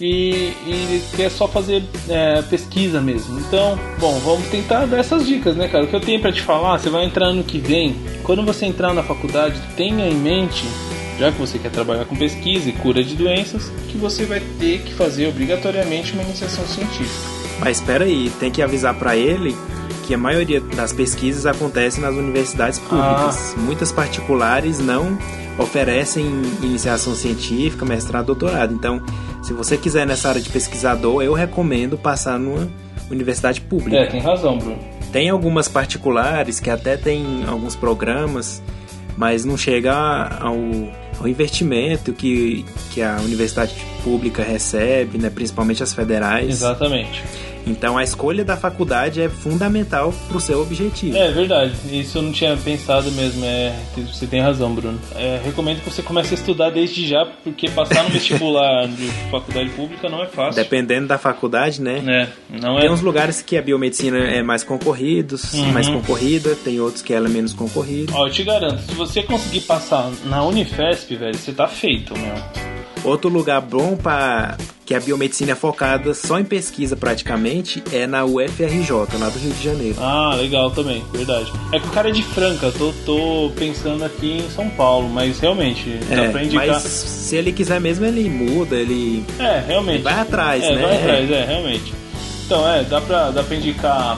e, 0.00 0.52
e 0.66 1.02
quer 1.16 1.30
só 1.30 1.48
fazer 1.48 1.82
é, 2.08 2.42
pesquisa 2.42 3.00
mesmo. 3.00 3.38
Então, 3.40 3.78
bom, 3.98 4.18
vamos 4.20 4.46
tentar 4.48 4.86
dar 4.86 4.98
essas 4.98 5.26
dicas, 5.26 5.56
né, 5.56 5.68
cara? 5.68 5.84
O 5.84 5.88
que 5.88 5.96
eu 5.96 6.00
tenho 6.00 6.20
para 6.20 6.32
te 6.32 6.42
falar, 6.42 6.78
você 6.78 6.90
vai 6.90 7.04
entrar 7.04 7.26
ano 7.26 7.42
que 7.42 7.58
vem. 7.58 7.96
Quando 8.22 8.44
você 8.44 8.66
entrar 8.66 8.92
na 8.92 9.02
faculdade, 9.02 9.60
tenha 9.76 10.06
em 10.06 10.14
mente, 10.14 10.64
já 11.18 11.32
que 11.32 11.38
você 11.38 11.58
quer 11.58 11.70
trabalhar 11.70 12.04
com 12.04 12.16
pesquisa 12.16 12.68
e 12.68 12.72
cura 12.72 13.02
de 13.02 13.14
doenças, 13.14 13.70
que 13.88 13.96
você 13.96 14.24
vai 14.24 14.40
ter 14.58 14.82
que 14.82 14.92
fazer 14.92 15.28
obrigatoriamente 15.28 16.12
uma 16.12 16.22
iniciação 16.22 16.66
científica. 16.66 17.36
Mas 17.58 17.78
espera 17.78 18.04
aí, 18.04 18.30
tem 18.38 18.50
que 18.50 18.60
avisar 18.60 18.94
para 18.94 19.16
ele 19.16 19.56
que 20.06 20.14
a 20.14 20.18
maioria 20.18 20.60
das 20.60 20.92
pesquisas 20.92 21.46
acontece 21.46 22.00
nas 22.00 22.14
universidades 22.14 22.78
públicas. 22.78 23.54
Ah. 23.56 23.60
Muitas 23.60 23.90
particulares 23.90 24.78
não 24.78 25.18
oferecem 25.58 26.24
iniciação 26.62 27.14
científica, 27.14 27.84
mestrado, 27.84 28.26
doutorado. 28.26 28.74
Então, 28.74 29.02
se 29.42 29.52
você 29.52 29.76
quiser 29.76 30.06
nessa 30.06 30.28
área 30.28 30.40
de 30.40 30.50
pesquisador, 30.50 31.22
eu 31.22 31.32
recomendo 31.32 31.96
passar 31.96 32.38
numa 32.38 32.68
universidade 33.10 33.60
pública. 33.60 33.96
É, 33.96 34.06
tem 34.06 34.20
razão, 34.20 34.58
Bruno. 34.58 34.78
Tem 35.12 35.30
algumas 35.30 35.68
particulares 35.68 36.60
que 36.60 36.68
até 36.68 36.96
tem 36.96 37.44
alguns 37.46 37.76
programas, 37.76 38.62
mas 39.16 39.44
não 39.44 39.56
chega 39.56 39.94
ao, 39.94 40.56
ao 41.20 41.28
investimento 41.28 42.12
que, 42.12 42.64
que 42.90 43.00
a 43.00 43.16
universidade 43.20 43.74
pública 44.02 44.42
recebe, 44.42 45.16
né, 45.18 45.30
principalmente 45.30 45.82
as 45.82 45.94
federais. 45.94 46.48
Exatamente. 46.48 47.24
Então 47.66 47.98
a 47.98 48.04
escolha 48.04 48.44
da 48.44 48.56
faculdade 48.56 49.20
é 49.20 49.28
fundamental 49.28 50.14
para 50.28 50.36
o 50.36 50.40
seu 50.40 50.62
objetivo. 50.62 51.16
É 51.16 51.30
verdade, 51.30 51.74
isso 51.90 52.18
eu 52.18 52.22
não 52.22 52.32
tinha 52.32 52.56
pensado 52.56 53.10
mesmo. 53.10 53.44
É, 53.44 53.74
você 53.96 54.26
tem 54.26 54.40
razão, 54.40 54.72
Bruno. 54.74 54.98
É, 55.16 55.40
recomendo 55.44 55.82
que 55.82 55.90
você 55.90 56.02
comece 56.02 56.32
a 56.32 56.36
estudar 56.36 56.70
desde 56.70 57.06
já, 57.06 57.26
porque 57.42 57.68
passar 57.68 58.04
no 58.04 58.10
vestibular 58.10 58.86
de 58.88 59.08
faculdade 59.30 59.70
pública 59.70 60.08
não 60.08 60.22
é 60.22 60.26
fácil. 60.26 60.62
Dependendo 60.62 61.08
da 61.08 61.18
faculdade, 61.18 61.82
né? 61.82 62.02
É, 62.06 62.58
não 62.60 62.78
é. 62.78 62.82
Tem 62.82 62.90
uns 62.90 63.00
lugares 63.00 63.42
que 63.42 63.56
a 63.56 63.62
biomedicina 63.62 64.18
é 64.18 64.42
mais 64.42 64.62
concorridos, 64.62 65.54
uhum. 65.54 65.72
mais 65.72 65.88
concorrida, 65.88 66.54
tem 66.54 66.80
outros 66.80 67.02
que 67.02 67.12
ela 67.12 67.26
é 67.26 67.30
menos 67.30 67.52
concorrida. 67.52 68.12
Ó, 68.14 68.26
eu 68.26 68.30
te 68.30 68.44
garanto, 68.44 68.80
se 68.82 68.94
você 68.94 69.22
conseguir 69.22 69.62
passar 69.62 70.10
na 70.24 70.42
Unifesp, 70.44 71.16
velho, 71.16 71.36
você 71.36 71.52
tá 71.52 71.66
feito, 71.66 72.14
meu. 72.16 72.34
Outro 73.04 73.30
lugar 73.30 73.60
bom 73.60 73.96
para 73.96 74.56
que 74.86 74.94
a 74.94 75.00
biomedicina 75.00 75.50
é 75.50 75.54
focada 75.56 76.14
só 76.14 76.38
em 76.38 76.44
pesquisa 76.44 76.96
praticamente 76.96 77.82
é 77.92 78.06
na 78.06 78.24
UFRJ, 78.24 78.88
lá 79.18 79.28
do 79.28 79.38
Rio 79.38 79.52
de 79.52 79.64
Janeiro. 79.64 79.96
Ah, 79.98 80.36
legal 80.36 80.70
também, 80.70 81.04
verdade. 81.12 81.52
É 81.72 81.80
que 81.80 81.88
o 81.88 81.90
cara 81.90 82.08
é 82.08 82.12
de 82.12 82.22
Franca, 82.22 82.70
tô, 82.70 82.92
tô 83.04 83.50
pensando 83.56 84.04
aqui 84.04 84.38
em 84.38 84.50
São 84.50 84.70
Paulo, 84.70 85.08
mas 85.08 85.40
realmente 85.40 85.98
dá 86.08 86.22
é, 86.22 86.28
pra 86.28 86.44
indicar. 86.44 86.68
Mas 86.68 86.82
se 86.84 87.34
ele 87.34 87.52
quiser 87.52 87.80
mesmo, 87.80 88.06
ele 88.06 88.30
muda, 88.30 88.76
ele. 88.76 89.24
É, 89.40 89.64
realmente. 89.66 89.96
Ele 89.96 90.04
vai 90.04 90.20
atrás, 90.20 90.62
é, 90.62 90.76
né? 90.76 90.82
Vai 90.82 90.96
atrás, 90.96 91.30
é, 91.32 91.44
realmente. 91.44 91.92
Então, 92.46 92.70
é, 92.70 92.84
dá 92.84 93.00
pra, 93.00 93.30
dá 93.32 93.42
pra 93.42 93.56
indicar 93.56 94.16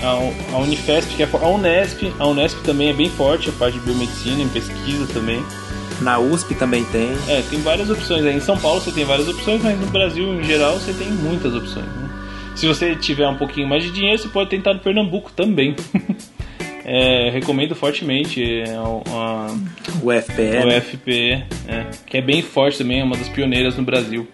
a, 0.00 0.54
a 0.54 0.58
Unifesp, 0.58 1.16
que 1.16 1.22
é 1.24 1.28
a 1.32 1.48
Unesp. 1.48 2.12
A 2.20 2.28
Unesp 2.28 2.62
também 2.62 2.90
é 2.90 2.92
bem 2.92 3.10
forte, 3.10 3.48
a 3.48 3.52
parte 3.52 3.76
de 3.76 3.84
biomedicina, 3.84 4.40
em 4.40 4.48
pesquisa 4.48 5.04
também. 5.12 5.44
Na 6.00 6.18
USP 6.18 6.54
também 6.54 6.84
tem. 6.86 7.10
É, 7.28 7.42
tem 7.42 7.60
várias 7.60 7.90
opções. 7.90 8.24
Em 8.24 8.40
São 8.40 8.56
Paulo 8.58 8.80
você 8.80 8.92
tem 8.92 9.04
várias 9.04 9.28
opções, 9.28 9.62
mas 9.62 9.78
no 9.80 9.86
Brasil 9.86 10.40
em 10.40 10.44
geral 10.44 10.74
você 10.78 10.92
tem 10.92 11.08
muitas 11.08 11.54
opções. 11.54 11.86
Né? 11.86 12.10
Se 12.54 12.66
você 12.66 12.94
tiver 12.94 13.28
um 13.28 13.36
pouquinho 13.36 13.68
mais 13.68 13.82
de 13.82 13.90
dinheiro, 13.90 14.18
você 14.18 14.28
pode 14.28 14.50
tentar 14.50 14.74
no 14.74 14.80
Pernambuco 14.80 15.30
também. 15.32 15.74
é, 16.84 17.30
recomendo 17.30 17.74
fortemente 17.74 18.42
é, 18.42 18.74
a, 18.74 18.80
a, 18.80 19.56
o 20.02 20.12
FPE. 20.12 20.66
O 20.66 20.80
FPE, 20.80 21.44
é, 21.68 21.86
que 22.06 22.16
é 22.16 22.22
bem 22.22 22.42
forte 22.42 22.78
também, 22.78 23.00
é 23.00 23.04
uma 23.04 23.16
das 23.16 23.28
pioneiras 23.28 23.76
no 23.76 23.82
Brasil. 23.82 24.26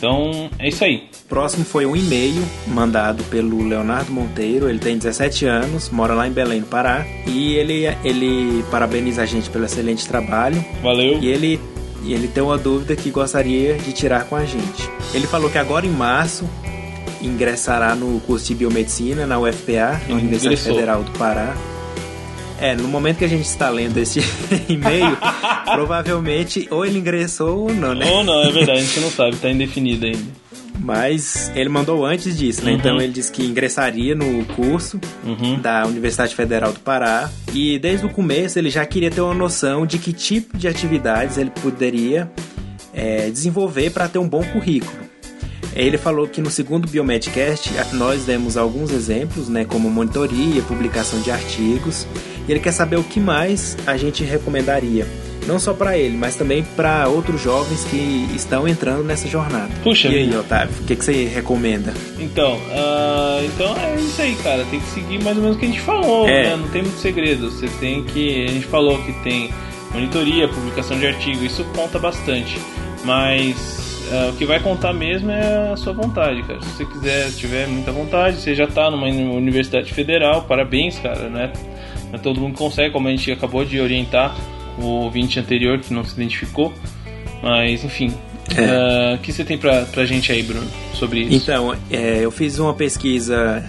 Então 0.00 0.48
é 0.58 0.66
isso 0.66 0.82
aí. 0.82 1.10
Próximo 1.28 1.62
foi 1.62 1.84
um 1.84 1.94
e-mail 1.94 2.42
mandado 2.66 3.22
pelo 3.24 3.62
Leonardo 3.62 4.10
Monteiro. 4.10 4.66
Ele 4.66 4.78
tem 4.78 4.96
17 4.96 5.44
anos, 5.44 5.90
mora 5.90 6.14
lá 6.14 6.26
em 6.26 6.32
Belém, 6.32 6.60
no 6.60 6.66
Pará. 6.66 7.06
E 7.26 7.52
ele, 7.54 7.84
ele 8.02 8.64
parabeniza 8.70 9.22
a 9.22 9.26
gente 9.26 9.50
pelo 9.50 9.66
excelente 9.66 10.08
trabalho. 10.08 10.64
Valeu. 10.82 11.18
E 11.20 11.28
ele, 11.28 11.60
ele 12.02 12.28
tem 12.28 12.42
uma 12.42 12.56
dúvida 12.56 12.96
que 12.96 13.10
gostaria 13.10 13.74
de 13.74 13.92
tirar 13.92 14.24
com 14.24 14.36
a 14.36 14.44
gente. 14.46 14.90
Ele 15.12 15.26
falou 15.26 15.50
que 15.50 15.58
agora 15.58 15.84
em 15.84 15.90
março 15.90 16.48
ingressará 17.20 17.94
no 17.94 18.18
curso 18.20 18.46
de 18.46 18.54
biomedicina 18.54 19.26
na 19.26 19.38
UFPA, 19.38 20.00
na 20.08 20.14
Universidade 20.14 20.56
Federal 20.56 21.02
do 21.02 21.10
Pará. 21.12 21.54
É, 22.60 22.76
no 22.76 22.88
momento 22.88 23.18
que 23.18 23.24
a 23.24 23.28
gente 23.28 23.46
está 23.46 23.70
lendo 23.70 23.96
esse 23.96 24.20
e-mail, 24.68 25.16
provavelmente 25.64 26.68
ou 26.70 26.84
ele 26.84 26.98
ingressou 26.98 27.62
ou 27.62 27.74
não, 27.74 27.94
né? 27.94 28.10
Ou 28.10 28.22
não, 28.22 28.42
é 28.42 28.52
verdade, 28.52 28.78
a 28.78 28.82
gente 28.82 29.00
não 29.00 29.10
sabe, 29.10 29.30
está 29.30 29.50
indefinido 29.50 30.04
ainda. 30.04 30.40
Mas 30.78 31.50
ele 31.54 31.68
mandou 31.68 32.04
antes 32.04 32.36
disso, 32.36 32.64
né? 32.64 32.72
Então, 32.72 32.92
uhum. 32.92 32.96
Então 32.96 33.04
ele 33.04 33.12
disse 33.12 33.30
que 33.30 33.44
ingressaria 33.44 34.14
no 34.14 34.44
curso 34.46 34.98
uhum. 35.24 35.60
da 35.60 35.86
Universidade 35.86 36.34
Federal 36.34 36.72
do 36.72 36.80
Pará. 36.80 37.30
E 37.52 37.78
desde 37.78 38.06
o 38.06 38.08
começo 38.08 38.58
ele 38.58 38.70
já 38.70 38.84
queria 38.86 39.10
ter 39.10 39.20
uma 39.20 39.34
noção 39.34 39.86
de 39.86 39.98
que 39.98 40.12
tipo 40.12 40.56
de 40.56 40.68
atividades 40.68 41.36
ele 41.36 41.50
poderia 41.50 42.30
é, 42.94 43.30
desenvolver 43.30 43.90
para 43.90 44.08
ter 44.08 44.18
um 44.18 44.28
bom 44.28 44.42
currículo. 44.42 45.10
Ele 45.74 45.96
falou 45.96 46.26
que 46.26 46.40
no 46.40 46.50
segundo 46.50 46.88
Biomedcast 46.88 47.70
nós 47.92 48.24
demos 48.24 48.56
alguns 48.56 48.90
exemplos, 48.90 49.48
né, 49.48 49.64
como 49.64 49.88
monitoria, 49.88 50.62
publicação 50.62 51.20
de 51.20 51.30
artigos, 51.30 52.06
e 52.50 52.52
ele 52.52 52.58
quer 52.58 52.72
saber 52.72 52.96
o 52.96 53.04
que 53.04 53.20
mais 53.20 53.76
a 53.86 53.96
gente 53.96 54.24
recomendaria 54.24 55.06
não 55.46 55.56
só 55.58 55.72
para 55.72 55.96
ele, 55.96 56.16
mas 56.16 56.34
também 56.34 56.62
para 56.62 57.08
outros 57.08 57.40
jovens 57.40 57.84
que 57.84 58.28
estão 58.34 58.66
entrando 58.66 59.04
nessa 59.04 59.26
jornada. 59.26 59.70
Puxa, 59.82 60.08
e 60.08 60.16
aí, 60.16 60.36
Otávio, 60.36 60.74
o 60.82 60.84
que, 60.84 60.96
que 60.96 61.04
você 61.04 61.24
recomenda? 61.24 61.94
Então, 62.18 62.56
uh, 62.56 63.44
então 63.44 63.74
é 63.78 63.94
isso 63.96 64.20
aí, 64.20 64.34
cara. 64.42 64.64
Tem 64.70 64.80
que 64.80 64.86
seguir 64.88 65.22
mais 65.22 65.36
ou 65.36 65.42
menos 65.42 65.56
o 65.56 65.60
que 65.60 65.64
a 65.64 65.68
gente 65.68 65.80
falou, 65.80 66.28
é. 66.28 66.50
né? 66.50 66.56
Não 66.56 66.68
tem 66.68 66.82
muito 66.82 66.98
segredo. 66.98 67.50
Você 67.50 67.68
tem 67.80 68.04
que. 68.04 68.44
A 68.44 68.48
gente 68.48 68.66
falou 68.66 68.98
que 69.02 69.12
tem 69.24 69.50
monitoria, 69.92 70.46
publicação 70.46 70.98
de 70.98 71.06
artigo, 71.06 71.42
isso 71.44 71.64
conta 71.74 71.98
bastante. 71.98 72.58
Mas 73.04 73.80
Uh, 74.10 74.30
o 74.30 74.32
que 74.32 74.44
vai 74.44 74.58
contar 74.58 74.92
mesmo 74.92 75.30
é 75.30 75.70
a 75.72 75.76
sua 75.76 75.92
vontade, 75.92 76.42
cara. 76.42 76.60
Se 76.62 76.70
você 76.70 76.84
quiser, 76.84 77.30
tiver 77.30 77.68
muita 77.68 77.92
vontade, 77.92 78.38
você 78.38 78.56
já 78.56 78.64
está 78.64 78.90
numa 78.90 79.06
universidade 79.06 79.94
federal, 79.94 80.42
parabéns, 80.42 80.98
cara, 80.98 81.28
né? 81.28 81.52
Todo 82.18 82.40
mundo 82.40 82.56
consegue, 82.56 82.92
como 82.92 83.08
a 83.08 83.10
gente 83.10 83.30
acabou 83.30 83.64
de 83.64 83.80
orientar, 83.80 84.36
o 84.78 84.84
ouvinte 84.84 85.38
anterior 85.38 85.78
que 85.78 85.92
não 85.92 86.04
se 86.04 86.14
identificou. 86.14 86.72
Mas, 87.42 87.84
enfim. 87.84 88.12
É. 88.56 89.12
Uh, 89.12 89.14
o 89.14 89.18
que 89.18 89.32
você 89.32 89.44
tem 89.44 89.56
pra, 89.56 89.84
pra 89.86 90.04
gente 90.04 90.32
aí, 90.32 90.42
Bruno, 90.42 90.68
sobre 90.94 91.20
isso? 91.20 91.36
Então, 91.36 91.76
é, 91.90 92.18
eu 92.20 92.30
fiz 92.30 92.58
uma 92.58 92.74
pesquisa 92.74 93.64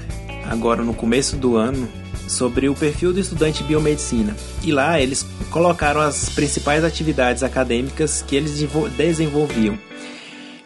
agora 0.50 0.84
no 0.84 0.94
começo 0.94 1.38
do 1.38 1.56
ano 1.56 1.88
sobre 2.28 2.70
o 2.70 2.74
perfil 2.74 3.14
do 3.14 3.20
estudante 3.20 3.62
de 3.62 3.70
biomedicina. 3.70 4.36
E 4.64 4.72
lá 4.72 5.00
eles 5.00 5.26
colocaram 5.52 6.00
as 6.02 6.30
principais 6.30 6.84
atividades 6.84 7.44
acadêmicas 7.44 8.22
que 8.22 8.36
eles 8.36 8.64
desenvolviam. 8.98 9.78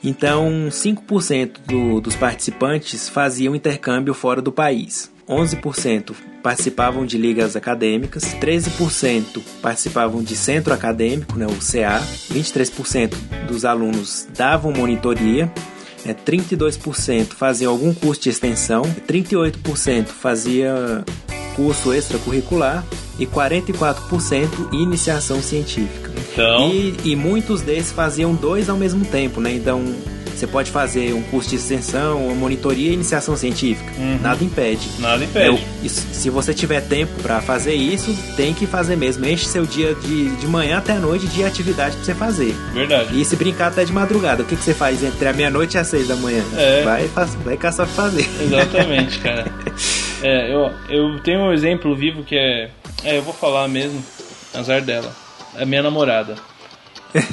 Então, 0.04 0.68
5% 0.70 1.62
do, 1.66 2.00
dos 2.00 2.16
participantes 2.16 3.10
faziam 3.10 3.56
intercâmbio 3.56 4.14
fora 4.14 4.42
do 4.42 4.52
país. 4.52 5.12
11% 5.28 6.14
participavam 6.44 7.06
de 7.06 7.18
ligas 7.18 7.56
acadêmicas, 7.56 8.24
13% 8.36 9.42
participavam 9.62 10.24
de 10.24 10.36
centro 10.36 10.74
acadêmico, 10.74 11.38
né, 11.38 11.48
o 11.48 11.56
CA, 11.56 12.00
23% 12.32 13.16
dos 13.48 13.66
alunos 13.66 14.28
davam 14.38 14.72
monitoria, 14.72 15.52
né, 16.06 16.14
32% 16.14 17.34
faziam 17.34 17.72
algum 17.72 17.94
curso 17.94 18.22
de 18.22 18.30
extensão, 18.30 18.84
38% 19.08 20.08
fazia 20.08 21.04
curso 21.56 21.94
extracurricular 21.94 22.86
e 23.18 23.26
44% 23.26 24.74
iniciação 24.74 25.42
científica. 25.42 26.12
Então... 26.34 26.70
E, 26.70 26.96
e 27.04 27.16
muitos 27.16 27.62
desses 27.62 27.92
faziam 27.92 28.36
dois 28.36 28.70
ao 28.70 28.78
mesmo 28.78 29.06
tempo, 29.06 29.40
né? 29.40 29.54
Então 29.54 29.82
você 30.40 30.48
pode 30.48 30.72
fazer 30.72 31.14
um 31.14 31.22
curso 31.24 31.50
de 31.50 31.56
extensão, 31.56 32.26
uma 32.26 32.36
monitoria 32.36 32.90
e 32.90 32.94
iniciação 32.94 33.36
científica. 33.36 33.92
Uhum. 33.98 34.20
Nada 34.22 34.44
impede. 34.44 34.90
Nada 35.00 35.24
impede. 35.24 35.64
É, 35.84 35.88
se 35.88 36.30
você 36.30 36.54
tiver 36.54 36.82
tempo 36.82 37.14
para 37.22 37.42
fazer 37.42 37.74
isso, 37.74 38.16
tem 38.36 38.54
que 38.54 38.66
fazer 38.66 38.96
mesmo. 38.96 39.26
Enche 39.26 39.46
seu 39.46 39.66
dia 39.66 39.94
de, 39.96 40.36
de 40.36 40.48
manhã 40.48 40.78
até 40.78 40.94
a 40.94 41.00
noite 41.00 41.28
de 41.28 41.44
atividade 41.44 41.96
para 41.96 42.06
você 42.06 42.16
fazer. 42.16 42.54
Verdade. 42.74 43.20
E 43.20 43.26
se 43.26 43.36
brincar 43.36 43.68
até 43.68 43.84
de 43.84 43.92
madrugada, 43.92 44.44
o 44.44 44.46
que, 44.46 44.56
que 44.56 44.64
você 44.64 44.74
faz 44.74 45.04
entre 45.04 45.28
a 45.28 45.34
meia-noite 45.34 45.78
e 45.78 45.80
as 45.80 45.88
seis 45.88 46.08
da 46.08 46.16
manhã? 46.16 46.44
É. 46.58 46.84
Vai, 46.84 47.08
vai 47.44 47.58
caçar 47.58 47.86
pra 47.88 48.04
fazer. 48.04 48.28
Exatamente, 48.42 49.20
cara. 49.20 49.46
é, 50.22 50.54
eu, 50.54 50.72
eu 50.90 51.20
tenho 51.20 51.42
um 51.42 51.54
exemplo 51.54 51.96
vivo 51.96 52.24
que 52.24 52.36
é. 52.36 52.70
É, 53.04 53.18
eu 53.18 53.22
vou 53.22 53.34
falar 53.34 53.68
mesmo. 53.68 54.04
Azar 54.54 54.82
dela. 54.82 55.12
É 55.58 55.66
minha 55.66 55.84
namorada. 55.84 56.36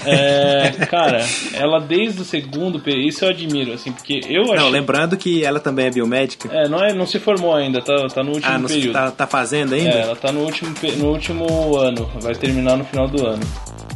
É, 0.07 0.87
cara, 0.87 1.25
ela 1.55 1.81
desde 1.81 2.23
o 2.23 2.25
segundo 2.25 2.81
período, 2.81 3.09
isso 3.09 3.25
eu 3.25 3.31
admiro, 3.31 3.73
assim, 3.73 3.93
porque 3.93 4.21
eu 4.29 4.43
acho. 4.53 4.63
Não, 4.63 4.69
lembrando 4.69 5.17
que 5.17 5.45
ela 5.45 5.61
também 5.61 5.87
é 5.87 5.91
biomédica. 5.91 6.49
É, 6.53 6.69
não, 6.69 6.83
é, 6.83 6.93
não 6.93 7.07
se 7.07 7.19
formou 7.19 7.55
ainda, 7.55 7.81
tá, 7.81 7.95
tá 8.09 8.23
no 8.23 8.33
último 8.33 8.67
ah, 8.67 8.69
período. 8.69 8.93
Tá, 8.93 9.11
tá 9.11 9.27
fazendo 9.27 9.75
ainda? 9.75 9.91
É, 9.91 10.03
ela 10.03 10.17
tá 10.17 10.33
no 10.33 10.41
último, 10.41 10.75
no 10.99 11.07
último 11.11 11.77
ano, 11.77 12.11
vai 12.21 12.35
terminar 12.35 12.77
no 12.77 12.85
final 12.85 13.09
do 13.09 13.27
ano. 13.27 13.43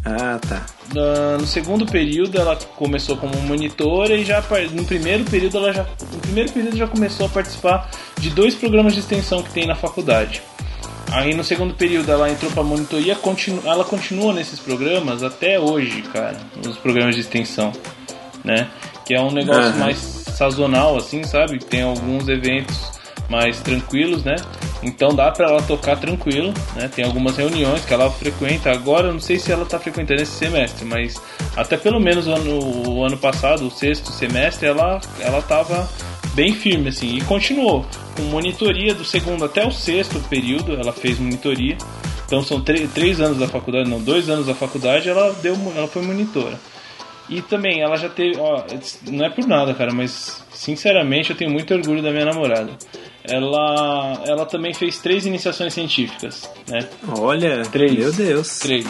Ah, 0.05 0.39
tá. 0.39 0.64
No 1.39 1.45
segundo 1.47 1.84
período 1.84 2.39
ela 2.39 2.57
começou 2.76 3.16
como 3.16 3.37
monitora 3.43 4.14
e 4.14 4.24
já 4.24 4.43
no 4.70 4.84
primeiro 4.84 5.24
período 5.24 5.59
ela 5.59 5.72
já 5.72 5.82
no 5.82 6.18
primeiro 6.20 6.53
período 6.53 6.76
já 6.76 6.87
começou 6.87 7.26
a 7.26 7.28
participar 7.28 7.91
de 8.18 8.30
dois 8.30 8.55
programas 8.55 8.95
de 8.95 9.01
extensão 9.01 9.43
que 9.43 9.51
tem 9.51 9.66
na 9.66 9.74
faculdade. 9.74 10.43
Aí 11.13 11.35
no 11.35 11.45
segundo 11.45 11.75
período 11.75 12.11
ela 12.11 12.31
entrou 12.31 12.51
pra 12.51 12.63
monitoria, 12.63 13.15
continu, 13.15 13.63
ela 13.65 13.85
continua 13.85 14.33
nesses 14.33 14.59
programas 14.59 15.23
até 15.23 15.59
hoje, 15.59 16.03
cara, 16.13 16.37
nos 16.65 16.77
programas 16.77 17.15
de 17.15 17.21
extensão, 17.21 17.73
né? 18.45 18.69
Que 19.05 19.15
é 19.15 19.21
um 19.21 19.31
negócio 19.31 19.73
uhum. 19.73 19.79
mais 19.79 19.97
sazonal, 19.99 20.97
assim, 20.97 21.23
sabe? 21.25 21.59
Tem 21.59 21.83
alguns 21.83 22.29
eventos 22.29 22.97
mais 23.29 23.61
tranquilos, 23.61 24.25
né? 24.25 24.37
Então 24.83 25.15
dá 25.15 25.31
para 25.31 25.49
ela 25.49 25.63
tocar 25.63 25.97
tranquilo, 25.97 26.53
né? 26.75 26.89
Tem 26.95 27.05
algumas 27.05 27.37
reuniões 27.37 27.85
que 27.85 27.93
ela 27.93 28.11
frequenta. 28.11 28.71
Agora 28.71 29.09
eu 29.09 29.13
não 29.13 29.21
sei 29.21 29.39
se 29.39 29.51
ela 29.51 29.65
tá 29.65 29.79
frequentando 29.79 30.23
esse 30.23 30.33
semestre, 30.33 30.85
mas 30.85 31.21
até 31.57 31.77
pelo 31.77 31.99
menos 32.01 32.27
o 32.27 32.33
ano, 32.33 32.89
o 32.89 33.05
ano 33.05 33.17
passado, 33.17 33.67
o 33.67 33.71
sexto 33.71 34.11
semestre, 34.13 34.69
ela 34.69 35.01
ela 35.21 35.43
tava 35.43 35.89
bem 36.37 36.53
firme 36.53 36.91
assim 36.91 37.16
e 37.16 37.20
continuou 37.22 37.84
com 38.14 38.22
monitoria 38.24 38.95
do 38.95 39.05
segundo 39.05 39.45
até 39.45 39.66
o 39.66 39.72
sexto 39.72 40.20
período. 40.28 40.74
Ela 40.74 40.93
fez 40.93 41.18
monitoria. 41.18 41.76
Então 42.26 42.43
são 42.43 42.61
três 42.61 43.20
anos 43.20 43.39
da 43.39 43.49
faculdade, 43.49 43.89
não, 43.89 44.01
dois 44.01 44.28
anos 44.28 44.47
da 44.47 44.55
faculdade, 44.55 45.09
ela 45.09 45.32
deu, 45.43 45.57
ela 45.76 45.87
foi 45.87 46.03
monitora. 46.03 46.59
E 47.28 47.41
também 47.41 47.80
ela 47.80 47.97
já 47.97 48.09
teve, 48.09 48.39
ó, 48.39 48.64
não 49.11 49.24
é 49.24 49.30
por 49.30 49.47
nada, 49.47 49.74
cara, 49.74 49.93
mas 49.93 50.45
sinceramente 50.53 51.30
eu 51.30 51.37
tenho 51.37 51.51
muito 51.51 51.72
orgulho 51.74 52.03
da 52.03 52.11
minha 52.11 52.24
namorada. 52.24 52.72
Ela, 53.24 54.22
ela 54.26 54.47
também 54.47 54.72
fez 54.72 54.99
três 54.99 55.26
iniciações 55.26 55.74
científicas, 55.74 56.49
né? 56.68 56.80
Olha, 57.18 57.62
três, 57.62 57.95
meu 57.95 58.12
Deus. 58.12 58.59
Três. 58.59 58.87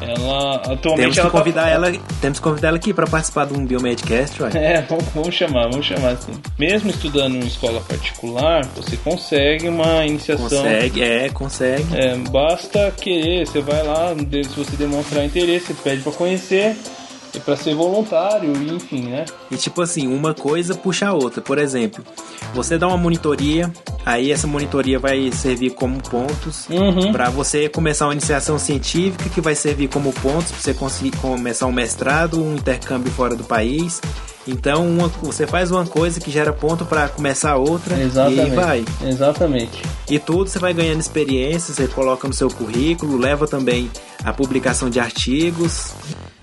Ela 0.00 0.56
atualmente 0.56 0.96
temos 0.96 1.14
que 1.14 1.20
ela 1.20 1.30
tá 1.30 1.38
convidar 1.38 1.62
tá... 1.62 1.68
ela, 1.68 1.92
temos 2.20 2.38
que 2.38 2.44
convidar 2.44 2.68
ela 2.68 2.76
aqui 2.76 2.94
para 2.94 3.06
participar 3.06 3.46
de 3.46 3.54
um 3.54 3.64
biomedcast, 3.64 4.42
ué. 4.42 4.50
É, 4.54 4.82
vamos, 4.88 5.04
vamos 5.14 5.34
chamar, 5.34 5.68
vamos 5.70 5.86
chamar 5.86 6.12
assim. 6.12 6.32
Mesmo 6.58 6.90
estudando 6.90 7.36
em 7.36 7.40
escola 7.40 7.80
particular, 7.80 8.64
você 8.76 8.96
consegue 8.96 9.68
uma 9.68 10.06
iniciação. 10.06 10.48
Consegue, 10.48 11.02
é, 11.02 11.28
consegue. 11.28 11.96
É, 11.96 12.16
basta 12.16 12.90
querer, 12.92 13.46
você 13.46 13.60
vai 13.60 13.82
lá, 13.82 14.14
se 14.14 14.56
você 14.56 14.76
demonstrar 14.76 15.24
interesse, 15.24 15.66
você 15.66 15.74
pede 15.74 16.02
para 16.02 16.12
conhecer 16.12 16.76
é 17.34 17.38
para 17.38 17.56
ser 17.56 17.74
voluntário, 17.74 18.52
enfim, 18.74 19.02
né? 19.02 19.24
E 19.50 19.56
tipo 19.56 19.80
assim, 19.82 20.06
uma 20.06 20.34
coisa 20.34 20.74
puxa 20.74 21.08
a 21.08 21.12
outra. 21.12 21.40
Por 21.40 21.58
exemplo, 21.58 22.04
você 22.54 22.76
dá 22.76 22.88
uma 22.88 22.96
monitoria, 22.96 23.70
aí 24.04 24.32
essa 24.32 24.46
monitoria 24.46 24.98
vai 24.98 25.30
servir 25.32 25.70
como 25.70 26.02
pontos 26.02 26.68
uhum. 26.68 27.12
para 27.12 27.30
você 27.30 27.68
começar 27.68 28.06
uma 28.06 28.12
iniciação 28.12 28.58
científica 28.58 29.28
que 29.28 29.40
vai 29.40 29.54
servir 29.54 29.88
como 29.88 30.12
pontos 30.12 30.50
para 30.50 30.60
você 30.60 30.74
conseguir 30.74 31.16
começar 31.18 31.66
um 31.66 31.72
mestrado, 31.72 32.42
um 32.42 32.54
intercâmbio 32.54 33.12
fora 33.12 33.36
do 33.36 33.44
país. 33.44 34.00
Então 34.48 34.86
uma, 34.88 35.08
você 35.08 35.46
faz 35.46 35.70
uma 35.70 35.86
coisa 35.86 36.18
que 36.18 36.30
gera 36.30 36.52
ponto 36.52 36.84
para 36.84 37.08
começar 37.08 37.56
outra 37.56 38.00
Exatamente. 38.00 38.50
e 38.50 38.54
vai. 38.54 38.84
Exatamente. 39.02 39.82
E 40.08 40.18
tudo 40.18 40.48
você 40.48 40.58
vai 40.58 40.72
ganhando 40.72 41.00
experiência, 41.00 41.74
você 41.74 41.86
coloca 41.86 42.26
no 42.26 42.34
seu 42.34 42.48
currículo, 42.48 43.16
leva 43.16 43.46
também 43.46 43.90
a 44.24 44.32
publicação 44.32 44.88
de 44.90 44.98
artigos. 44.98 45.92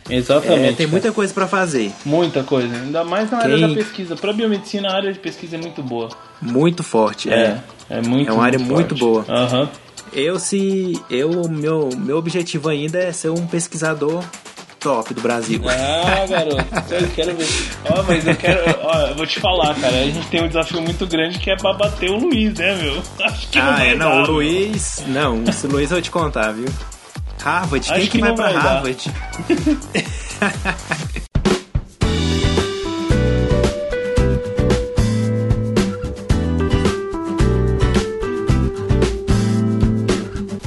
Exatamente. 0.09 0.69
É, 0.69 0.73
tem 0.73 0.87
muita 0.87 1.11
coisa 1.11 1.33
para 1.33 1.47
fazer. 1.47 1.91
Muita 2.05 2.43
coisa. 2.43 2.73
Ainda 2.73 3.03
mais 3.03 3.29
na 3.31 3.39
Quem... 3.39 3.53
área 3.53 3.67
da 3.67 3.73
pesquisa. 3.73 4.15
Para 4.15 4.33
biomedicina, 4.33 4.89
a 4.89 4.95
área 4.95 5.11
de 5.11 5.19
pesquisa 5.19 5.55
é 5.55 5.59
muito 5.59 5.81
boa. 5.83 6.09
Muito 6.41 6.83
forte, 6.83 7.29
é. 7.29 7.59
É, 7.89 7.97
é 7.97 8.01
muito 8.01 8.29
É 8.29 8.33
uma 8.33 8.43
área 8.43 8.59
muito, 8.59 8.95
boa. 8.95 9.25
Uhum. 9.27 9.67
Eu 10.13 10.39
se 10.39 10.99
eu 11.09 11.49
meu 11.49 11.89
meu 11.97 12.17
objetivo 12.17 12.69
ainda 12.69 12.97
é 12.99 13.11
ser 13.11 13.29
um 13.29 13.45
pesquisador 13.45 14.23
top 14.79 15.13
do 15.13 15.21
Brasil. 15.21 15.61
Ah, 15.67 16.25
garoto, 16.27 16.93
eu 16.93 17.07
quero 17.09 17.35
ver. 17.35 17.47
Ó, 17.89 18.03
mas 18.03 18.25
eu 18.25 18.35
quero, 18.35 18.61
ó, 18.83 19.01
eu 19.07 19.15
vou 19.15 19.25
te 19.25 19.39
falar, 19.39 19.75
cara, 19.75 19.97
a 19.97 20.05
gente 20.05 20.27
tem 20.27 20.43
um 20.43 20.47
desafio 20.47 20.81
muito 20.81 21.05
grande 21.05 21.39
que 21.39 21.51
é 21.51 21.55
pra 21.55 21.73
bater 21.73 22.09
o 22.09 22.17
Luiz, 22.17 22.53
né, 22.53 22.75
meu? 22.75 23.01
Acho 23.25 23.49
que 23.49 23.59
ah, 23.59 23.71
não 23.71 23.79
é, 23.79 23.95
não, 23.95 24.09
dar, 24.09 24.29
o 24.29 24.33
Luiz, 24.33 25.03
não, 25.07 25.43
esse 25.43 25.67
Luiz 25.67 25.91
eu 25.91 25.97
vou 25.97 26.01
te 26.01 26.11
contar, 26.11 26.51
viu? 26.53 26.67
Harvard? 27.47 27.89
Acho 27.89 28.01
Quem 28.01 28.09
que, 28.09 28.17
que 28.17 28.19
vai 28.19 28.35
para 28.35 28.59
Harvard? 28.59 29.07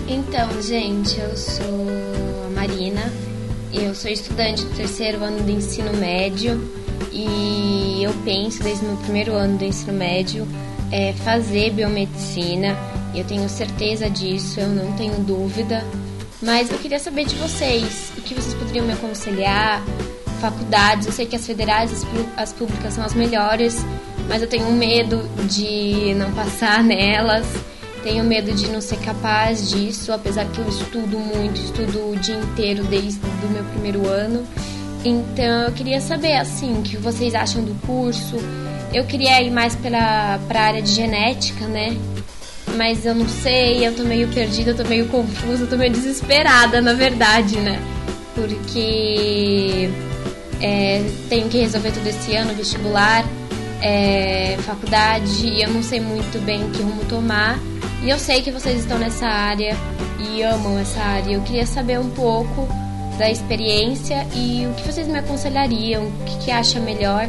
então, 0.09 0.63
gente, 0.63 1.21
eu 1.21 1.37
sou 1.37 1.87
a 2.47 2.51
Marina, 2.55 3.13
eu 3.75 3.95
sou 3.95 4.11
estudante 4.11 4.65
do 4.65 4.75
terceiro 4.75 5.23
ano 5.23 5.43
do 5.43 5.51
ensino 5.51 5.93
médio 5.93 6.59
e 7.13 8.03
eu 8.03 8.15
penso 8.25 8.63
desde 8.63 8.87
o 8.87 8.89
meu 8.89 8.97
primeiro 8.97 9.35
ano 9.35 9.59
do 9.59 9.65
ensino 9.65 9.93
médio 9.93 10.49
é 10.91 11.13
fazer 11.13 11.73
biomedicina. 11.73 12.75
Eu 13.15 13.25
tenho 13.25 13.47
certeza 13.51 14.09
disso, 14.09 14.61
eu 14.61 14.69
não 14.69 14.93
tenho 14.93 15.19
dúvida. 15.19 15.85
Mas 16.43 16.71
eu 16.71 16.79
queria 16.79 16.99
saber 16.99 17.27
de 17.27 17.35
vocês, 17.37 18.13
o 18.17 18.23
que 18.23 18.35
vocês 18.35 18.55
poderiam 18.55 18.87
me 18.87 18.95
aconselhar, 18.95 19.83
faculdades, 20.41 21.07
eu 21.07 21.13
sei 21.13 21.27
que 21.27 21.37
as 21.37 21.47
federais, 21.47 22.05
as 22.37 22.53
públicas 22.53 22.95
são 22.95 23.05
as 23.05 23.15
melhores, 23.15 23.85
mas 24.27 24.41
eu 24.41 24.49
tenho 24.49 24.71
medo 24.73 25.29
de 25.47 26.15
não 26.15 26.33
passar 26.33 26.83
nelas, 26.85 27.47
tenho 28.03 28.25
medo 28.25 28.53
de 28.53 28.69
não 28.69 28.81
ser 28.81 28.99
capaz 29.01 29.69
disso, 29.69 30.13
apesar 30.13 30.47
que 30.47 30.59
eu 30.59 30.69
estudo 30.69 31.19
muito, 31.19 31.61
estudo 31.61 32.11
o 32.11 32.17
dia 32.17 32.37
inteiro 32.37 32.83
desde 32.85 33.21
o 33.21 33.49
meu 33.51 33.65
primeiro 33.65 34.09
ano. 34.09 34.47
Então 35.05 35.63
eu 35.63 35.73
queria 35.73 36.01
saber 36.01 36.37
assim, 36.37 36.79
o 36.79 36.83
que 36.83 36.97
vocês 36.97 37.35
acham 37.35 37.63
do 37.63 37.75
curso. 37.87 38.37
Eu 38.93 39.05
queria 39.05 39.41
ir 39.43 39.51
mais 39.51 39.77
para 39.77 40.39
a 40.49 40.61
área 40.61 40.83
de 40.83 40.91
genética, 40.91 41.67
né? 41.67 41.97
Mas 42.77 43.05
eu 43.05 43.15
não 43.15 43.29
sei, 43.29 43.87
eu 43.87 43.95
tô 43.95 44.05
meio 44.05 44.29
perdida, 44.29 44.71
eu 44.71 44.77
tô 44.77 44.85
meio 44.85 45.07
confusa, 45.09 45.65
eu 45.65 45.69
tô 45.69 45.77
meio 45.77 45.93
desesperada, 45.93 46.81
na 46.81 46.93
verdade, 46.93 47.57
né? 47.57 47.81
Porque 48.35 49.91
é, 50.61 51.05
tenho 51.29 51.49
que 51.49 51.59
resolver 51.59 51.91
tudo 51.91 52.07
esse 52.07 52.35
ano, 52.37 52.55
vestibular, 52.55 53.25
é, 53.83 54.57
faculdade, 54.61 55.47
e 55.47 55.63
eu 55.63 55.71
não 55.71 55.83
sei 55.83 56.01
muito 56.01 56.39
bem 56.45 56.71
que 56.71 56.83
rumo 56.83 57.05
tomar. 57.07 57.59
E 58.03 58.09
eu 58.09 58.19
sei 58.19 58.41
que 58.41 58.51
vocês 58.51 58.81
estão 58.81 58.99
nessa 58.99 59.27
área 59.27 59.77
e 60.19 60.43
amam 60.43 60.79
essa 60.79 61.01
área. 61.01 61.33
Eu 61.33 61.43
queria 61.43 61.67
saber 61.67 61.99
um 61.99 62.11
pouco 62.11 62.67
da 63.19 63.31
experiência 63.31 64.27
e 64.35 64.67
o 64.67 64.75
que 64.75 64.83
vocês 64.91 65.07
me 65.07 65.19
aconselhariam, 65.19 66.07
o 66.07 66.25
que, 66.25 66.47
que 66.47 66.51
acha 66.51 66.81
melhor 66.81 67.29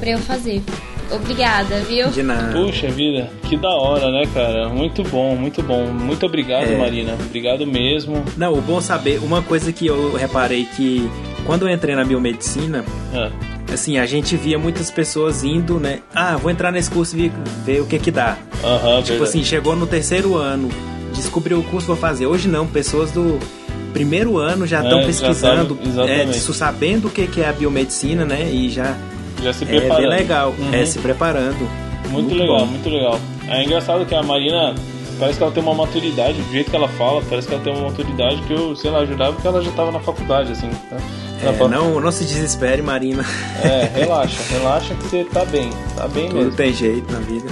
para 0.00 0.10
eu 0.10 0.18
fazer. 0.18 0.62
Obrigada, 1.10 1.80
viu? 1.80 2.10
De 2.10 2.22
nada. 2.22 2.52
Puxa 2.52 2.88
vida, 2.88 3.30
que 3.48 3.56
da 3.56 3.70
hora, 3.70 4.10
né, 4.10 4.24
cara? 4.32 4.68
Muito 4.68 5.02
bom, 5.04 5.34
muito 5.34 5.62
bom. 5.62 5.86
Muito 5.86 6.26
obrigado, 6.26 6.68
é. 6.70 6.76
Marina. 6.76 7.14
Obrigado 7.14 7.66
mesmo. 7.66 8.24
Não, 8.36 8.52
o 8.52 8.60
bom 8.60 8.80
saber, 8.80 9.18
uma 9.22 9.42
coisa 9.42 9.72
que 9.72 9.86
eu 9.86 10.14
reparei 10.14 10.64
que 10.64 11.08
quando 11.46 11.66
eu 11.66 11.72
entrei 11.72 11.94
na 11.94 12.04
biomedicina, 12.04 12.84
é. 13.14 13.30
assim, 13.72 13.98
a 13.98 14.04
gente 14.04 14.36
via 14.36 14.58
muitas 14.58 14.90
pessoas 14.90 15.44
indo, 15.44 15.80
né? 15.80 16.00
Ah, 16.14 16.36
vou 16.36 16.50
entrar 16.50 16.70
nesse 16.70 16.90
curso 16.90 17.16
e 17.16 17.32
ver 17.64 17.80
o 17.80 17.86
que 17.86 17.98
que 17.98 18.10
dá. 18.10 18.36
Uhum, 18.62 18.96
tipo 18.98 19.08
verdade. 19.08 19.22
assim, 19.22 19.42
chegou 19.42 19.74
no 19.74 19.86
terceiro 19.86 20.36
ano, 20.36 20.68
descobriu 21.14 21.58
o 21.58 21.64
curso 21.64 21.86
vou 21.86 21.96
fazer. 21.96 22.26
Hoje 22.26 22.48
não, 22.48 22.66
pessoas 22.66 23.10
do 23.10 23.38
primeiro 23.92 24.36
ano 24.36 24.66
já 24.66 24.82
estão 24.82 25.00
é, 25.00 25.06
pesquisando, 25.06 25.78
já 25.94 26.06
é, 26.06 26.32
sabendo 26.32 27.08
o 27.08 27.10
que, 27.10 27.26
que 27.26 27.40
é 27.40 27.48
a 27.48 27.52
biomedicina, 27.52 28.24
né? 28.24 28.50
E 28.52 28.68
já 28.68 28.94
já 29.42 29.52
se 29.52 29.64
preparando. 29.64 29.92
É 29.92 29.96
bem 29.96 30.08
legal, 30.08 30.54
uhum. 30.58 30.74
é 30.74 30.84
se 30.84 30.98
preparando. 30.98 31.58
Muito, 32.10 32.28
muito 32.28 32.34
legal, 32.34 32.58
bom. 32.60 32.66
muito 32.66 32.88
legal. 32.88 33.20
É 33.48 33.64
engraçado 33.64 34.04
que 34.06 34.14
a 34.14 34.22
Marina 34.22 34.74
parece 35.18 35.38
que 35.38 35.42
ela 35.42 35.52
tem 35.52 35.62
uma 35.62 35.74
maturidade, 35.74 36.40
do 36.40 36.52
jeito 36.52 36.70
que 36.70 36.76
ela 36.76 36.88
fala, 36.88 37.22
parece 37.28 37.48
que 37.48 37.54
ela 37.54 37.62
tem 37.62 37.72
uma 37.72 37.88
maturidade 37.90 38.40
que 38.42 38.52
eu, 38.52 38.76
sei 38.76 38.90
lá, 38.90 39.00
ajudava 39.00 39.32
porque 39.32 39.48
ela 39.48 39.62
já 39.62 39.70
estava 39.70 39.90
na 39.90 40.00
faculdade, 40.00 40.52
assim. 40.52 40.70
Tá? 40.88 40.96
É, 41.42 41.68
não, 41.68 42.00
não 42.00 42.10
se 42.10 42.24
desespere, 42.24 42.82
Marina. 42.82 43.24
É, 43.62 43.90
relaxa, 44.00 44.40
relaxa 44.50 44.94
que 44.94 45.02
você 45.04 45.24
tá 45.24 45.44
bem, 45.44 45.70
tá 45.96 46.08
bem 46.08 46.28
Tudo 46.28 46.36
mesmo. 46.36 46.56
tem 46.56 46.72
jeito 46.72 47.12
na 47.12 47.20
vida. 47.20 47.48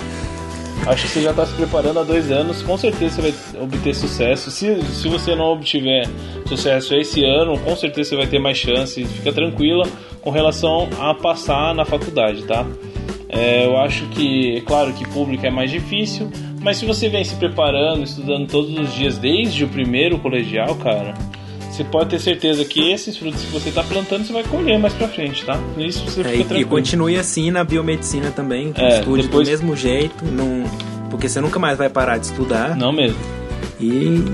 Acho 0.87 1.03
que 1.03 1.09
você 1.09 1.23
já 1.23 1.31
está 1.31 1.45
se 1.45 1.55
preparando 1.55 1.99
há 1.99 2.05
dois 2.05 2.31
anos, 2.31 2.63
com 2.63 2.77
certeza 2.77 3.17
você 3.17 3.23
vai 3.23 3.63
obter 3.63 3.95
sucesso. 3.95 4.51
Se, 4.51 4.81
se 4.85 5.09
você 5.09 5.35
não 5.35 5.47
obtiver 5.47 6.09
sucesso 6.47 6.95
esse 6.95 7.25
ano, 7.25 7.59
com 7.59 7.75
certeza 7.75 8.11
você 8.11 8.17
vai 8.17 8.27
ter 8.27 8.39
mais 8.39 8.57
chances. 8.57 9.11
Fica 9.11 9.33
tranquila 9.33 9.85
com 10.27 10.31
relação 10.33 10.89
a 10.99 11.15
passar 11.15 11.73
na 11.73 11.85
faculdade, 11.85 12.43
tá? 12.43 12.67
É, 13.29 13.65
eu 13.65 13.77
acho 13.77 14.07
que, 14.07 14.57
é 14.57 14.61
claro 14.61 14.93
que 14.93 15.07
público 15.09 15.47
é 15.47 15.51
mais 15.51 15.71
difícil, 15.71 16.29
mas 16.61 16.79
se 16.79 16.85
você 16.85 17.09
vem 17.09 17.23
se 17.23 17.37
preparando, 17.37 18.03
estudando 18.03 18.49
todos 18.49 18.77
os 18.77 18.93
dias 18.93 19.19
desde 19.19 19.63
o 19.63 19.69
primeiro 19.69 20.19
colegial, 20.19 20.75
cara, 20.75 21.15
você 21.71 21.85
pode 21.85 22.11
ter 22.11 22.19
certeza 22.19 22.65
que 22.65 22.91
esses 22.91 23.17
frutos 23.17 23.41
que 23.41 23.53
você 23.53 23.69
está 23.69 23.85
plantando 23.85 24.25
você 24.25 24.33
vai 24.33 24.43
colher 24.43 24.81
mais 24.81 24.95
pra 24.95 25.07
frente, 25.07 25.45
tá? 25.45 25.61
Isso 25.79 26.05
você 26.05 26.23
é, 26.23 26.25
tranquilo. 26.25 26.61
E 26.61 26.65
continue 26.65 27.17
assim 27.17 27.53
na 27.53 27.63
biomedicina 27.63 28.33
também, 28.33 28.73
é, 28.75 28.99
estude 28.99 29.23
depois... 29.23 29.47
do 29.47 29.51
mesmo 29.53 29.77
jeito, 29.77 30.25
não... 30.25 30.65
porque 31.09 31.29
você 31.29 31.41
nunca 31.41 31.61
mais 31.61 31.79
vai 31.79 31.89
parar 31.89 32.19
de 32.19 32.27
estudar. 32.27 32.77
Não 32.77 32.91
mesmo. 32.91 33.19
E, 33.79 34.25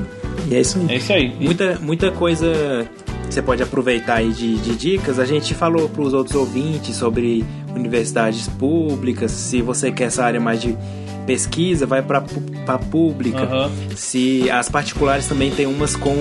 e 0.49 0.55
é 0.55 0.61
isso 0.63 0.79
aí. 0.79 0.87
É 0.89 0.97
isso 0.97 1.13
aí. 1.13 1.37
Muita, 1.39 1.79
muita 1.83 2.11
coisa 2.11 2.89
você 3.33 3.41
pode 3.41 3.63
aproveitar 3.63 4.17
aí 4.17 4.31
de, 4.31 4.57
de 4.57 4.77
dicas. 4.77 5.19
A 5.19 5.25
gente 5.25 5.55
falou 5.55 5.89
para 5.89 6.03
os 6.03 6.13
outros 6.13 6.37
ouvintes 6.37 6.97
sobre 6.97 7.45
universidades 7.75 8.47
públicas. 8.47 9.31
Se 9.31 9.63
você 9.63 9.91
quer 9.91 10.05
essa 10.05 10.25
área 10.25 10.39
mais 10.39 10.61
de 10.61 10.77
pesquisa, 11.27 11.87
vai 11.87 12.03
para 12.03 12.23
a 12.67 12.79
pública. 12.79 13.43
Uhum. 13.43 13.71
Se 13.97 14.51
as 14.51 14.69
particulares 14.69 15.27
também 15.27 15.51
tem 15.51 15.67
umas 15.67 15.97
com 15.97 16.15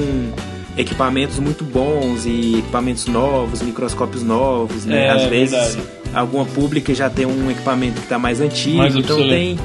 equipamentos 0.77 1.37
muito 1.37 1.65
bons 1.65 2.25
e 2.25 2.59
equipamentos 2.59 3.05
novos, 3.07 3.61
microscópios 3.61 4.23
novos, 4.23 4.85
né? 4.85 5.07
É, 5.07 5.09
Às 5.09 5.23
vezes 5.25 5.75
verdade. 5.75 5.89
alguma 6.13 6.45
pública 6.45 6.95
já 6.95 7.09
tem 7.09 7.25
um 7.25 7.51
equipamento 7.51 7.95
que 7.95 8.03
está 8.05 8.17
mais 8.17 8.39
antigo, 8.39 8.77
mais 8.77 8.95
então 8.95 9.17
tem 9.17 9.59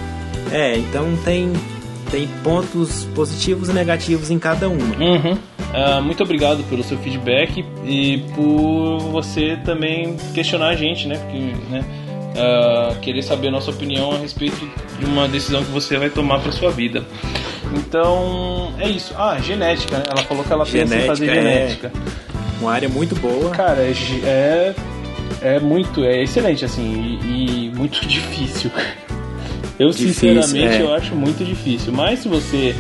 é, 0.50 0.76
então 0.76 1.16
tem 1.24 1.52
tem 2.10 2.28
pontos 2.42 3.06
positivos 3.14 3.68
e 3.68 3.72
negativos 3.72 4.30
em 4.30 4.38
cada 4.38 4.68
uma. 4.68 4.96
Uhum. 4.96 5.38
Uh, 5.76 6.02
muito 6.02 6.22
obrigado 6.22 6.64
pelo 6.70 6.82
seu 6.82 6.96
feedback 6.96 7.62
e 7.84 8.24
por 8.34 8.98
você 9.10 9.58
também 9.62 10.16
questionar 10.32 10.68
a 10.68 10.74
gente, 10.74 11.06
né? 11.06 11.18
Porque, 11.18 11.38
né? 11.70 11.84
Uh, 12.34 12.98
querer 13.00 13.22
saber 13.22 13.48
a 13.48 13.50
nossa 13.50 13.70
opinião 13.70 14.10
a 14.12 14.16
respeito 14.16 14.56
de 14.98 15.04
uma 15.04 15.28
decisão 15.28 15.62
que 15.62 15.70
você 15.70 15.98
vai 15.98 16.08
tomar 16.08 16.40
para 16.40 16.50
sua 16.50 16.70
vida. 16.70 17.04
Então, 17.74 18.72
é 18.78 18.88
isso. 18.88 19.14
Ah, 19.18 19.38
genética, 19.38 19.98
né? 19.98 20.04
Ela 20.08 20.22
falou 20.22 20.44
que 20.44 20.52
ela 20.52 20.64
genética, 20.64 20.94
pensa 20.94 21.04
em 21.04 21.06
fazer 21.06 21.26
genética. 21.26 21.92
É 21.94 22.60
uma 22.60 22.72
área 22.72 22.88
muito 22.88 23.14
boa. 23.16 23.50
Cara, 23.50 23.82
é, 23.82 23.92
é, 24.24 24.74
é 25.42 25.60
muito, 25.60 26.02
é 26.04 26.22
excelente, 26.22 26.64
assim, 26.64 27.18
e, 27.22 27.66
e 27.66 27.70
muito 27.74 28.00
difícil. 28.08 28.70
Eu, 29.78 29.90
difícil, 29.90 30.14
sinceramente, 30.14 30.76
é. 30.76 30.82
eu 30.82 30.94
acho 30.94 31.14
muito 31.14 31.44
difícil. 31.44 31.92
Mas 31.92 32.20
se 32.20 32.28
você 32.28 32.74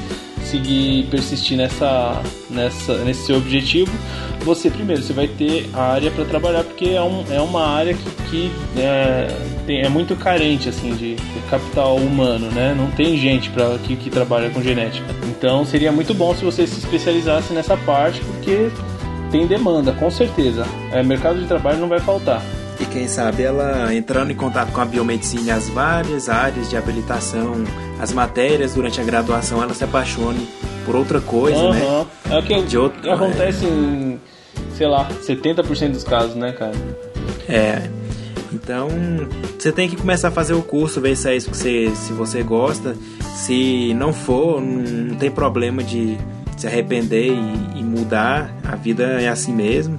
seguir 0.46 1.06
persistir 1.10 1.56
nessa, 1.56 2.22
nessa, 2.48 2.98
nesse 2.98 3.26
seu 3.26 3.36
objetivo, 3.36 3.90
você 4.44 4.70
primeiro 4.70 5.02
você 5.02 5.12
vai 5.12 5.26
ter 5.26 5.68
a 5.74 5.92
área 5.92 6.10
para 6.10 6.24
trabalhar 6.24 6.62
porque 6.64 6.90
é, 6.90 7.02
um, 7.02 7.24
é 7.30 7.40
uma 7.40 7.66
área 7.66 7.94
que, 7.94 8.10
que 8.30 8.52
é, 8.76 9.28
tem, 9.66 9.82
é 9.82 9.88
muito 9.88 10.14
carente 10.16 10.68
assim 10.68 10.94
de, 10.94 11.16
de, 11.16 11.40
capital 11.50 11.96
humano, 11.96 12.50
né? 12.50 12.74
Não 12.76 12.90
tem 12.90 13.16
gente 13.16 13.50
para 13.50 13.76
que, 13.78 13.96
que 13.96 14.10
trabalha 14.10 14.50
com 14.50 14.62
genética. 14.62 15.06
Então 15.28 15.64
seria 15.64 15.92
muito 15.92 16.14
bom 16.14 16.34
se 16.34 16.44
você 16.44 16.66
se 16.66 16.78
especializasse 16.78 17.52
nessa 17.52 17.76
parte 17.76 18.20
porque 18.20 18.70
tem 19.30 19.46
demanda, 19.46 19.92
com 19.92 20.10
certeza. 20.10 20.64
É, 20.92 21.02
mercado 21.02 21.40
de 21.40 21.46
trabalho 21.46 21.78
não 21.78 21.88
vai 21.88 22.00
faltar. 22.00 22.42
E 22.80 22.84
quem 22.84 23.08
sabe 23.08 23.42
ela 23.42 23.94
entrando 23.94 24.30
em 24.30 24.34
contato 24.34 24.70
com 24.70 24.80
a 24.80 24.84
biomedicina 24.84 25.46
e 25.46 25.50
as 25.50 25.68
várias 25.68 26.28
áreas 26.28 26.68
de 26.68 26.76
habilitação, 26.76 27.64
as 27.98 28.12
matérias 28.12 28.74
durante 28.74 29.00
a 29.00 29.04
graduação, 29.04 29.62
ela 29.62 29.74
se 29.74 29.84
apaixone 29.84 30.46
por 30.84 30.94
outra 30.94 31.20
coisa, 31.20 31.58
uhum. 31.58 31.72
né? 31.72 32.06
É 32.30 32.38
o 32.38 32.42
que 32.42 32.62
de 32.62 32.78
outro, 32.78 33.10
acontece 33.10 33.64
é... 33.64 33.68
em, 33.68 34.20
sei 34.74 34.86
lá, 34.86 35.08
70% 35.08 35.92
dos 35.92 36.04
casos, 36.04 36.34
né, 36.34 36.52
cara? 36.52 36.74
É. 37.48 37.88
Então, 38.52 38.88
você 39.58 39.72
tem 39.72 39.88
que 39.88 39.96
começar 39.96 40.28
a 40.28 40.30
fazer 40.30 40.54
o 40.54 40.62
curso, 40.62 41.00
ver 41.00 41.16
se 41.16 41.28
é 41.28 41.36
isso 41.36 41.50
que 41.50 41.56
você, 41.56 41.90
se 41.94 42.12
você 42.12 42.42
gosta. 42.42 42.96
Se 43.34 43.92
não 43.94 44.12
for, 44.12 44.60
não 44.60 45.16
tem 45.16 45.30
problema 45.30 45.82
de 45.82 46.16
se 46.56 46.66
arrepender 46.66 47.32
e, 47.32 47.80
e 47.80 47.82
mudar. 47.82 48.54
A 48.64 48.76
vida 48.76 49.04
é 49.20 49.28
assim 49.28 49.52
mesmo 49.52 49.98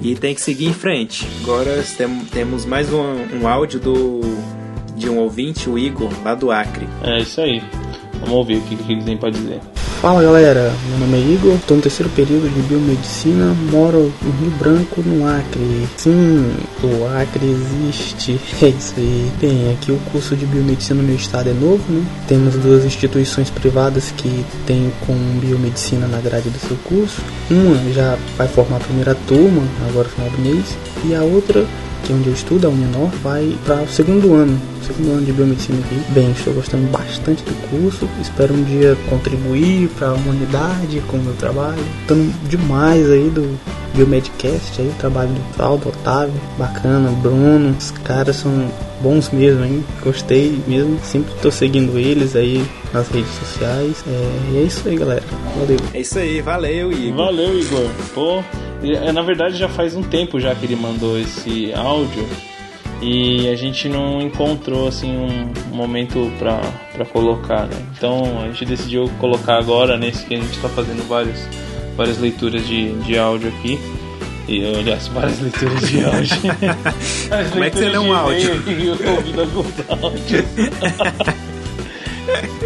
e 0.00 0.14
tem 0.16 0.34
que 0.34 0.40
seguir 0.40 0.66
em 0.66 0.74
frente. 0.74 1.26
Agora 1.42 1.82
tem, 1.96 2.18
temos 2.26 2.64
mais 2.64 2.92
um, 2.92 3.40
um 3.40 3.48
áudio 3.48 3.78
do, 3.78 4.20
de 5.02 5.10
um 5.10 5.18
ouvinte, 5.18 5.68
o 5.68 5.76
Igor, 5.76 6.10
lá 6.24 6.34
do 6.34 6.50
Acre. 6.50 6.88
É 7.02 7.20
isso 7.20 7.40
aí. 7.40 7.60
Vamos 8.20 8.36
ouvir 8.36 8.58
o 8.58 8.60
que, 8.62 8.76
que 8.76 8.92
ele 8.92 9.02
tem 9.02 9.16
para 9.16 9.30
dizer. 9.30 9.60
Fala 10.00 10.20
galera, 10.20 10.72
meu 10.88 10.98
nome 10.98 11.16
é 11.16 11.34
Igor, 11.34 11.54
estou 11.54 11.76
no 11.76 11.82
terceiro 11.82 12.10
período 12.10 12.52
de 12.52 12.60
biomedicina, 12.62 13.54
moro 13.70 14.12
no 14.20 14.30
Rio 14.32 14.50
Branco, 14.58 15.00
no 15.00 15.24
Acre. 15.28 15.88
Sim, 15.96 16.52
o 16.82 17.06
Acre 17.20 17.46
existe, 17.46 18.40
é 18.62 18.68
isso 18.68 18.94
aí. 18.96 19.30
Bem, 19.40 19.72
aqui 19.72 19.92
o 19.92 19.98
curso 20.10 20.34
de 20.34 20.44
biomedicina 20.44 21.00
no 21.00 21.06
meu 21.06 21.16
estado 21.16 21.50
é 21.50 21.52
novo, 21.52 21.84
né? 21.88 22.04
Temos 22.26 22.56
duas 22.56 22.84
instituições 22.84 23.48
privadas 23.48 24.12
que 24.16 24.44
têm 24.66 24.92
com 25.06 25.14
biomedicina 25.40 26.08
na 26.08 26.20
grade 26.20 26.50
do 26.50 26.58
seu 26.58 26.76
curso. 26.78 27.22
Uma 27.48 27.92
já 27.92 28.18
vai 28.36 28.48
formar 28.48 28.78
a 28.78 28.80
primeira 28.80 29.14
turma, 29.28 29.62
agora 29.88 30.08
no 30.08 30.14
final 30.14 30.30
do 30.30 30.38
mês, 30.38 30.76
e 31.04 31.14
a 31.14 31.22
outra 31.22 31.64
que 32.02 32.12
é 32.12 32.16
onde 32.16 32.28
eu 32.28 32.34
estudo, 32.34 32.66
a 32.66 32.70
Uninor, 32.70 33.10
vai 33.22 33.56
para 33.64 33.82
o 33.82 33.88
segundo 33.88 34.34
ano, 34.34 34.60
segundo 34.86 35.12
ano 35.12 35.22
de 35.24 35.32
biomedicina 35.32 35.78
aqui. 35.78 36.12
Bem, 36.12 36.30
estou 36.32 36.52
gostando 36.54 36.86
bastante 36.90 37.42
do 37.44 37.54
curso, 37.68 38.08
espero 38.20 38.54
um 38.54 38.62
dia 38.64 38.96
contribuir 39.08 39.88
para 39.90 40.08
a 40.08 40.14
humanidade 40.14 41.00
com 41.08 41.16
o 41.16 41.22
meu 41.22 41.34
trabalho. 41.34 41.82
Gostando 42.00 42.32
demais 42.48 43.10
aí 43.10 43.30
do 43.30 43.58
Biomedcast, 43.94 44.80
aí, 44.80 44.88
o 44.88 44.94
trabalho 44.98 45.30
do 45.30 45.56
Valdo, 45.56 45.88
Otávio, 45.88 46.34
bacana, 46.58 47.10
Bruno, 47.10 47.76
os 47.78 47.90
caras 47.90 48.36
são 48.36 48.70
bons 49.02 49.30
mesmo, 49.30 49.64
hein? 49.64 49.84
Gostei 50.02 50.58
mesmo, 50.66 50.98
sempre 51.02 51.32
tô 51.42 51.50
seguindo 51.50 51.98
eles 51.98 52.34
aí 52.34 52.64
nas 52.92 53.08
redes 53.08 53.30
sociais. 53.32 54.02
É, 54.06 54.52
e 54.52 54.58
é 54.58 54.62
isso 54.62 54.88
aí, 54.88 54.96
galera. 54.96 55.22
Valeu. 55.58 55.76
É 55.92 56.00
isso 56.00 56.18
aí, 56.18 56.40
valeu, 56.40 56.92
Igor. 56.92 57.26
Valeu, 57.26 57.58
Igor. 57.58 57.90
Pô, 58.14 58.42
na 59.12 59.22
verdade 59.22 59.56
já 59.56 59.68
faz 59.68 59.94
um 59.94 60.02
tempo 60.02 60.40
já 60.40 60.54
que 60.54 60.66
ele 60.66 60.76
mandou 60.76 61.18
esse 61.18 61.72
áudio 61.74 62.26
e 63.02 63.48
a 63.48 63.56
gente 63.56 63.88
não 63.88 64.22
encontrou 64.22 64.86
assim 64.86 65.10
um 65.16 65.74
momento 65.74 66.30
pra 66.38 67.04
colocar, 67.06 67.66
né? 67.66 67.76
Então 67.96 68.40
a 68.40 68.46
gente 68.46 68.64
decidiu 68.64 69.10
colocar 69.18 69.58
agora 69.58 69.98
nesse 69.98 70.24
que 70.24 70.36
a 70.36 70.38
gente 70.38 70.56
tá 70.60 70.68
fazendo 70.68 71.06
vários, 71.08 71.40
várias 71.96 72.18
leituras 72.18 72.64
de, 72.66 72.92
de 73.00 73.18
áudio 73.18 73.48
aqui. 73.48 73.78
E, 74.48 74.64
aliás, 74.64 75.08
várias 75.08 75.40
leituras 75.40 75.88
de 75.88 76.04
áudio. 76.04 76.36
Como 77.50 77.64
é 77.64 77.70
que 77.70 77.78
você 77.78 77.88
lê 77.88 77.98
um 77.98 78.12
áudio? 78.12 78.62
E 78.68 78.86
eu 78.86 79.14
ouvindo 79.14 79.40
alguns 79.40 79.72
áudios. 79.88 80.44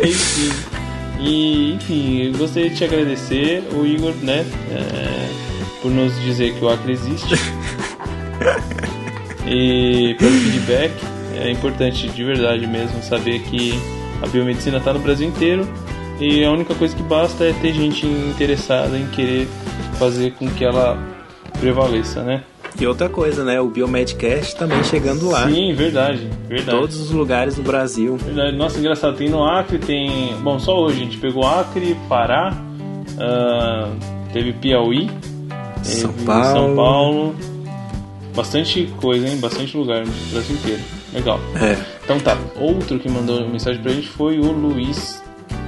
enfim. 0.05 0.76
E, 1.19 1.75
enfim, 1.75 2.23
eu 2.23 2.39
gostaria 2.39 2.71
de 2.71 2.77
te 2.77 2.85
agradecer, 2.85 3.64
o 3.73 3.87
Igor, 3.87 4.14
né? 4.23 4.45
É, 4.71 5.29
por 5.81 5.91
nos 5.91 6.14
dizer 6.23 6.55
que 6.55 6.64
o 6.64 6.69
Acre 6.69 6.93
existe. 6.93 7.35
e 9.47 10.14
pelo 10.19 10.33
feedback. 10.33 10.93
É 11.39 11.51
importante 11.51 12.09
de 12.09 12.25
verdade 12.25 12.67
mesmo 12.67 13.03
saber 13.03 13.41
que 13.41 13.75
a 14.23 14.27
biomedicina 14.27 14.79
está 14.79 14.93
no 14.93 14.99
Brasil 14.99 15.29
inteiro 15.29 15.69
e 16.19 16.43
a 16.43 16.51
única 16.51 16.75
coisa 16.75 16.97
que 16.97 17.03
basta 17.03 17.45
é 17.45 17.53
ter 17.53 17.75
gente 17.75 18.07
interessada 18.07 18.97
em 18.97 19.07
querer 19.09 19.47
fazer 19.99 20.33
com 20.33 20.49
que 20.49 20.64
ela 20.64 20.99
prevaleça, 21.61 22.23
né? 22.23 22.43
E 22.79 22.87
outra 22.87 23.09
coisa, 23.09 23.43
né? 23.43 23.59
O 23.59 23.68
Biomedcast 23.68 24.55
também 24.57 24.83
chegando 24.85 25.31
lá. 25.31 25.49
Sim, 25.49 25.72
verdade, 25.74 26.29
verdade. 26.47 26.79
Todos 26.79 27.01
os 27.01 27.11
lugares 27.11 27.57
do 27.57 27.62
Brasil. 27.62 28.16
Verdade. 28.18 28.55
Nossa, 28.57 28.79
engraçado. 28.79 29.16
Tem 29.16 29.31
no 29.31 29.43
Acre, 29.43 29.79
tem. 29.79 30.37
Bom, 30.43 30.59
só 30.59 30.79
hoje 30.79 31.01
a 31.01 31.05
gente 31.05 31.16
pegou 31.16 31.47
Acre, 31.47 31.97
Pará, 32.07 32.55
uh, 33.12 34.31
teve 34.31 34.53
Piauí, 34.53 35.11
São 35.83 36.12
teve 36.12 36.27
Paulo. 36.27 36.45
São 36.45 36.77
Paulo. 36.77 37.35
Bastante 38.35 38.93
coisa, 39.01 39.27
hein? 39.27 39.39
Bastante 39.39 39.74
lugar 39.74 40.05
no 40.05 40.12
Brasil 40.31 40.57
inteiro. 40.57 40.83
Legal. 41.14 41.41
É. 41.55 41.79
Então 42.05 42.20
tá. 42.20 42.37
Outro 42.57 42.99
que 42.99 43.09
mandou 43.09 43.49
mensagem 43.49 43.81
pra 43.81 43.91
gente 43.91 44.09
foi 44.09 44.39
o 44.39 44.53
Luiz 44.53 45.22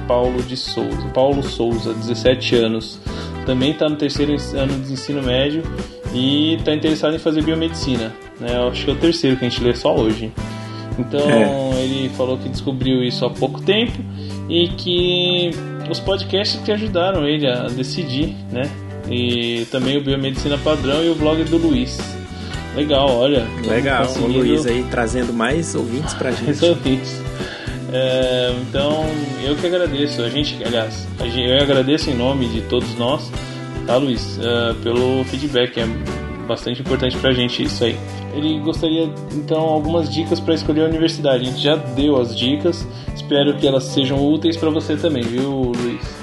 Paulo 0.07 0.43
de 0.43 0.55
Souza. 0.55 1.07
Paulo 1.11 1.41
Souza, 1.41 1.91
17 1.91 2.55
anos. 2.55 2.99
Também 3.47 3.73
tá 3.73 3.89
no 3.89 3.95
terceiro 3.95 4.35
ano 4.53 4.79
de 4.83 4.93
ensino 4.93 5.23
médio 5.23 5.63
e 6.13 6.57
tá 6.63 6.73
interessado 6.73 7.15
em 7.15 7.19
fazer 7.19 7.43
biomedicina. 7.43 8.13
Né? 8.39 8.55
Eu 8.55 8.69
acho 8.69 8.83
que 8.85 8.89
é 8.91 8.93
o 8.93 8.97
terceiro 8.97 9.37
que 9.37 9.45
a 9.45 9.49
gente 9.49 9.63
lê 9.63 9.75
só 9.75 9.95
hoje. 9.95 10.31
Então 10.97 11.19
É. 11.29 11.81
ele 11.83 12.09
falou 12.17 12.37
que 12.37 12.49
descobriu 12.49 13.03
isso 13.03 13.25
há 13.25 13.29
pouco 13.29 13.61
tempo 13.61 13.93
e 14.49 14.67
que 14.69 15.51
os 15.89 15.99
podcasts 15.99 16.59
que 16.63 16.71
ajudaram 16.71 17.25
ele 17.27 17.47
a 17.47 17.63
decidir, 17.67 18.35
né? 18.51 18.69
E 19.09 19.65
também 19.71 19.97
o 19.97 20.03
Biomedicina 20.03 20.57
Padrão 20.57 21.03
e 21.03 21.09
o 21.09 21.15
blog 21.15 21.43
do 21.45 21.57
Luiz. 21.57 21.97
Legal, 22.75 23.09
olha. 23.09 23.47
Legal, 23.67 24.03
o 24.03 24.07
conseguindo- 24.07 24.39
Luiz 24.39 24.65
aí 24.67 24.85
trazendo 24.91 25.33
mais 25.33 25.73
ouvintes 25.73 26.13
pra 26.13 26.29
gente. 26.31 26.49
Exatamente. 26.49 27.09
É, 27.91 28.53
então, 28.61 29.03
eu 29.43 29.55
que 29.55 29.65
agradeço. 29.65 30.21
A 30.21 30.29
gente, 30.29 30.63
aliás, 30.63 31.07
eu 31.35 31.57
agradeço 31.61 32.09
em 32.11 32.13
nome 32.15 32.47
de 32.47 32.61
todos 32.61 32.93
nós, 32.95 33.31
tá, 33.89 33.97
Luiz, 33.97 34.39
é, 34.39 34.73
pelo 34.83 35.23
feedback. 35.23 35.79
É 35.79 35.87
bastante 36.47 36.81
importante 36.81 37.17
pra 37.17 37.31
gente 37.31 37.63
isso 37.63 37.83
aí. 37.83 37.97
Ele 38.33 38.59
gostaria, 38.59 39.11
então, 39.33 39.61
algumas 39.61 40.13
dicas 40.13 40.39
para 40.39 40.53
escolher 40.53 40.83
a 40.83 40.85
universidade. 40.85 41.47
A 41.47 41.51
gente 41.51 41.61
já 41.61 41.75
deu 41.75 42.21
as 42.21 42.37
dicas. 42.37 42.87
Espero 43.15 43.57
que 43.57 43.67
elas 43.67 43.85
sejam 43.85 44.23
úteis 44.23 44.55
para 44.55 44.69
você 44.69 44.95
também, 44.95 45.23
viu, 45.23 45.73
Luiz? 45.75 46.19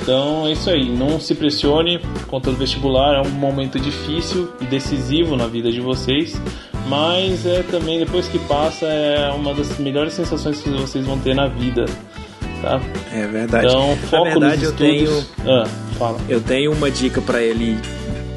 Então 0.00 0.46
é 0.46 0.52
isso 0.52 0.68
aí, 0.68 0.88
não 0.88 1.20
se 1.20 1.32
pressione 1.32 2.00
contra 2.26 2.50
o 2.50 2.54
vestibular, 2.54 3.14
é 3.14 3.20
um 3.20 3.30
momento 3.30 3.78
difícil 3.78 4.48
e 4.60 4.64
decisivo 4.64 5.36
na 5.36 5.46
vida 5.46 5.70
de 5.70 5.80
vocês, 5.80 6.40
mas 6.88 7.46
é 7.46 7.62
também 7.62 8.00
depois 8.00 8.26
que 8.26 8.36
passa 8.40 8.84
é 8.84 9.30
uma 9.30 9.54
das 9.54 9.78
melhores 9.78 10.14
sensações 10.14 10.60
que 10.60 10.70
vocês 10.70 11.06
vão 11.06 11.20
ter 11.20 11.36
na 11.36 11.46
vida, 11.46 11.84
tá? 12.60 12.80
É 13.12 13.28
verdade. 13.28 13.66
Então 13.66 13.90
Na 13.90 13.96
foco 13.96 14.24
verdade, 14.24 14.64
eu 14.64 14.70
nos 14.70 14.78
tenho, 14.80 15.04
estudos. 15.04 15.46
Ah, 15.46 15.68
fala. 16.02 16.18
eu 16.28 16.40
tenho 16.40 16.72
uma 16.72 16.90
dica 16.90 17.20
pra 17.20 17.40
ele 17.40 17.78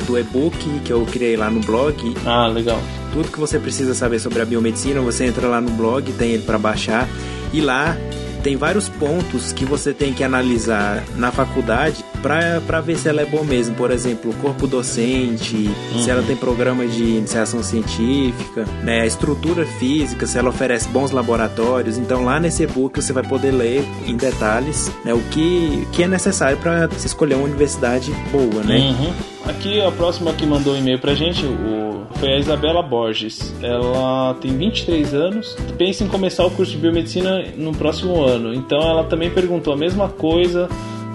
do 0.06 0.18
e-book 0.20 0.58
que 0.84 0.94
eu 0.94 1.04
criei 1.06 1.36
lá 1.36 1.50
no 1.50 1.62
blog. 1.62 1.96
Ah, 2.26 2.48
legal. 2.48 2.80
Tudo 3.12 3.32
que 3.32 3.40
você 3.40 3.58
precisa 3.58 3.96
saber 3.96 4.20
sobre 4.20 4.42
a 4.42 4.46
biomedicina, 4.46 5.02
você 5.02 5.26
entra 5.26 5.48
lá 5.48 5.60
no 5.60 5.72
blog, 5.72 6.12
tem 6.14 6.32
ele 6.32 6.44
para 6.44 6.60
baixar 6.60 7.10
e 7.52 7.62
lá 7.62 7.98
tem 8.46 8.56
vários 8.56 8.88
pontos 8.88 9.52
que 9.52 9.66
você 9.66 9.92
tem 9.92 10.14
que 10.14 10.24
analisar 10.24 11.04
na 11.16 11.32
faculdade 11.32 12.06
para 12.22 12.80
ver 12.80 12.96
se 12.96 13.10
ela 13.10 13.24
é 13.24 13.26
boa 13.26 13.44
mesmo. 13.44 13.74
Por 13.74 13.90
exemplo, 13.90 14.30
o 14.30 14.36
corpo 14.36 14.68
docente, 14.68 15.68
se 16.00 16.12
ela 16.12 16.22
tem 16.22 16.36
programa 16.36 16.86
de 16.86 17.04
iniciação 17.04 17.64
científica, 17.64 18.66
né, 18.84 19.02
a 19.02 19.06
estrutura 19.08 19.66
física, 19.66 20.28
se 20.28 20.38
ela 20.38 20.50
oferece 20.50 20.88
bons 20.90 21.10
laboratórios. 21.10 21.98
Então 21.98 22.24
lá 22.24 22.40
nesse 22.40 22.62
e-book 22.62 23.02
você 23.02 23.12
vai 23.12 23.24
poder 23.24 23.50
ler 23.50 23.84
em 24.06 24.16
detalhes 24.16 24.92
né, 25.04 25.12
o 25.12 25.22
que, 25.32 25.88
que 25.92 26.04
é 26.04 26.08
necessário 26.08 26.60
para 26.60 26.88
se 26.92 27.08
escolher 27.08 27.34
uma 27.34 27.46
universidade 27.46 28.12
boa, 28.32 28.64
né? 28.64 28.78
Uhum. 28.78 29.14
Aqui 29.50 29.82
a 29.82 29.92
próxima 29.92 30.32
que 30.34 30.46
mandou 30.46 30.76
um 30.76 30.78
e-mail 30.78 31.00
pra 31.00 31.16
gente 31.16 31.44
o, 31.44 31.85
foi 32.20 32.34
a 32.34 32.38
Isabela 32.38 32.82
Borges. 32.82 33.54
Ela 33.62 34.34
tem 34.36 34.56
23 34.58 35.14
anos, 35.14 35.56
pensa 35.78 36.04
em 36.04 36.08
começar 36.08 36.46
o 36.46 36.52
curso 36.52 36.72
de 36.72 36.78
biomedicina 36.78 37.44
no 37.56 37.74
próximo 37.74 38.24
ano. 38.24 38.54
Então 38.54 38.80
ela 38.82 39.04
também 39.04 39.30
perguntou 39.30 39.74
a 39.74 39.78
mesma 39.78 40.10
coisa 40.10 40.70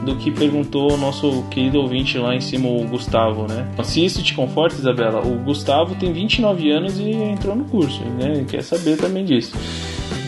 do 0.05 0.17
que 0.17 0.31
perguntou 0.31 0.93
o 0.93 0.97
nosso 0.97 1.45
querido 1.51 1.79
ouvinte 1.79 2.17
lá 2.19 2.35
em 2.35 2.41
cima, 2.41 2.69
o 2.69 2.87
Gustavo, 2.87 3.47
né? 3.47 3.69
Se 3.85 4.05
isso 4.05 4.23
te 4.23 4.35
conforta, 4.35 4.77
Isabela, 4.77 5.21
o 5.21 5.37
Gustavo 5.39 5.95
tem 5.95 6.13
29 6.13 6.71
anos 6.71 6.99
e 6.99 7.11
entrou 7.11 7.55
no 7.55 7.65
curso, 7.65 8.03
né? 8.03 8.45
Quer 8.49 8.63
saber 8.63 8.97
também 8.97 9.25
disso. 9.25 9.55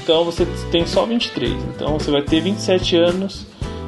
Então 0.03 0.25
você 0.25 0.47
tem 0.71 0.87
só 0.87 1.07
23, 1.07 1.53
então 1.75 1.99
você 1.99 2.11
vai 2.11 2.23
ter 2.23 2.41
27 2.41 2.97
anos 2.97 3.47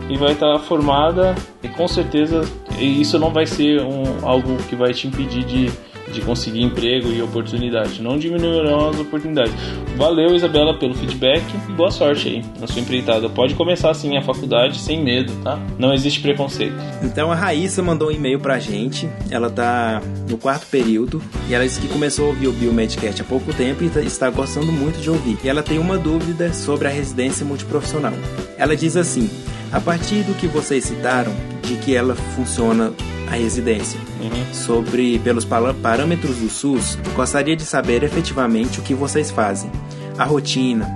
e 0.09 0.16
vai 0.16 0.32
estar 0.32 0.59
formada 0.61 1.35
e 1.62 1.68
com 1.68 1.89
certeza 1.89 2.43
isso 2.78 3.18
não 3.18 3.30
vai 3.30 3.47
ser 3.47 3.82
um, 3.82 4.26
algo 4.26 4.57
que 4.68 4.76
vai 4.76 4.93
te 4.93 5.07
impedir 5.07 5.45
de, 5.45 5.70
de 6.14 6.20
conseguir 6.20 6.62
emprego 6.62 7.08
e 7.12 7.20
oportunidade. 7.20 8.00
Não 8.00 8.18
diminuirão 8.18 8.88
as 8.90 8.98
oportunidades. 8.98 9.52
Valeu, 9.96 10.34
Isabela, 10.34 10.74
pelo 10.78 10.94
feedback 10.94 11.42
e 11.68 11.72
boa 11.72 11.90
sorte 11.90 12.28
aí 12.28 12.44
na 12.60 12.66
sua 12.66 12.80
empreitada. 12.80 13.28
Pode 13.28 13.54
começar 13.54 13.90
assim 13.90 14.16
a 14.16 14.22
faculdade 14.22 14.78
sem 14.78 15.02
medo, 15.02 15.32
tá? 15.42 15.58
Não 15.78 15.92
existe 15.92 16.20
preconceito. 16.20 16.74
Então 17.02 17.30
a 17.30 17.34
Raíssa 17.34 17.82
mandou 17.82 18.08
um 18.08 18.12
e-mail 18.12 18.38
pra 18.40 18.58
gente. 18.58 19.08
Ela 19.30 19.50
tá 19.50 20.00
no 20.30 20.38
quarto 20.38 20.66
período 20.66 21.20
e 21.48 21.54
ela 21.54 21.64
disse 21.64 21.80
que 21.80 21.88
começou 21.88 22.26
a 22.26 22.28
ouvir 22.28 22.48
o 22.48 22.52
Biomedcast 22.52 23.20
há 23.20 23.24
pouco 23.24 23.52
tempo 23.52 23.82
e 23.84 23.88
tá- 23.90 24.00
está 24.00 24.30
gostando 24.30 24.70
muito 24.72 25.00
de 25.00 25.10
ouvir. 25.10 25.36
E 25.44 25.48
ela 25.48 25.62
tem 25.62 25.78
uma 25.78 25.98
dúvida 25.98 26.52
sobre 26.52 26.88
a 26.88 26.90
residência 26.90 27.44
multiprofissional. 27.44 28.12
Ela 28.56 28.76
diz 28.76 28.96
assim: 28.96 29.28
a 29.72 29.80
partir 29.80 30.22
do 30.22 30.34
que 30.34 30.46
vocês 30.46 30.84
citaram, 30.84 31.32
de 31.64 31.76
que 31.76 31.94
ela 31.94 32.14
funciona 32.14 32.92
a 33.30 33.36
residência, 33.36 33.98
Uhum. 34.20 34.54
sobre 34.54 35.18
pelos 35.18 35.44
parâmetros 35.44 36.36
do 36.36 36.48
SUS, 36.48 36.96
gostaria 37.16 37.56
de 37.56 37.64
saber 37.64 38.02
efetivamente 38.02 38.78
o 38.78 38.82
que 38.82 38.94
vocês 38.94 39.30
fazem. 39.30 39.70
A 40.18 40.24
rotina. 40.24 40.88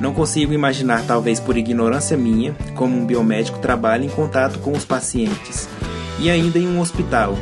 Não 0.00 0.12
consigo 0.14 0.52
imaginar, 0.52 1.02
talvez 1.06 1.40
por 1.40 1.56
ignorância 1.56 2.16
minha, 2.16 2.54
como 2.76 2.96
um 2.96 3.04
biomédico 3.04 3.58
trabalha 3.58 4.04
em 4.04 4.08
contato 4.08 4.58
com 4.60 4.72
os 4.72 4.84
pacientes. 4.84 5.68
E 6.20 6.30
ainda 6.30 6.58
em 6.58 6.68
um 6.68 6.80
hospital. 6.80 7.36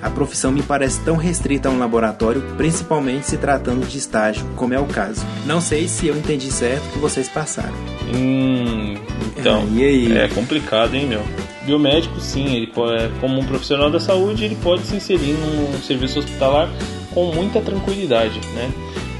A 0.00 0.10
profissão 0.10 0.50
me 0.50 0.62
parece 0.62 0.98
tão 1.00 1.16
restrita 1.16 1.68
a 1.68 1.72
um 1.72 1.78
laboratório, 1.78 2.42
principalmente 2.56 3.28
se 3.28 3.36
tratando 3.36 3.86
de 3.86 3.98
estágio, 3.98 4.44
como 4.56 4.74
é 4.74 4.80
o 4.80 4.86
caso. 4.86 5.24
Não 5.46 5.60
sei 5.60 5.86
se 5.86 6.08
eu 6.08 6.16
entendi 6.16 6.50
certo 6.50 6.82
o 6.86 6.92
que 6.94 6.98
vocês 6.98 7.28
passaram. 7.28 7.74
Hum, 8.12 8.94
então, 9.38 9.64
E 9.72 9.84
aí? 9.84 10.16
é 10.18 10.26
complicado, 10.28 10.94
hein, 10.94 11.06
meu? 11.06 11.22
Biomédico, 11.64 12.20
sim, 12.20 12.56
ele 12.56 12.66
pode, 12.66 13.08
como 13.20 13.38
um 13.38 13.44
profissional 13.44 13.90
da 13.90 14.00
saúde, 14.00 14.44
ele 14.44 14.56
pode 14.56 14.82
se 14.82 14.96
inserir 14.96 15.34
num 15.34 15.80
serviço 15.80 16.18
hospitalar 16.18 16.68
com 17.14 17.26
muita 17.32 17.60
tranquilidade, 17.60 18.40
né? 18.54 18.70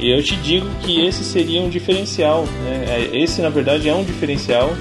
E 0.00 0.10
eu 0.10 0.22
te 0.22 0.34
digo 0.36 0.66
que 0.82 1.04
esse 1.04 1.22
seria 1.22 1.60
um 1.60 1.68
diferencial, 1.68 2.44
né? 2.64 2.84
É, 2.88 3.16
Esse, 3.16 3.40
na 3.40 3.48
verdade, 3.48 3.88
é 3.88 3.94
um 3.94 4.02
diferencial 4.02 4.72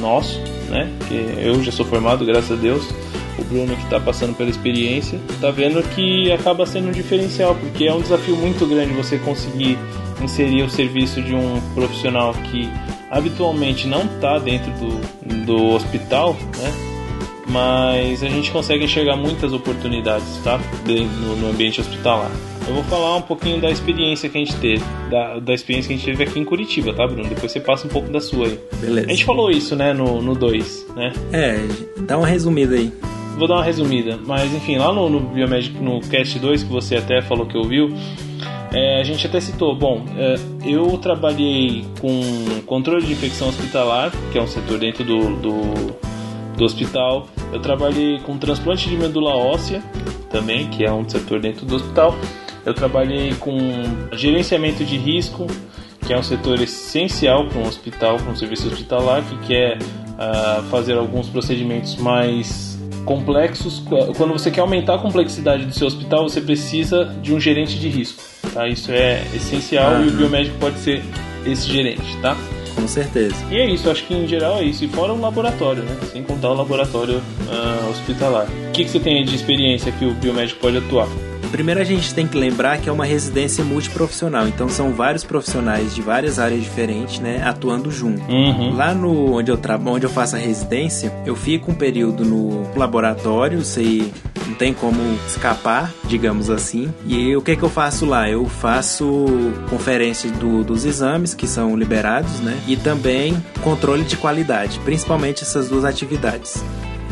nosso, 0.00 0.38
né? 0.68 0.90
Que 1.08 1.14
eu 1.38 1.62
já 1.62 1.72
sou 1.72 1.86
formado, 1.86 2.24
graças 2.26 2.52
a 2.52 2.60
Deus, 2.60 2.86
o 3.38 3.44
Bruno 3.44 3.74
que 3.74 3.84
está 3.84 3.98
passando 3.98 4.36
pela 4.36 4.50
experiência, 4.50 5.18
está 5.30 5.50
vendo 5.50 5.82
que 5.94 6.30
acaba 6.32 6.66
sendo 6.66 6.88
um 6.88 6.92
diferencial, 6.92 7.54
porque 7.54 7.86
é 7.86 7.94
um 7.94 8.00
desafio 8.00 8.36
muito 8.36 8.66
grande 8.66 8.92
você 8.92 9.18
conseguir 9.18 9.78
inserir 10.22 10.62
o 10.62 10.70
serviço 10.70 11.22
de 11.22 11.34
um 11.34 11.60
profissional 11.74 12.34
que 12.50 12.68
habitualmente 13.10 13.86
não 13.86 14.02
está 14.04 14.38
dentro 14.38 14.70
do, 14.72 15.44
do 15.44 15.74
hospital, 15.74 16.36
né? 16.58 16.85
Mas 17.48 18.22
a 18.22 18.28
gente 18.28 18.50
consegue 18.50 18.84
enxergar 18.84 19.16
muitas 19.16 19.52
oportunidades, 19.52 20.40
tá? 20.42 20.58
No, 20.86 21.36
no 21.36 21.50
ambiente 21.50 21.80
hospitalar. 21.80 22.30
Eu 22.66 22.74
vou 22.74 22.82
falar 22.84 23.16
um 23.16 23.22
pouquinho 23.22 23.60
da 23.60 23.70
experiência 23.70 24.28
que 24.28 24.36
a 24.36 24.40
gente 24.40 24.56
teve, 24.56 24.84
da, 25.08 25.38
da 25.38 25.54
experiência 25.54 25.88
que 25.88 25.94
a 25.94 25.96
gente 25.96 26.04
teve 26.04 26.24
aqui 26.24 26.40
em 26.40 26.44
Curitiba, 26.44 26.92
tá, 26.92 27.06
Bruno? 27.06 27.28
Depois 27.28 27.52
você 27.52 27.60
passa 27.60 27.86
um 27.86 27.90
pouco 27.90 28.10
da 28.10 28.20
sua 28.20 28.48
aí. 28.48 28.58
Beleza. 28.80 29.06
A 29.06 29.10
gente 29.10 29.24
falou 29.24 29.50
isso, 29.50 29.76
né, 29.76 29.92
no 29.92 30.34
2, 30.34 30.86
né? 30.96 31.12
É, 31.32 31.64
dá 32.02 32.18
uma 32.18 32.26
resumida 32.26 32.74
aí. 32.74 32.92
Vou 33.38 33.46
dar 33.46 33.56
uma 33.56 33.64
resumida, 33.64 34.18
mas 34.24 34.52
enfim, 34.52 34.78
lá 34.78 34.92
no, 34.92 35.08
no 35.08 35.20
Biomed, 35.20 35.70
no 35.80 36.00
Cast 36.00 36.38
2, 36.38 36.64
que 36.64 36.72
você 36.72 36.96
até 36.96 37.22
falou 37.22 37.46
que 37.46 37.56
ouviu, 37.56 37.94
é, 38.72 39.00
a 39.00 39.04
gente 39.04 39.26
até 39.26 39.40
citou, 39.40 39.76
bom, 39.76 40.04
é, 40.16 40.34
eu 40.64 40.98
trabalhei 40.98 41.84
com 42.00 42.20
controle 42.66 43.06
de 43.06 43.12
infecção 43.12 43.48
hospitalar, 43.48 44.10
que 44.32 44.38
é 44.38 44.42
um 44.42 44.46
setor 44.46 44.78
dentro 44.78 45.04
do, 45.04 45.36
do, 45.36 45.96
do 46.56 46.64
hospital. 46.64 47.26
Eu 47.52 47.60
trabalhei 47.60 48.18
com 48.20 48.36
transplante 48.38 48.88
de 48.88 48.96
medula 48.96 49.34
óssea, 49.34 49.82
também, 50.30 50.68
que 50.68 50.84
é 50.84 50.92
um 50.92 51.08
setor 51.08 51.40
dentro 51.40 51.64
do 51.64 51.76
hospital. 51.76 52.14
Eu 52.64 52.74
trabalhei 52.74 53.34
com 53.34 53.56
gerenciamento 54.12 54.84
de 54.84 54.96
risco, 54.96 55.46
que 56.04 56.12
é 56.12 56.18
um 56.18 56.22
setor 56.22 56.60
essencial 56.60 57.46
para 57.46 57.58
um 57.58 57.66
hospital, 57.66 58.16
para 58.16 58.30
um 58.30 58.36
serviço 58.36 58.68
hospitalar, 58.68 59.22
que 59.22 59.38
quer 59.46 59.78
uh, 59.78 60.62
fazer 60.64 60.96
alguns 60.96 61.28
procedimentos 61.28 61.96
mais 61.96 62.76
complexos. 63.04 63.82
Quando 64.16 64.32
você 64.32 64.50
quer 64.50 64.60
aumentar 64.60 64.96
a 64.96 64.98
complexidade 64.98 65.64
do 65.64 65.72
seu 65.72 65.86
hospital, 65.86 66.28
você 66.28 66.40
precisa 66.40 67.04
de 67.22 67.32
um 67.32 67.40
gerente 67.40 67.78
de 67.78 67.88
risco. 67.88 68.22
Tá? 68.52 68.66
Isso 68.66 68.90
é 68.90 69.22
essencial 69.34 69.94
uhum. 69.94 70.06
e 70.06 70.08
o 70.08 70.12
biomédico 70.12 70.58
pode 70.58 70.78
ser 70.78 71.02
esse 71.46 71.70
gerente, 71.70 72.16
tá? 72.20 72.36
Com 72.76 72.86
certeza. 72.86 73.34
E 73.50 73.56
é 73.56 73.68
isso, 73.68 73.90
acho 73.90 74.04
que 74.04 74.14
em 74.14 74.28
geral 74.28 74.58
é 74.58 74.64
isso. 74.64 74.84
E 74.84 74.88
fora 74.88 75.12
o 75.12 75.20
laboratório, 75.20 75.82
né? 75.82 75.96
Sem 76.12 76.22
contar 76.22 76.50
o 76.50 76.54
laboratório 76.54 77.18
uh, 77.18 77.90
hospitalar. 77.90 78.46
O 78.68 78.72
que, 78.72 78.84
que 78.84 78.90
você 78.90 79.00
tem 79.00 79.24
de 79.24 79.34
experiência 79.34 79.90
que 79.90 80.04
o 80.04 80.14
biomédico 80.14 80.60
pode 80.60 80.76
atuar? 80.76 81.08
Primeiro 81.50 81.80
a 81.80 81.84
gente 81.84 82.14
tem 82.14 82.26
que 82.26 82.36
lembrar 82.36 82.78
que 82.78 82.88
é 82.88 82.92
uma 82.92 83.04
residência 83.04 83.64
multiprofissional, 83.64 84.46
então 84.48 84.68
são 84.68 84.92
vários 84.92 85.24
profissionais 85.24 85.94
de 85.94 86.02
várias 86.02 86.38
áreas 86.38 86.62
diferentes, 86.62 87.18
né, 87.18 87.42
atuando 87.44 87.90
junto. 87.90 88.22
Uhum. 88.30 88.74
Lá 88.74 88.94
no 88.94 89.36
onde 89.36 89.50
eu 89.50 89.56
trabalho, 89.56 89.96
onde 89.96 90.06
eu 90.06 90.10
faço 90.10 90.36
a 90.36 90.38
residência, 90.38 91.12
eu 91.24 91.36
fico 91.36 91.70
um 91.70 91.74
período 91.74 92.24
no 92.24 92.66
laboratório, 92.76 93.62
sei 93.62 94.12
não 94.46 94.54
tem 94.54 94.72
como 94.72 95.00
escapar, 95.26 95.92
digamos 96.04 96.48
assim. 96.48 96.92
E 97.06 97.34
o 97.36 97.42
que 97.42 97.52
é 97.52 97.56
que 97.56 97.62
eu 97.62 97.68
faço 97.68 98.06
lá? 98.06 98.28
Eu 98.30 98.46
faço 98.46 99.26
conferência 99.68 100.30
do, 100.30 100.62
dos 100.62 100.84
exames 100.84 101.34
que 101.34 101.46
são 101.46 101.76
liberados, 101.76 102.40
né? 102.40 102.58
E 102.66 102.76
também 102.76 103.36
controle 103.62 104.04
de 104.04 104.16
qualidade, 104.16 104.78
principalmente 104.80 105.42
essas 105.42 105.68
duas 105.68 105.84
atividades. 105.84 106.62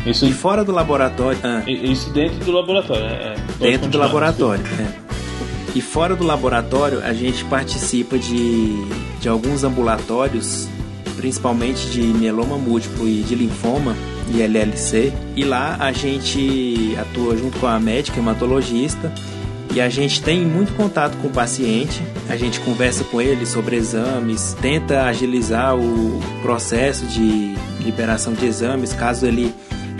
Isso... 0.05 0.25
E 0.25 0.31
fora 0.31 0.63
do 0.63 0.71
laboratório. 0.71 1.39
Ah. 1.43 1.63
Isso 1.67 2.11
dentro 2.11 2.43
do 2.45 2.51
laboratório, 2.51 3.05
é. 3.05 3.35
Dentro 3.59 3.89
do 3.89 3.97
laboratório, 3.97 4.63
é. 4.79 5.05
E 5.75 5.81
fora 5.81 6.15
do 6.15 6.23
laboratório, 6.23 7.03
a 7.03 7.13
gente 7.13 7.43
participa 7.45 8.17
de, 8.17 8.75
de 9.19 9.27
alguns 9.27 9.63
ambulatórios, 9.63 10.69
principalmente 11.17 11.89
de 11.89 12.01
mieloma 12.01 12.57
múltiplo 12.57 13.07
e 13.07 13.23
de 13.23 13.35
linfoma 13.35 13.93
e 14.33 14.41
LLC. 14.41 15.11
E 15.35 15.43
lá 15.43 15.75
a 15.79 15.91
gente 15.91 16.95
atua 16.97 17.35
junto 17.35 17.59
com 17.59 17.67
a 17.67 17.77
médica 17.77 18.19
hematologista 18.19 19.11
e 19.75 19.81
a 19.81 19.89
gente 19.89 20.21
tem 20.21 20.45
muito 20.45 20.73
contato 20.77 21.17
com 21.17 21.27
o 21.27 21.31
paciente, 21.31 22.01
a 22.29 22.37
gente 22.37 22.61
conversa 22.61 23.03
com 23.03 23.21
ele 23.21 23.45
sobre 23.45 23.75
exames, 23.75 24.55
tenta 24.61 25.03
agilizar 25.03 25.75
o 25.75 26.21
processo 26.41 27.05
de 27.05 27.53
liberação 27.83 28.31
de 28.31 28.45
exames, 28.45 28.93
caso 28.93 29.25
ele 29.25 29.53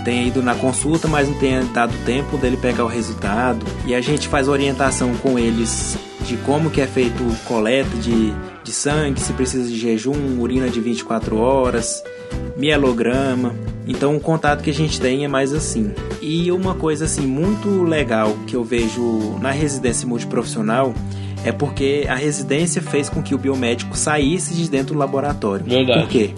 tenha 0.06 0.28
ido 0.28 0.42
na 0.42 0.54
consulta, 0.54 1.08
mas 1.08 1.28
não 1.28 1.36
tenha 1.40 1.64
dado 1.64 1.94
tempo 2.06 2.38
dele 2.38 2.56
pegar 2.56 2.86
o 2.86 2.88
resultado. 2.88 3.66
E 3.86 3.96
a 3.96 4.00
gente 4.00 4.28
faz 4.28 4.48
orientação 4.48 5.16
com 5.16 5.38
eles 5.38 5.98
de 6.26 6.38
como 6.38 6.70
que 6.70 6.80
é 6.80 6.88
feito 6.88 7.24
o 7.24 7.36
coleta 7.46 7.98
de, 7.98 8.32
de 8.64 8.72
sangue, 8.72 9.20
se 9.20 9.34
precisa 9.34 9.68
de 9.68 9.78
jejum, 9.78 10.40
urina 10.40 10.70
de 10.70 10.80
24 10.80 11.38
horas, 11.38 12.04
mielograma. 12.56 13.56
Então 13.88 14.16
o 14.16 14.20
contato 14.20 14.64
que 14.64 14.70
a 14.70 14.74
gente 14.74 15.02
tem 15.02 15.26
é 15.26 15.28
mais 15.28 15.54
assim. 15.54 15.92
E 16.22 16.52
uma 16.52 16.76
coisa 16.76 17.06
assim 17.06 17.26
muito 17.26 17.84
legal 17.84 18.36
que 18.48 18.56
eu 18.56 18.64
vejo 18.64 19.38
na 19.42 19.52
residência 19.52 20.08
multiprofissional 20.08 20.94
é 21.44 21.52
porque 21.52 22.06
a 22.10 22.16
residência 22.16 22.82
fez 22.82 23.08
com 23.08 23.22
que 23.22 23.36
o 23.36 23.38
biomédico 23.38 23.96
saísse 23.96 24.56
de 24.56 24.68
dentro 24.68 24.96
do 24.96 25.00
laboratório. 25.00 25.64
Verdade. 25.64 26.00
Por 26.00 26.10
quê? 26.10 26.32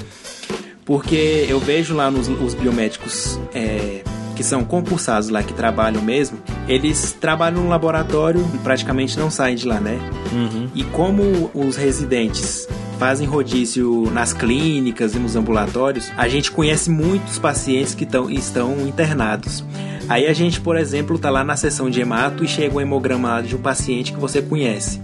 Porque 0.87 1.45
eu 1.49 1.59
vejo 1.59 1.93
lá 1.93 2.09
nos 2.09 2.29
os 2.29 2.53
biomédicos 2.53 3.37
é, 3.53 4.01
que 4.37 4.43
são 4.43 4.63
concursados 4.63 5.27
lá, 5.27 5.43
que 5.43 5.53
trabalham 5.53 6.01
mesmo, 6.01 6.39
eles 6.67 7.11
trabalham 7.11 7.63
no 7.63 7.69
laboratório 7.69 8.43
e 8.55 8.57
praticamente 8.59 9.19
não 9.19 9.29
saem 9.29 9.55
de 9.55 9.67
lá, 9.67 9.81
né? 9.81 9.99
Uhum. 10.31 10.69
E 10.73 10.83
como 10.85 11.51
os 11.53 11.75
residentes 11.75 12.67
fazem 12.97 13.27
rodízio 13.27 14.09
nas 14.11 14.31
clínicas 14.33 15.13
e 15.13 15.19
nos 15.19 15.35
ambulatórios, 15.35 16.09
a 16.15 16.27
gente 16.27 16.51
conhece 16.51 16.89
muitos 16.89 17.37
pacientes 17.37 17.93
que 17.93 18.05
tão, 18.05 18.29
estão 18.29 18.87
internados. 18.87 19.65
Aí 20.07 20.25
a 20.25 20.33
gente, 20.33 20.61
por 20.61 20.77
exemplo, 20.77 21.19
tá 21.19 21.29
lá 21.29 21.43
na 21.43 21.57
sessão 21.57 21.89
de 21.89 21.99
hemato 21.99 22.43
e 22.45 22.47
chega 22.47 22.77
um 22.77 22.81
hemograma 22.81 23.41
de 23.41 23.55
um 23.55 23.59
paciente 23.59 24.13
que 24.13 24.19
você 24.19 24.41
conhece. 24.41 25.01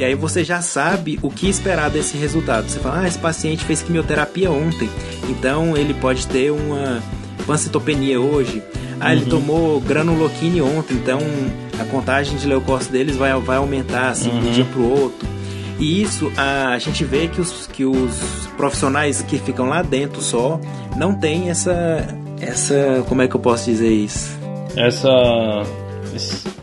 E 0.00 0.04
aí 0.04 0.14
você 0.14 0.42
já 0.42 0.62
sabe 0.62 1.18
o 1.20 1.28
que 1.28 1.46
esperar 1.46 1.90
desse 1.90 2.16
resultado. 2.16 2.66
Você 2.66 2.80
fala, 2.80 3.02
ah, 3.02 3.06
esse 3.06 3.18
paciente 3.18 3.66
fez 3.66 3.82
quimioterapia 3.82 4.50
ontem, 4.50 4.88
então 5.28 5.76
ele 5.76 5.92
pode 5.92 6.26
ter 6.26 6.50
uma 6.50 7.02
pancitopenia 7.46 8.18
hoje. 8.18 8.62
Ah, 8.98 9.12
ele 9.12 9.24
uhum. 9.24 9.28
tomou 9.28 9.80
granuloquine 9.82 10.62
ontem, 10.62 10.94
então 10.94 11.20
a 11.78 11.84
contagem 11.84 12.38
de 12.38 12.46
leucócitos 12.46 12.88
deles 12.88 13.14
vai, 13.14 13.38
vai 13.40 13.58
aumentar 13.58 14.08
assim, 14.08 14.30
uhum. 14.30 14.40
de 14.40 14.48
um 14.48 14.52
dia 14.52 14.64
pro 14.64 14.82
outro. 14.82 15.28
E 15.78 16.00
isso 16.00 16.32
a, 16.34 16.68
a 16.68 16.78
gente 16.78 17.04
vê 17.04 17.28
que 17.28 17.38
os, 17.38 17.66
que 17.66 17.84
os 17.84 18.48
profissionais 18.56 19.20
que 19.20 19.38
ficam 19.38 19.66
lá 19.66 19.82
dentro 19.82 20.22
só 20.22 20.58
não 20.96 21.14
tem 21.14 21.50
essa. 21.50 22.08
essa. 22.40 23.04
como 23.06 23.20
é 23.20 23.28
que 23.28 23.36
eu 23.36 23.40
posso 23.40 23.66
dizer 23.66 23.90
isso? 23.90 24.30
Essa 24.76 25.10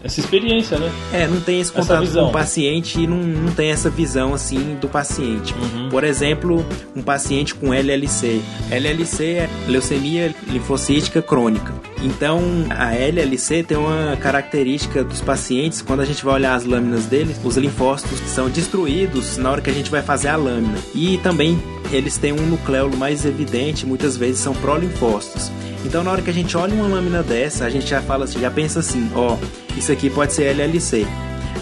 essa 0.08 0.20
experiência, 0.20 0.80
né? 0.80 0.92
É, 1.14 1.28
não 1.28 1.40
tem 1.40 1.60
esse 1.60 1.72
contato 1.72 2.10
com 2.12 2.24
o 2.24 2.32
paciente 2.32 3.02
e 3.02 3.08
não, 3.08 3.18
não 3.18 3.54
tem 3.54 3.70
essa 3.70 3.90
visão 3.90 4.34
assim 4.34 4.76
do 4.80 4.88
paciente. 4.88 5.54
Uhum. 5.54 5.90
Por 5.90 6.04
exemplo, 6.04 6.66
um 6.96 7.02
paciente 7.02 7.54
com 7.54 7.74
LLC. 7.74 8.42
LLC 8.72 9.24
é 9.26 9.50
leucemia 9.68 10.34
linfocítica 10.48 11.22
crônica. 11.22 11.74
Então, 12.02 12.40
a 12.70 12.96
LLC 12.96 13.64
tem 13.64 13.78
uma 13.78 14.16
característica 14.18 15.04
dos 15.04 15.20
pacientes, 15.20 15.82
quando 15.82 16.02
a 16.02 16.06
gente 16.06 16.24
vai 16.24 16.36
olhar 16.36 16.56
as 16.56 16.64
lâminas 16.64 17.06
deles, 17.06 17.40
os 17.44 17.58
linfócitos 17.58 18.20
são 18.30 18.50
destruídos 18.50 19.38
na 19.38 19.52
hora 19.52 19.62
que 19.62 19.70
a 19.70 19.74
gente 19.74 19.90
vai 19.90 20.02
fazer 20.02 20.30
a 20.30 20.36
lâmina. 20.36 20.78
E 20.94 21.18
também 21.18 21.60
eles 21.92 22.18
têm 22.18 22.34
um 22.34 22.46
nucleolo 22.46 22.96
mais 22.96 23.26
evidente, 23.26 23.86
muitas 23.86 24.16
vezes 24.16 24.40
são 24.40 24.54
prolinfócitos. 24.54 25.52
Então, 25.86 26.04
na 26.04 26.12
hora 26.12 26.22
que 26.22 26.30
a 26.30 26.34
gente 26.34 26.56
olha 26.58 26.74
uma 26.74 26.88
lâmina 26.88 27.24
dessa, 27.24 27.66
a 27.66 27.70
gente 27.70 27.88
já 27.88 28.02
fala 28.02 28.26
assim, 28.26 28.40
já 28.40 28.52
pensa 28.52 28.80
assim, 28.80 29.10
ó, 29.16 29.38
isso 29.78 29.92
aqui 29.92 29.97
pode 30.10 30.34
ser 30.34 30.46
LLC. 30.46 31.06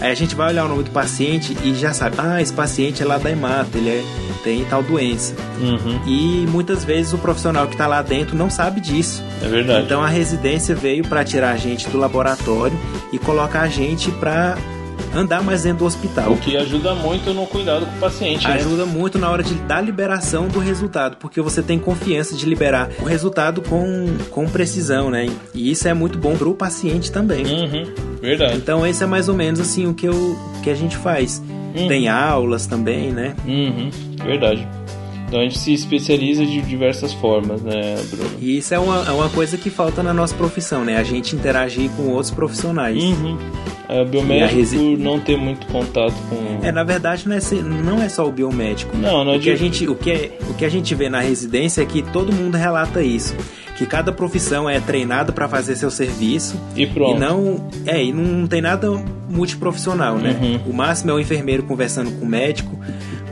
Aí 0.00 0.12
a 0.12 0.14
gente 0.14 0.34
vai 0.34 0.50
olhar 0.50 0.66
o 0.66 0.68
nome 0.68 0.82
do 0.82 0.90
paciente 0.90 1.56
e 1.64 1.74
já 1.74 1.92
sabe, 1.92 2.16
ah, 2.18 2.40
esse 2.40 2.52
paciente 2.52 3.02
é 3.02 3.06
lá 3.06 3.16
da 3.16 3.30
hemata, 3.30 3.78
ele 3.78 3.88
é, 3.88 4.04
tem 4.44 4.64
tal 4.66 4.82
doença. 4.82 5.34
Uhum. 5.58 6.00
E 6.06 6.46
muitas 6.50 6.84
vezes 6.84 7.12
o 7.12 7.18
profissional 7.18 7.66
que 7.66 7.74
está 7.74 7.86
lá 7.86 8.02
dentro 8.02 8.36
não 8.36 8.50
sabe 8.50 8.80
disso. 8.80 9.24
É 9.42 9.48
verdade. 9.48 9.86
Então 9.86 10.02
a 10.02 10.08
residência 10.08 10.74
veio 10.74 11.02
para 11.02 11.24
tirar 11.24 11.52
a 11.52 11.56
gente 11.56 11.88
do 11.88 11.98
laboratório 11.98 12.78
e 13.12 13.18
colocar 13.18 13.62
a 13.62 13.68
gente 13.68 14.10
para 14.12 14.56
andar 15.16 15.42
mais 15.42 15.62
dentro 15.62 15.80
do 15.80 15.84
hospital. 15.86 16.32
O 16.32 16.36
que 16.36 16.56
ajuda 16.56 16.94
muito 16.94 17.32
no 17.32 17.46
cuidado 17.46 17.86
com 17.86 17.96
o 17.96 18.00
paciente. 18.00 18.46
Né? 18.46 18.54
Ajuda 18.54 18.84
né? 18.84 18.92
muito 18.92 19.18
na 19.18 19.30
hora 19.30 19.42
de, 19.42 19.54
da 19.54 19.80
liberação 19.80 20.48
do 20.48 20.58
resultado, 20.58 21.16
porque 21.16 21.40
você 21.40 21.62
tem 21.62 21.78
confiança 21.78 22.34
de 22.34 22.46
liberar 22.46 22.90
o 23.00 23.04
resultado 23.04 23.62
com, 23.62 24.06
com 24.30 24.46
precisão, 24.48 25.10
né? 25.10 25.26
E 25.54 25.70
isso 25.70 25.88
é 25.88 25.94
muito 25.94 26.18
bom 26.18 26.36
para 26.36 26.48
o 26.48 26.54
paciente 26.54 27.10
também. 27.10 27.44
Uhum, 27.46 27.94
verdade. 28.20 28.56
Então 28.56 28.86
esse 28.86 29.02
é 29.02 29.06
mais 29.06 29.28
ou 29.28 29.34
menos 29.34 29.60
assim 29.60 29.86
o 29.86 29.94
que, 29.94 30.06
eu, 30.06 30.38
que 30.62 30.70
a 30.70 30.74
gente 30.74 30.96
faz. 30.96 31.42
Uhum. 31.48 31.88
Tem 31.88 32.08
aulas 32.08 32.66
também, 32.66 33.12
né? 33.12 33.34
Uhum, 33.46 33.90
verdade. 34.24 34.66
Então 35.26 35.40
a 35.40 35.42
gente 35.42 35.58
se 35.58 35.72
especializa 35.72 36.46
de 36.46 36.60
diversas 36.62 37.12
formas, 37.12 37.60
né, 37.60 37.96
Bruno? 38.10 38.30
E 38.40 38.58
isso 38.58 38.72
é 38.72 38.78
uma, 38.78 39.04
é 39.06 39.10
uma 39.10 39.28
coisa 39.28 39.56
que 39.56 39.70
falta 39.70 40.02
na 40.02 40.14
nossa 40.14 40.34
profissão, 40.34 40.84
né? 40.84 40.96
A 40.96 41.02
gente 41.02 41.34
interagir 41.34 41.90
com 41.90 42.04
outros 42.10 42.30
profissionais. 42.30 43.02
Uhum. 43.02 43.36
É, 43.88 44.02
o 44.02 44.04
biomédico 44.04 44.54
resi... 44.54 44.96
não 44.96 45.18
ter 45.20 45.36
muito 45.36 45.66
contato 45.66 46.14
com. 46.28 46.66
É, 46.66 46.72
na 46.72 46.84
verdade, 46.84 47.28
não 47.28 47.36
é, 47.36 47.40
não 47.62 48.02
é 48.02 48.08
só 48.08 48.26
o 48.26 48.32
biomédico. 48.32 48.96
Não, 48.96 49.24
não 49.24 49.32
é 49.32 49.36
o 49.36 49.40
que, 49.40 49.50
a 49.50 49.56
gente, 49.56 49.88
o, 49.88 49.94
que 49.94 50.10
é, 50.10 50.38
o 50.48 50.54
que 50.54 50.64
a 50.64 50.68
gente 50.68 50.94
vê 50.94 51.08
na 51.08 51.20
residência 51.20 51.82
é 51.82 51.86
que 51.86 52.02
todo 52.02 52.32
mundo 52.32 52.56
relata 52.56 53.02
isso 53.02 53.34
que 53.76 53.86
cada 53.86 54.10
profissão 54.12 54.68
é 54.68 54.80
treinada 54.80 55.32
para 55.32 55.48
fazer 55.48 55.76
seu 55.76 55.90
serviço 55.90 56.60
e 56.74 56.86
pronto. 56.86 57.16
E 57.16 57.20
não 57.20 57.68
é, 57.84 58.02
e 58.02 58.12
não 58.12 58.46
tem 58.46 58.60
nada 58.60 58.90
multiprofissional, 59.28 60.16
né? 60.16 60.38
Uhum. 60.40 60.70
O 60.70 60.74
máximo 60.74 61.10
é 61.10 61.14
o 61.14 61.20
enfermeiro 61.20 61.62
conversando 61.62 62.10
com 62.12 62.24
o 62.24 62.28
médico, 62.28 62.78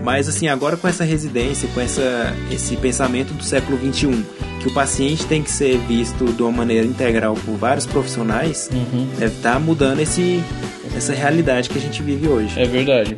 mas 0.03 0.29
assim, 0.29 0.49
agora 0.49 0.77
com 0.77 0.87
essa 0.87 1.03
residência, 1.03 1.69
com 1.73 1.81
essa, 1.81 2.35
esse 2.51 2.77
pensamento 2.77 3.33
do 3.33 3.43
século 3.43 3.79
XXI, 3.79 4.25
que 4.61 4.69
o 4.69 4.75
paciente 4.75 5.25
tem 5.27 5.43
que 5.43 5.51
ser 5.51 5.79
visto 5.79 6.27
de 6.27 6.43
uma 6.43 6.53
maneira 6.53 6.87
integral 6.87 7.35
por 7.35 7.57
vários 7.57 7.87
profissionais, 7.87 8.69
uhum. 8.73 9.09
deve 9.19 9.37
estar 9.37 9.55
tá 9.55 9.59
mudando 9.59 10.01
esse, 10.01 10.43
essa 10.95 11.15
realidade 11.15 11.71
que 11.71 11.79
a 11.79 11.81
gente 11.81 12.03
vive 12.03 12.29
hoje. 12.29 12.61
É 12.61 12.67
verdade. 12.67 13.17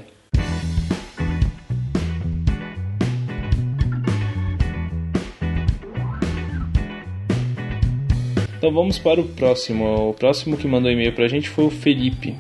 Então 8.67 8.75
vamos 8.75 8.99
para 8.99 9.21
o 9.21 9.25
próximo. 9.25 10.09
O 10.09 10.12
próximo 10.12 10.57
que 10.57 10.67
mandou 10.67 10.91
e-mail 10.91 11.12
pra 11.12 11.29
gente 11.29 11.49
foi 11.49 11.67
o 11.67 11.71
Felipe. 11.71 12.35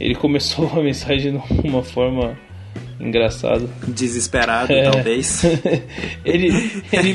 Ele 0.00 0.16
começou 0.16 0.68
a 0.74 0.82
mensagem 0.82 1.40
de 1.48 1.68
uma 1.68 1.80
forma 1.80 2.36
engraçado. 2.98 3.70
Desesperado, 3.86 4.72
é. 4.72 4.90
talvez. 4.90 5.44
ele, 6.26 6.48
ele, 6.92 7.14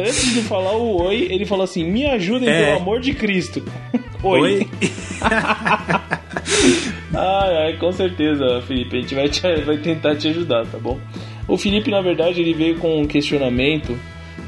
antes 0.00 0.34
de 0.34 0.40
falar 0.40 0.76
o 0.76 1.00
oi, 1.00 1.28
ele 1.30 1.44
falou 1.46 1.62
assim: 1.62 1.84
Me 1.88 2.06
ajudem, 2.06 2.48
é. 2.48 2.64
pelo 2.64 2.78
amor 2.78 2.98
de 2.98 3.14
Cristo. 3.14 3.62
oi. 4.20 4.40
oi? 4.40 4.68
ai, 7.14 7.56
ai, 7.66 7.76
com 7.78 7.92
certeza, 7.92 8.62
Felipe. 8.66 8.96
A 8.96 9.00
gente 9.00 9.14
vai, 9.14 9.28
te, 9.28 9.40
vai 9.64 9.78
tentar 9.78 10.16
te 10.16 10.26
ajudar, 10.26 10.66
tá 10.66 10.78
bom? 10.78 10.98
O 11.46 11.56
Felipe, 11.56 11.88
na 11.88 12.00
verdade, 12.00 12.40
ele 12.40 12.52
veio 12.52 12.78
com 12.78 13.00
um 13.00 13.06
questionamento 13.06 13.96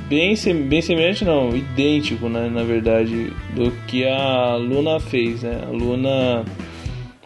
bem, 0.09 0.35
bem 0.69 0.83
semelhante, 0.83 1.25
não, 1.25 1.55
idêntico, 1.57 2.29
né, 2.29 2.49
na 2.49 2.63
verdade, 2.63 3.33
do 3.55 3.71
que 3.87 4.05
a 4.05 4.57
Luna 4.57 4.99
fez, 4.99 5.43
né? 5.43 5.61
A 5.67 5.71
Luna 5.71 6.45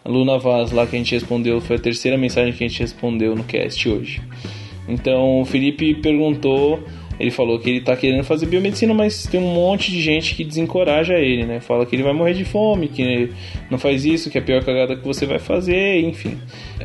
Luna 0.05 0.37
Vaz 0.37 0.71
lá 0.71 0.85
que 0.85 0.95
a 0.95 0.99
gente 0.99 1.13
respondeu, 1.13 1.61
foi 1.61 1.77
a 1.77 1.79
terceira 1.79 2.17
mensagem 2.17 2.51
que 2.51 2.63
a 2.63 2.67
gente 2.67 2.79
respondeu 2.79 3.35
no 3.35 3.43
cast 3.43 3.87
hoje. 3.87 4.21
Então 4.87 5.39
o 5.39 5.45
Felipe 5.45 5.95
perguntou, 5.95 6.83
ele 7.17 7.31
falou 7.31 7.57
que 7.57 7.69
ele 7.69 7.81
tá 7.81 7.95
querendo 7.95 8.23
fazer 8.25 8.47
biomedicina, 8.47 8.93
mas 8.93 9.25
tem 9.27 9.39
um 9.39 9.53
monte 9.53 9.91
de 9.91 10.01
gente 10.01 10.35
que 10.35 10.43
desencoraja 10.43 11.13
ele, 11.13 11.45
né? 11.45 11.61
Fala 11.61 11.85
que 11.85 11.95
ele 11.95 12.03
vai 12.03 12.11
morrer 12.11 12.33
de 12.33 12.43
fome, 12.43 12.89
que 12.89 13.29
não 13.71 13.77
faz 13.77 14.03
isso, 14.03 14.29
que 14.29 14.37
é 14.37 14.41
a 14.41 14.43
pior 14.43 14.61
cagada 14.63 14.97
que 14.97 15.05
você 15.05 15.25
vai 15.25 15.39
fazer, 15.39 16.01
enfim. 16.01 16.37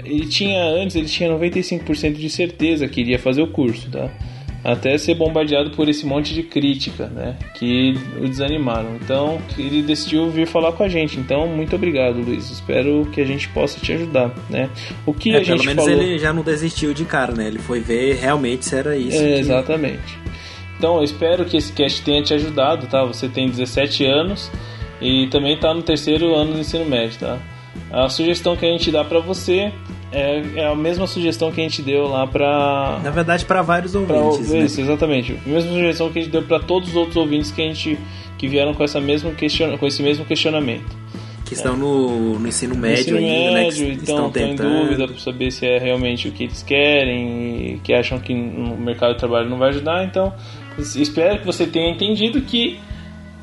Ele 0.04 0.26
tinha, 0.28 0.62
antes 0.62 0.94
ele 0.94 1.06
tinha 1.06 1.28
95% 1.28 2.12
de 2.12 2.30
certeza 2.30 2.86
que 2.86 3.00
iria 3.00 3.18
fazer 3.18 3.42
o 3.42 3.48
curso, 3.48 3.90
tá? 3.90 4.08
Até 4.62 4.98
ser 4.98 5.14
bombardeado 5.14 5.70
por 5.70 5.88
esse 5.88 6.04
monte 6.04 6.34
de 6.34 6.42
crítica, 6.42 7.06
né, 7.06 7.36
que 7.54 7.94
o 8.20 8.28
desanimaram. 8.28 8.96
Então, 8.96 9.40
ele 9.56 9.82
decidiu 9.82 10.28
vir 10.30 10.46
falar 10.46 10.72
com 10.72 10.82
a 10.82 10.88
gente. 10.88 11.18
Então, 11.18 11.46
muito 11.46 11.74
obrigado, 11.76 12.20
Luiz. 12.20 12.50
Espero 12.50 13.06
que 13.12 13.20
a 13.20 13.24
gente 13.24 13.48
possa 13.48 13.78
te 13.80 13.92
ajudar, 13.92 14.34
né? 14.50 14.68
O 15.06 15.14
que 15.14 15.30
é, 15.30 15.36
a 15.36 15.38
gente 15.38 15.48
pelo 15.48 15.64
menos 15.64 15.84
falou... 15.84 16.02
ele 16.02 16.18
já 16.18 16.32
não 16.32 16.42
desistiu 16.42 16.92
de 16.92 17.04
cara, 17.04 17.32
né? 17.32 17.46
Ele 17.46 17.58
foi 17.58 17.80
ver 17.80 18.16
realmente 18.16 18.64
se 18.64 18.76
era 18.76 18.96
isso. 18.96 19.16
É, 19.16 19.34
que... 19.34 19.40
Exatamente. 19.40 20.18
Então, 20.76 20.96
eu 20.98 21.04
espero 21.04 21.44
que 21.44 21.56
esse 21.56 21.72
cast 21.72 22.02
tenha 22.02 22.22
te 22.22 22.34
ajudado, 22.34 22.86
tá? 22.86 23.04
Você 23.04 23.28
tem 23.28 23.48
17 23.48 24.04
anos 24.04 24.50
e 25.00 25.28
também 25.28 25.54
está 25.54 25.72
no 25.72 25.82
terceiro 25.82 26.34
ano 26.34 26.52
do 26.54 26.60
ensino 26.60 26.84
médio, 26.84 27.18
tá? 27.18 27.38
A 27.90 28.08
sugestão 28.08 28.56
que 28.56 28.66
a 28.66 28.70
gente 28.70 28.90
dá 28.90 29.04
para 29.04 29.18
você 29.18 29.72
é, 30.12 30.42
é 30.56 30.66
a 30.66 30.74
mesma 30.74 31.06
sugestão 31.06 31.50
que 31.50 31.60
a 31.60 31.64
gente 31.64 31.82
deu 31.82 32.06
lá 32.06 32.26
pra. 32.26 33.00
Na 33.02 33.10
verdade, 33.10 33.44
para 33.44 33.62
vários 33.62 33.94
ouvintes. 33.94 34.46
Pra, 34.46 34.58
né? 34.58 34.64
Isso, 34.64 34.80
exatamente. 34.80 35.38
A 35.44 35.48
mesma 35.48 35.70
sugestão 35.70 36.10
que 36.10 36.18
a 36.18 36.22
gente 36.22 36.32
deu 36.32 36.42
para 36.42 36.60
todos 36.60 36.90
os 36.90 36.96
outros 36.96 37.16
ouvintes 37.16 37.50
que 37.50 37.62
a 37.62 37.64
gente 37.64 37.98
que 38.38 38.46
vieram 38.46 38.72
com, 38.72 38.84
essa 38.84 39.00
mesma 39.00 39.32
question, 39.32 39.76
com 39.76 39.86
esse 39.86 40.02
mesmo 40.02 40.24
questionamento. 40.24 40.96
Que 41.44 41.54
estão 41.54 41.74
é. 41.74 41.76
no, 41.78 42.38
no, 42.38 42.46
ensino 42.46 42.74
médio 42.74 43.14
no 43.14 43.20
ensino 43.20 43.38
ainda, 43.38 43.52
médio, 43.52 43.88
né? 43.88 43.94
Que 43.96 44.02
então 44.02 44.26
estão 44.28 44.42
em 44.42 44.54
dúvida 44.54 45.08
para 45.08 45.18
saber 45.18 45.50
se 45.50 45.66
é 45.66 45.78
realmente 45.78 46.28
o 46.28 46.32
que 46.32 46.44
eles 46.44 46.62
querem 46.62 47.74
e 47.74 47.80
que 47.82 47.92
acham 47.94 48.18
que 48.18 48.34
no 48.34 48.76
mercado 48.76 49.14
de 49.14 49.18
trabalho 49.18 49.48
não 49.48 49.58
vai 49.58 49.70
ajudar. 49.70 50.04
Então, 50.04 50.32
espero 50.78 51.38
que 51.38 51.46
você 51.46 51.66
tenha 51.66 51.90
entendido 51.90 52.40
que 52.42 52.78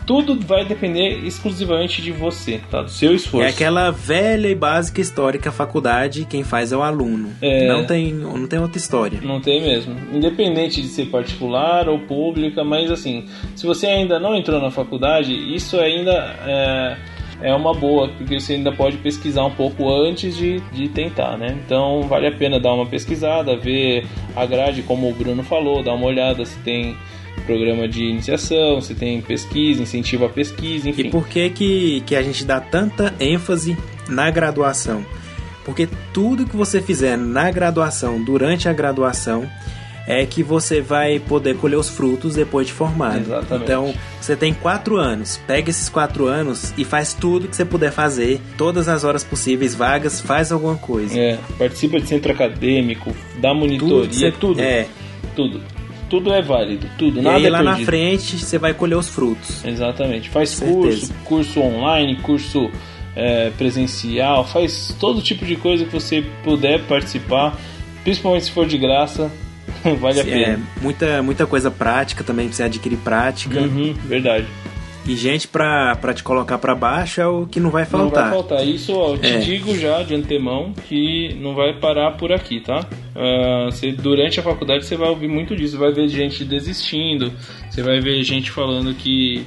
tudo 0.06 0.40
vai 0.40 0.66
depender 0.66 1.26
exclusivamente 1.26 2.02
de 2.02 2.12
você, 2.12 2.62
tá? 2.70 2.82
Do 2.82 2.90
seu 2.90 3.14
esforço. 3.14 3.46
É 3.46 3.50
aquela 3.50 3.92
velha 3.92 4.48
e 4.48 4.56
básica 4.56 5.02
histórica 5.02 5.52
faculdade, 5.52 6.26
quem 6.26 6.44
faz 6.44 6.72
é 6.72 6.78
o 6.78 6.82
aluno. 6.82 7.32
É... 7.42 7.68
Não, 7.68 7.86
tem, 7.86 8.14
não 8.14 8.48
tem 8.48 8.60
outra 8.60 8.78
história. 8.78 9.20
Não 9.22 9.42
tem 9.42 9.62
mesmo. 9.62 9.96
Independente 10.14 10.82
de 10.82 10.88
ser 10.88 11.08
particular 11.08 11.90
ou 11.90 12.00
pública, 12.00 12.64
mas 12.64 12.92
assim, 12.92 13.26
se 13.56 13.66
você 13.66 13.88
ainda 13.88 14.20
não 14.20 14.36
entrou 14.36 14.62
na 14.62 14.72
faculdade, 14.72 15.34
isso 15.34 15.80
ainda 15.80 16.36
é, 16.46 16.98
é 17.42 17.54
uma 17.54 17.74
boa, 17.74 18.10
porque 18.10 18.40
você 18.40 18.54
ainda 18.54 18.72
pode 18.72 18.98
pesquisar 18.98 19.46
um 19.46 19.52
pouco 19.52 19.92
antes 19.92 20.36
de, 20.36 20.60
de 20.72 20.88
tentar, 20.90 21.38
né? 21.38 21.58
Então 21.66 22.04
vale 22.04 22.28
a 22.28 22.32
pena 22.32 22.60
dar 22.60 22.74
uma 22.74 22.86
pesquisada, 22.86 23.56
ver 23.56 24.06
a 24.36 24.46
grade, 24.46 24.84
como 24.84 25.10
o 25.10 25.14
Bruno 25.14 25.44
falou, 25.44 25.84
dar 25.84 25.94
uma 25.94 26.06
olhada 26.06 26.46
se 26.46 26.58
tem 26.60 26.96
programa 27.42 27.88
de 27.88 28.04
iniciação, 28.04 28.82
você 28.82 28.94
tem 28.94 29.22
pesquisa, 29.22 29.82
incentivo 29.82 30.26
à 30.26 30.30
pesquisa, 30.30 30.90
enfim. 30.90 31.08
E 31.08 31.10
por 31.10 31.28
que, 31.28 31.50
que, 31.50 32.02
que 32.06 32.16
a 32.16 32.22
gente 32.22 32.44
dá 32.46 32.60
tanta 32.60 33.14
ênfase 33.20 33.78
na 34.10 34.30
graduação? 34.30 35.06
Porque 35.64 35.88
tudo 36.14 36.46
que 36.46 36.56
você 36.56 36.82
fizer 36.82 37.18
na 37.18 37.50
graduação, 37.50 38.24
durante 38.24 38.70
a 38.70 38.74
graduação, 38.74 39.50
é 40.08 40.24
que 40.26 40.44
você 40.44 40.82
vai 40.82 41.20
poder 41.20 41.58
colher 41.58 41.78
os 41.78 41.90
frutos 41.90 42.36
depois 42.36 42.68
de 42.68 42.74
formado. 42.74 43.22
Exatamente. 43.22 43.64
Então, 43.64 43.94
você 44.22 44.36
tem 44.36 44.54
quatro 44.54 44.98
anos. 44.98 45.40
Pega 45.48 45.70
esses 45.70 45.90
quatro 45.90 46.28
anos 46.28 46.74
e 46.78 46.86
faz 46.86 47.14
tudo 47.14 47.48
que 47.48 47.56
você 47.56 47.66
puder 47.66 47.92
fazer, 47.92 48.40
todas 48.58 48.88
as 48.88 49.04
horas 49.04 49.24
possíveis, 49.24 49.74
vagas, 49.74 50.22
faz 50.22 50.52
alguma 50.52 50.76
coisa. 50.76 51.18
É, 51.18 51.40
participa 51.58 52.00
de 52.00 52.08
centro 52.08 52.32
acadêmico, 52.32 53.16
dá 53.40 53.54
monitoria, 53.54 54.04
tudo. 54.04 54.14
Você, 54.14 54.32
tudo. 54.32 54.62
É. 54.62 54.88
Tudo 55.36 55.75
tudo 56.10 56.34
é 56.34 56.42
válido, 56.42 56.88
tudo, 56.98 57.22
nada 57.22 57.40
e 57.40 57.42
aí, 57.42 57.46
é 57.48 57.50
lá 57.50 57.60
perdido. 57.60 57.80
na 57.80 57.86
frente 57.86 58.38
você 58.38 58.58
vai 58.58 58.74
colher 58.74 58.98
os 58.98 59.10
frutos. 59.10 59.64
Exatamente. 59.66 60.30
Faz 60.30 60.60
curso, 60.60 61.14
curso 61.24 61.62
online, 61.62 62.16
curso 62.18 62.70
é, 63.16 63.50
presencial, 63.52 64.46
faz 64.46 64.96
todo 65.00 65.22
tipo 65.22 65.46
de 65.46 65.56
coisa 65.56 65.86
que 65.86 65.92
você 65.92 66.24
puder 66.44 66.82
participar, 66.84 67.58
principalmente 68.04 68.46
se 68.46 68.52
for 68.52 68.68
de 68.68 68.78
graça, 68.78 69.32
vale 70.00 70.20
a 70.20 70.24
é, 70.24 70.26
pena. 70.26 70.60
muita, 70.82 71.24
muita 71.24 71.46
coisa 71.46 71.72
prática 71.72 72.24
também, 72.24 72.52
você 72.52 72.64
adquirir 72.64 72.98
prática. 72.98 73.62
Uhum, 73.62 73.94
verdade. 74.06 74.46
E 75.08 75.16
gente 75.16 75.48
pra, 75.48 75.96
pra 75.96 76.14
te 76.14 76.24
colocar 76.24 76.58
para 76.58 76.74
baixo 76.74 77.22
é 77.22 77.28
o 77.28 77.46
que 77.46 77.60
não 77.60 77.70
vai 77.70 77.86
faltar. 77.86 78.26
Não 78.26 78.32
vai 78.32 78.40
faltar. 78.42 78.68
Isso 78.68 78.92
eu 78.92 79.18
te 79.18 79.28
é. 79.28 79.38
digo 79.38 79.78
já 79.78 80.02
de 80.02 80.16
antemão 80.16 80.74
que 80.88 81.36
não 81.40 81.54
vai 81.54 81.74
parar 81.80 82.12
por 82.12 82.32
aqui, 82.32 82.60
tá? 82.60 82.80
Uh, 83.16 83.72
você, 83.72 83.92
durante 83.92 84.40
a 84.40 84.44
faculdade 84.44 84.84
você 84.84 84.96
vai 84.96 85.10
ouvir 85.10 85.28
muito 85.28 85.56
disso. 85.56 85.74
Você 85.74 85.80
vai 85.80 85.94
ver 85.94 86.08
gente 86.08 86.44
desistindo, 86.44 87.32
você 87.70 87.84
vai 87.84 88.00
ver 88.00 88.24
gente 88.24 88.50
falando 88.50 88.96
que 88.96 89.46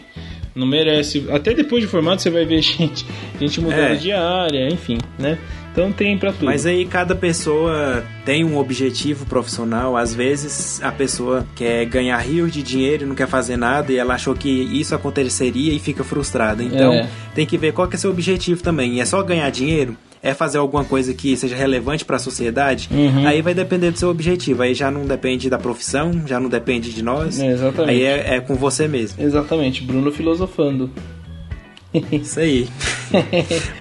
não 0.54 0.66
merece. 0.66 1.26
Até 1.30 1.52
depois 1.54 1.82
de 1.82 1.88
formado 1.88 2.20
você 2.20 2.30
vai 2.30 2.44
ver 2.44 2.60
gente, 2.62 3.04
gente 3.40 3.60
mudando 3.60 3.92
é. 3.92 3.96
de 3.96 4.12
área, 4.12 4.68
enfim, 4.68 4.98
né? 5.18 5.38
Então 5.72 5.92
tem 5.92 6.18
para 6.18 6.32
tudo. 6.32 6.46
Mas 6.46 6.66
aí 6.66 6.84
cada 6.86 7.14
pessoa 7.14 8.04
tem 8.24 8.44
um 8.44 8.56
objetivo 8.58 9.26
profissional. 9.26 9.96
Às 9.96 10.14
vezes 10.14 10.82
a 10.82 10.90
pessoa 10.90 11.46
quer 11.54 11.84
ganhar 11.86 12.18
rios 12.18 12.52
de 12.52 12.62
dinheiro 12.62 13.04
e 13.04 13.06
não 13.06 13.14
quer 13.14 13.28
fazer 13.28 13.56
nada 13.56 13.92
e 13.92 13.96
ela 13.96 14.14
achou 14.14 14.34
que 14.34 14.48
isso 14.48 14.94
aconteceria 14.94 15.72
e 15.72 15.78
fica 15.78 16.02
frustrada. 16.02 16.62
Então 16.62 16.92
é. 16.92 17.08
tem 17.34 17.46
que 17.46 17.56
ver 17.56 17.72
qual 17.72 17.86
que 17.86 17.96
é 17.96 17.98
seu 17.98 18.10
objetivo 18.10 18.62
também. 18.62 19.00
É 19.00 19.04
só 19.04 19.22
ganhar 19.22 19.50
dinheiro? 19.50 19.96
é 20.22 20.34
fazer 20.34 20.58
alguma 20.58 20.84
coisa 20.84 21.14
que 21.14 21.36
seja 21.36 21.56
relevante 21.56 22.04
para 22.04 22.16
a 22.16 22.18
sociedade, 22.18 22.88
uhum. 22.90 23.26
aí 23.26 23.40
vai 23.40 23.54
depender 23.54 23.90
do 23.90 23.98
seu 23.98 24.10
objetivo. 24.10 24.62
Aí 24.62 24.74
já 24.74 24.90
não 24.90 25.06
depende 25.06 25.48
da 25.48 25.58
profissão, 25.58 26.22
já 26.26 26.40
não 26.40 26.48
depende 26.48 26.92
de 26.92 27.02
nós. 27.02 27.40
É, 27.40 27.52
exatamente. 27.52 27.90
Aí 27.90 28.02
é, 28.02 28.34
é 28.36 28.40
com 28.40 28.54
você 28.54 28.88
mesmo. 28.88 29.22
Exatamente, 29.22 29.82
Bruno 29.82 30.10
filosofando. 30.10 30.90
Isso 32.12 32.40
aí. 32.40 32.68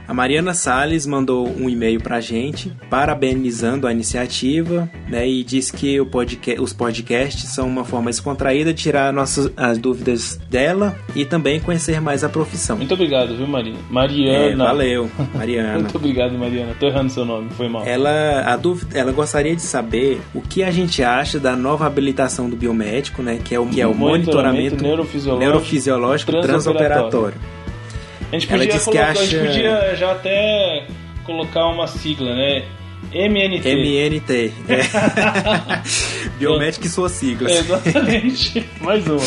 a 0.07 0.13
Mariana 0.13 0.53
Sales 0.53 1.05
mandou 1.05 1.47
um 1.47 1.69
e-mail 1.69 2.01
pra 2.01 2.21
gente, 2.21 2.71
parabenizando 2.89 3.85
a 3.85 3.91
iniciativa, 3.91 4.89
né, 5.09 5.27
e 5.27 5.43
disse 5.43 5.73
que 5.73 5.99
os 5.99 6.73
podcasts 6.73 7.49
são 7.49 7.67
uma 7.67 7.83
forma 7.83 8.09
descontraída 8.09 8.73
de 8.73 8.81
tirar 8.81 9.11
nossas, 9.11 9.51
as 9.57 9.77
dúvidas 9.77 10.39
dela 10.49 10.95
e 11.15 11.25
também 11.25 11.59
conhecer 11.59 11.99
mais 11.99 12.23
a 12.23 12.29
profissão. 12.29 12.77
Muito 12.77 12.93
obrigado, 12.93 13.35
viu, 13.35 13.47
Mariana? 13.47 13.79
Mariana. 13.89 14.45
É, 14.45 14.55
valeu, 14.55 15.11
Mariana. 15.33 15.79
Muito 15.79 15.97
obrigado, 15.97 16.37
Mariana. 16.37 16.73
Tô 16.79 16.87
errando 16.87 17.11
seu 17.11 17.25
nome, 17.25 17.49
foi 17.51 17.67
mal. 17.67 17.83
Ela, 17.85 18.43
a 18.45 18.55
dúvida, 18.55 18.97
ela 18.97 19.11
gostaria 19.11 19.55
de 19.55 19.61
saber 19.61 20.21
o 20.33 20.41
que 20.41 20.63
a 20.63 20.71
gente 20.71 21.03
acha 21.03 21.39
da 21.39 21.55
nova 21.55 21.85
habilitação 21.85 22.49
do 22.49 22.55
biomédico, 22.55 23.21
né, 23.21 23.39
que 23.43 23.53
é 23.53 23.59
o, 23.59 23.67
que 23.67 23.81
é 23.81 23.87
o 23.87 23.93
monitoramento, 23.93 24.75
monitoramento 24.75 24.83
neurofisiológico, 24.83 25.39
neurofisiológico 25.39 26.31
transoperatório. 26.31 27.37
transoperatório. 27.37 27.56
A 28.31 28.35
gente 28.37 28.47
podia, 28.47 28.79
colocar, 28.79 29.09
acha... 29.11 29.19
a 29.21 29.25
gente 29.25 29.45
podia 29.45 29.95
já 29.95 30.11
até 30.11 30.85
colocar 31.25 31.67
uma 31.67 31.87
sigla, 31.87 32.35
né? 32.35 32.65
MNT. 33.13 33.69
MNT. 33.69 34.53
É. 34.67 34.81
Biomédica 36.39 36.87
e 36.87 36.89
suas 36.89 37.11
siglas. 37.13 37.51
Exatamente. 37.51 38.65
Mais 38.81 39.05
uma. 39.07 39.21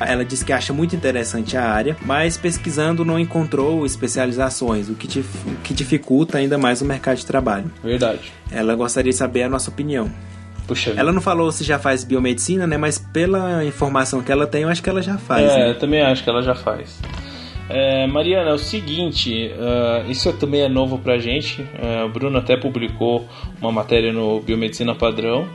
Ela 0.00 0.24
diz 0.24 0.42
que 0.42 0.52
acha 0.52 0.72
muito 0.72 0.94
interessante 0.94 1.56
a 1.56 1.64
área, 1.68 1.96
mas 2.02 2.36
pesquisando 2.36 3.04
não 3.04 3.18
encontrou 3.18 3.86
especializações, 3.86 4.88
o 4.88 4.94
que, 4.94 5.06
dif- 5.06 5.28
que 5.62 5.72
dificulta 5.72 6.38
ainda 6.38 6.58
mais 6.58 6.82
o 6.82 6.84
mercado 6.84 7.16
de 7.18 7.26
trabalho. 7.26 7.70
Verdade. 7.82 8.32
Ela 8.50 8.74
gostaria 8.74 9.12
de 9.12 9.16
saber 9.16 9.44
a 9.44 9.48
nossa 9.48 9.70
opinião. 9.70 10.10
Puxa. 10.66 10.92
Ela 10.96 11.12
não 11.12 11.20
falou 11.20 11.50
se 11.52 11.62
já 11.62 11.78
faz 11.78 12.04
biomedicina, 12.04 12.66
né? 12.66 12.76
Mas 12.76 12.98
pela 12.98 13.64
informação 13.64 14.20
que 14.22 14.32
ela 14.32 14.46
tem, 14.46 14.62
eu 14.62 14.68
acho 14.68 14.82
que 14.82 14.88
ela 14.90 15.02
já 15.02 15.16
faz. 15.16 15.44
É, 15.52 15.56
né? 15.58 15.70
eu 15.70 15.78
também 15.78 16.02
acho 16.02 16.24
que 16.24 16.30
ela 16.30 16.42
já 16.42 16.54
faz. 16.54 16.98
É, 17.68 18.06
Mariana, 18.06 18.50
é 18.50 18.52
o 18.52 18.58
seguinte, 18.58 19.50
ah, 19.58 20.04
isso 20.08 20.32
também 20.34 20.60
é 20.62 20.68
novo 20.68 20.98
pra 20.98 21.18
gente. 21.18 21.66
É, 21.80 22.04
o 22.04 22.08
Bruno 22.08 22.38
até 22.38 22.56
publicou 22.56 23.26
uma 23.60 23.72
matéria 23.72 24.12
no 24.12 24.40
Biomedicina 24.40 24.94
Padrão, 24.94 25.48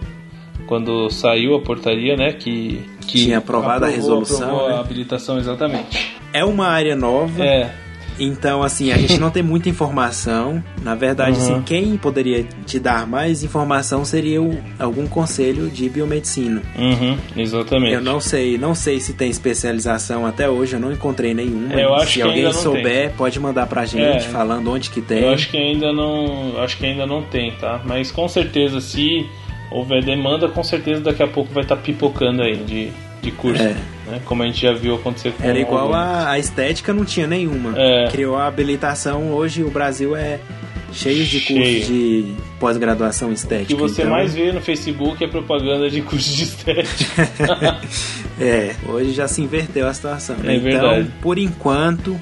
quando 0.68 1.10
saiu 1.10 1.56
a 1.56 1.62
portaria, 1.62 2.16
né? 2.16 2.34
Que, 2.34 2.82
que 3.08 3.26
Tinha 3.26 3.38
aprovado 3.38 3.86
a 3.86 3.88
aprovou- 3.90 3.96
resolução, 3.96 4.48
aprovou 4.48 4.70
né? 4.70 4.76
a 4.76 4.80
habilitação, 4.80 5.38
exatamente. 5.38 6.16
É 6.34 6.44
uma 6.44 6.68
área 6.68 6.96
nova. 6.96 7.44
É, 7.44 7.72
Então, 8.20 8.62
assim, 8.62 8.92
a 8.92 8.98
gente 8.98 9.18
não 9.20 9.30
tem 9.32 9.42
muita 9.42 9.70
informação. 9.70 10.64
Na 10.84 10.94
verdade, 10.96 11.38
Uhum. 11.38 11.44
assim, 11.44 11.62
quem 11.62 11.98
poderia 11.98 12.44
te 12.66 12.78
dar 12.80 13.08
mais 13.08 13.44
informação 13.44 14.04
seria 14.04 14.42
o- 14.42 14.58
algum 14.78 15.08
conselho 15.08 15.70
de 15.70 15.88
biomedicina. 15.90 16.62
uhum, 16.78 17.18
exatamente. 17.38 17.94
Eu 17.94 18.02
não 18.02 18.20
sei, 18.20 18.58
não 18.58 18.76
sei 18.76 19.00
se 19.00 19.14
tem 19.14 19.30
especialização 19.30 20.26
até 20.26 20.50
hoje, 20.50 20.74
eu 20.74 20.80
não 20.80 20.92
encontrei 20.92 21.34
nenhuma. 21.34 21.74
É, 21.74 21.84
eu 21.86 21.96
acho 21.96 22.08
se 22.08 22.14
que 22.16 22.22
alguém 22.22 22.38
ainda 22.40 22.54
não 22.54 22.62
souber, 22.62 23.12
pode 23.18 23.40
mandar 23.40 23.68
pra 23.68 23.86
gente 23.86 24.02
É. 24.02 24.20
falando 24.20 24.72
onde 24.72 24.90
que 24.90 25.02
tem. 25.02 25.20
Eu 25.24 25.30
acho 25.34 25.50
que 25.50 25.58
ainda 25.58 25.92
não, 25.94 26.54
acho 26.62 26.78
que 26.78 26.86
ainda 26.86 27.06
não 27.06 27.22
tem, 27.24 27.52
tá? 27.52 27.82
Mas 27.86 28.12
com 28.12 28.28
certeza, 28.28 28.80
se 28.82 29.26
houver 29.72 30.04
demanda, 30.04 30.48
com 30.50 30.64
certeza 30.64 31.02
daqui 31.02 31.24
a 31.24 31.28
pouco 31.28 31.54
vai 31.54 31.64
estar 31.64 31.78
pipocando 31.78 32.42
aí 32.42 32.58
de, 32.58 32.90
de 33.22 33.32
curso, 33.32 33.62
É. 33.62 33.76
né? 34.10 34.22
Como 34.26 34.44
a 34.44 34.46
gente 34.46 34.62
já 34.62 34.74
viu 34.74 34.96
acontecer 34.96 35.32
com 35.34 35.44
Era 35.44 35.60
igual 35.60 35.94
a, 35.94 36.32
a 36.32 36.40
estética, 36.40 36.94
não 36.94 37.06
tinha 37.06 37.28
nenhuma. 37.28 37.74
É. 37.78 38.08
Criou 38.12 38.36
a 38.36 38.48
habilitação, 38.48 39.32
hoje 39.32 39.64
o 39.64 39.70
Brasil 39.70 40.16
é 40.16 40.40
cheio 40.92 41.24
de 41.24 41.40
Cheio. 41.40 41.60
cursos 41.62 41.88
de 41.88 42.34
pós-graduação 42.60 43.28
em 43.30 43.32
O 43.32 43.34
estética. 43.36 43.68
que 43.68 43.76
você 43.76 44.02
então- 44.02 44.12
mais 44.14 44.34
vê 44.34 44.52
no 44.52 44.60
Facebook 44.60 45.24
é 45.24 45.28
propaganda 45.28 45.90
de 45.90 46.02
curso 46.02 46.34
de 46.36 46.44
estética. 46.44 47.80
É, 48.42 48.74
hoje 48.88 49.12
já 49.12 49.28
se 49.28 49.42
inverteu 49.42 49.86
a 49.86 49.94
situação. 49.94 50.38
né? 50.38 50.54
É 50.54 50.56
então, 50.56 50.72
verdade. 50.72 51.12
por 51.22 51.38
enquanto, 51.38 52.18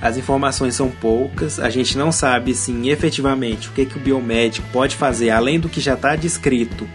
as 0.00 0.16
informações 0.16 0.74
são 0.74 0.88
poucas. 0.90 1.60
A 1.60 1.68
gente 1.68 1.98
não 1.98 2.10
sabe, 2.10 2.52
assim, 2.52 2.88
efetivamente 2.88 3.68
o 3.68 3.72
que, 3.72 3.84
que 3.84 3.96
o 3.98 4.00
biomédico 4.00 4.66
pode 4.72 4.96
fazer 4.96 5.28
além 5.28 5.60
do 5.60 5.68
que 5.68 5.78
já 5.78 5.92
está 5.94 6.16
descrito 6.16 6.88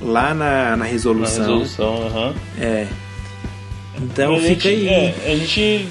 lá 0.00 0.34
na, 0.34 0.70
na 0.70 0.76
Na 0.78 0.84
resolução. 0.84 1.42
resolução, 1.44 2.06
aham. 2.08 2.34
É. 2.60 2.86
Então 4.02 4.34
a 4.34 4.38
fica 4.38 4.68
gente- 4.68 4.88
aí. 4.88 4.88
é, 4.88 5.14
a 5.32 5.36
gente 5.36 5.86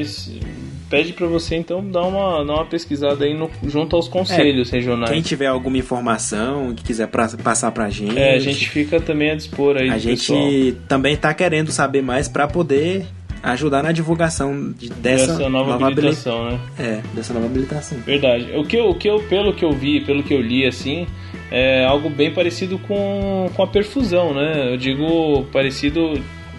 esse- 0.00 0.40
pede 0.88 1.12
pra 1.12 1.26
você 1.26 1.56
então 1.56 1.84
dar 1.90 2.02
uma, 2.02 2.44
dar 2.44 2.54
uma 2.54 2.64
pesquisada 2.66 3.24
aí 3.24 3.34
no- 3.34 3.50
junto 3.66 3.96
aos 3.96 4.06
conselhos 4.08 4.70
regionais. 4.70 5.10
Quem 5.10 5.22
tiver 5.22 5.46
alguma 5.46 5.76
informação 5.78 6.72
que 6.74 6.84
quiser 6.84 7.08
pra- 7.08 7.28
passar 7.42 7.70
pra 7.72 7.90
gente. 7.90 8.16
É, 8.18 8.34
a 8.34 8.38
gente 8.38 8.68
fica 8.68 9.00
também 9.00 9.30
a 9.30 9.34
dispor 9.34 9.76
aí 9.76 9.90
a 9.90 9.98
gente 9.98 10.18
pessoal. 10.32 10.48
também 10.88 11.16
tá 11.16 11.32
querendo 11.34 11.72
saber 11.72 12.02
mais 12.02 12.28
para 12.28 12.46
poder 12.46 13.06
ajudar 13.42 13.82
na 13.82 13.92
divulgação 13.92 14.72
de- 14.72 14.88
dessa, 14.88 15.32
dessa 15.36 15.48
nova, 15.50 15.74
habili- 15.74 15.92
habilitação, 15.92 16.50
né? 16.50 16.58
É, 16.78 17.00
dessa 17.14 17.34
nova 17.34 17.46
habilitação. 17.46 17.98
Verdade. 17.98 18.48
O 18.56 18.64
que, 18.64 18.76
eu, 18.76 18.88
o 18.88 18.94
que 18.94 19.08
eu, 19.08 19.18
pelo 19.20 19.52
que 19.52 19.64
eu 19.64 19.72
vi, 19.72 20.00
pelo 20.00 20.22
que 20.22 20.32
eu 20.32 20.40
li, 20.40 20.66
assim, 20.66 21.06
é 21.50 21.84
algo 21.84 22.08
bem 22.08 22.30
parecido 22.32 22.78
com, 22.78 23.50
com 23.54 23.62
a 23.62 23.66
perfusão, 23.66 24.32
né? 24.32 24.72
Eu 24.72 24.76
digo 24.78 25.44
parecido 25.52 26.14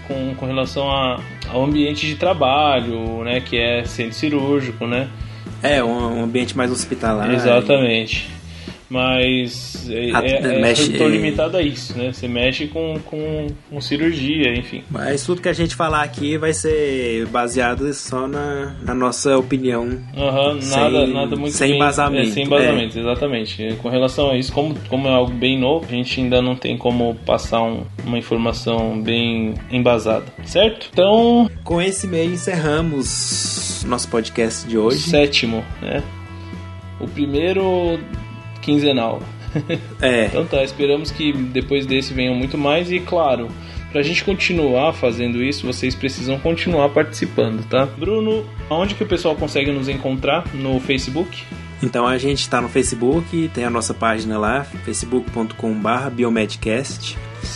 com, 0.08 0.36
com 0.36 0.46
relação 0.46 0.90
a, 0.90 1.20
ao 1.50 1.64
ambiente 1.64 2.08
de 2.08 2.16
trabalho, 2.16 3.24
né? 3.24 3.42
Que 3.42 3.58
é 3.58 3.86
centro 3.86 4.14
cirúrgico, 4.14 4.86
né? 4.88 5.10
É, 5.62 5.84
um, 5.84 6.20
um 6.20 6.24
ambiente 6.24 6.56
mais 6.56 6.72
hospitalar. 6.72 7.32
Exatamente. 7.34 8.30
Mas 8.90 9.90
é, 9.90 10.12
Ah, 10.14 10.22
é, 10.24 10.36
é, 10.58 10.62
mexe- 10.62 10.94
tô 10.94 11.08
limitado 11.08 11.58
a 11.58 11.62
isso, 11.62 11.98
né? 11.98 12.12
Você 12.14 12.28
mexe 12.28 12.68
com, 12.68 13.00
com, 13.06 13.48
com 13.70 13.82
cirurgia, 13.82 14.54
enfim. 14.58 14.84
Mas 14.90 15.26
tudo 15.26 15.42
que 15.42 15.50
a 15.50 15.54
gente 15.54 15.76
falar 15.76 16.04
aqui 16.04 16.38
vai 16.38 16.54
ser 16.54 17.26
baseado 17.28 17.92
só 17.94 18.28
na, 18.28 18.76
na 18.84 18.94
nossa 18.94 19.38
opinião. 19.38 20.00
Aham, 20.16 20.62
Sem- 20.62 20.80
nada, 20.80 21.08
nada 21.08 21.36
muito 21.36 21.54
sem 21.56 21.70
bem- 21.70 21.78
embasamento, 21.78 22.30
é, 22.30 22.32
sem 22.32 22.44
embasamento, 22.46 23.00
exatamente. 23.00 23.76
Com 23.82 23.90
relação 23.90 24.30
a 24.32 24.38
isso, 24.38 24.54
como, 24.54 24.76
como 24.88 25.08
é 25.08 25.12
algo 25.12 25.34
bem 25.34 25.60
novo, 25.60 25.86
a 25.88 25.92
gente 25.92 26.22
ainda 26.22 26.42
não 26.42 26.56
tem 26.56 26.78
como 26.78 27.16
passar 27.26 27.62
um- 27.64 27.84
uma 28.06 28.18
informação 28.18 29.02
bem 29.02 29.56
embasada, 29.72 30.26
certo? 30.46 30.90
Então, 30.94 31.50
Com 31.64 31.82
esse 31.82 32.06
meio 32.08 32.32
encerramos 32.34 33.84
nosso 33.88 34.08
podcast 34.10 34.68
de 34.68 34.78
hoje. 34.78 35.00
sétimo, 35.00 35.64
né? 35.82 36.04
O 37.00 37.08
primeiro 37.08 38.00
quinzenal. 38.66 39.22
É, 40.02 40.26
Então 40.28 40.46
tá, 40.46 40.64
esperamos 40.64 41.12
que 41.12 41.32
depois 41.32 41.86
desse 41.86 42.14
venham 42.14 42.36
muito 42.36 42.58
mais 42.58 42.92
e 42.92 43.00
claro, 43.00 43.48
pra 43.92 44.02
gente 44.02 44.24
continuar 44.24 44.92
fazendo 44.92 45.42
isso, 45.42 45.66
vocês 45.66 45.96
precisam 45.96 46.38
continuar 46.40 46.90
participando, 46.90 47.66
tá? 47.70 47.86
Bruno, 47.86 48.46
aonde 48.70 48.96
que 48.96 49.04
o 49.04 49.08
pessoal 49.08 49.36
consegue 49.36 49.72
nos 49.72 49.88
encontrar? 49.88 50.44
No 50.54 50.80
Facebook? 50.80 51.44
então 51.84 52.08
a 52.08 52.18
gente 52.18 52.50
tá 52.50 52.60
no 52.60 52.68
Facebook, 52.68 53.50
tem 53.54 53.64
a 53.64 53.70
nossa 53.70 53.94
página 53.94 54.40
lá, 54.40 54.64
facebook.com.br 54.64 56.10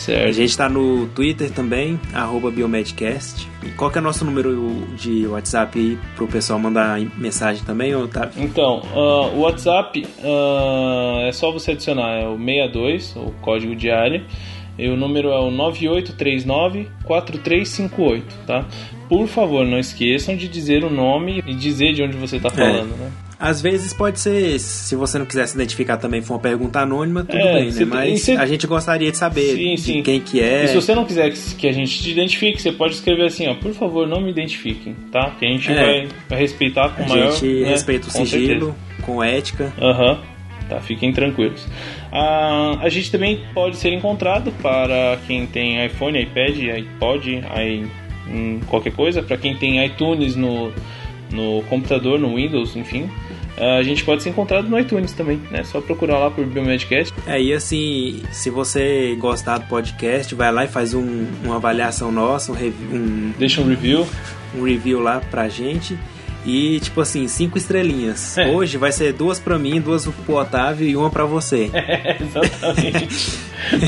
A 0.00 0.02
Certo. 0.20 0.32
gente 0.32 0.56
tá 0.56 0.68
no 0.68 1.06
Twitter 1.08 1.50
também, 1.50 2.00
arroba 2.12 2.50
biomedcast. 2.50 3.48
E 3.62 3.68
qual 3.70 3.90
que 3.90 3.98
é 3.98 4.00
o 4.00 4.04
nosso 4.04 4.24
número 4.24 4.86
de 4.96 5.26
WhatsApp 5.26 5.78
aí 5.78 5.98
pro 6.16 6.26
pessoal 6.26 6.58
mandar 6.58 6.98
mensagem 7.16 7.62
também, 7.64 7.94
Otávio? 7.94 8.42
Então, 8.42 8.82
ah, 8.94 9.26
o 9.34 9.40
WhatsApp 9.40 10.06
ah, 10.22 11.26
é 11.28 11.32
só 11.32 11.52
você 11.52 11.72
adicionar, 11.72 12.20
é 12.20 12.26
o 12.26 12.38
62, 12.38 13.14
o 13.16 13.32
código 13.42 13.76
de 13.76 13.90
área, 13.90 14.24
e 14.78 14.88
o 14.88 14.96
número 14.96 15.28
é 15.28 15.38
o 15.38 15.50
9839-4358, 15.50 18.22
tá? 18.46 18.64
Por 19.10 19.26
favor, 19.28 19.66
não 19.66 19.78
esqueçam 19.78 20.34
de 20.36 20.48
dizer 20.48 20.84
o 20.84 20.88
nome 20.88 21.42
e 21.46 21.52
dizer 21.54 21.92
de 21.92 22.02
onde 22.02 22.16
você 22.16 22.36
está 22.36 22.48
falando, 22.48 22.96
né? 22.96 23.10
Às 23.38 23.60
vezes 23.62 23.92
pode 23.94 24.20
ser, 24.20 24.58
se 24.60 24.94
você 24.94 25.18
não 25.18 25.24
quiser 25.26 25.46
se 25.48 25.54
identificar 25.54 25.96
também, 25.96 26.20
for 26.22 26.34
uma 26.34 26.40
pergunta 26.40 26.78
anônima, 26.80 27.24
tudo 27.24 27.38
É, 27.38 27.54
bem, 27.54 27.72
né? 27.72 27.84
Mas 27.86 28.20
cê- 28.22 28.32
a 28.36 28.46
gente 28.46 28.66
gostaria 28.66 29.10
de 29.10 29.16
saber 29.16 29.56
Sim, 29.56 29.74
de 29.74 29.80
sim. 29.80 30.02
quem 30.02 30.20
que 30.20 30.40
é. 30.40 30.64
E 30.64 30.68
se 30.68 30.74
você 30.76 30.94
não 30.94 31.04
quiser 31.06 31.32
que, 31.58 31.66
a 31.66 31.72
gente 31.72 32.02
te 32.02 32.10
identifique, 32.10 32.60
você 32.62 32.70
pode 32.70 32.94
escrever 32.94 33.24
assim, 33.26 33.48
ó, 33.48 33.54
por 33.54 33.72
favor, 33.72 34.06
não 34.06 34.20
me 34.20 34.30
identifiquem, 34.30 34.94
tá? 35.10 35.30
Que 35.38 35.46
a 35.46 35.48
gente 35.48 35.72
É. 35.72 36.06
vai, 36.28 36.38
respeitar 36.38 36.90
com 36.90 37.02
A 37.02 37.08
maior... 37.08 37.32
gente 37.32 37.46
né? 37.62 37.68
respeita 37.70 38.08
o 38.08 38.12
Com 38.12 38.24
sigilo, 38.26 38.76
com 39.02 39.24
ética. 39.24 39.72
Aham. 39.80 40.18
Tá, 40.68 40.78
fiquem 40.80 41.12
tranquilos. 41.12 41.66
Ah, 42.12 42.78
a 42.80 42.88
gente 42.88 43.10
também 43.10 43.40
pode 43.52 43.76
ser 43.76 43.92
encontrado 43.92 44.52
para 44.62 45.18
quem 45.26 45.44
tem 45.46 45.84
iPhone, 45.84 46.16
iPad, 46.22 46.56
iPod, 46.76 47.28
i, 47.56 47.86
hum, 48.30 48.60
qualquer 48.68 48.92
coisa. 48.92 49.22
Para 49.22 49.36
quem 49.36 49.56
tem 49.56 49.84
iTunes 49.84 50.36
no, 50.36 50.72
no 51.30 51.62
computador, 51.68 52.18
no 52.18 52.36
Windows, 52.36 52.76
enfim. 52.76 53.08
A 53.58 53.82
gente 53.82 54.02
pode 54.04 54.22
ser 54.22 54.30
encontrado 54.30 54.68
no 54.70 54.78
iTunes 54.78 55.12
também, 55.12 55.38
né? 55.50 55.62
Só 55.64 55.82
procurar 55.82 56.18
lá 56.18 56.30
por 56.30 56.46
Biomedcast. 56.46 57.12
Aí, 57.26 57.52
assim, 57.52 58.22
se 58.32 58.48
você 58.48 59.14
gostar 59.20 59.58
do 59.58 59.66
podcast, 59.66 60.34
vai 60.34 60.50
lá 60.50 60.64
e 60.64 60.68
faz 60.68 60.94
um- 60.94 61.26
uma 61.44 61.56
avaliação 61.56 62.10
nossa, 62.10 62.52
um, 62.52 62.54
revi- 62.54 62.96
um- 62.96 63.32
Deixa 63.38 63.60
um 63.60 63.68
review. 63.68 64.06
um 64.56 64.62
review 64.62 64.98
lá 65.00 65.20
pra 65.30 65.46
gente. 65.48 65.98
E, 66.44 66.80
tipo 66.80 67.00
assim, 67.00 67.28
cinco 67.28 67.58
estrelinhas. 67.58 68.38
É. 68.38 68.46
Hoje 68.48 68.78
vai 68.78 68.92
ser 68.92 69.12
duas 69.12 69.38
pra 69.38 69.58
mim, 69.58 69.80
duas 69.80 70.06
pro 70.06 70.36
Otávio 70.36 70.88
e 70.88 70.96
uma 70.96 71.10
pra 71.10 71.24
você. 71.24 71.70
É, 71.80 72.16
exatamente. 72.22 73.38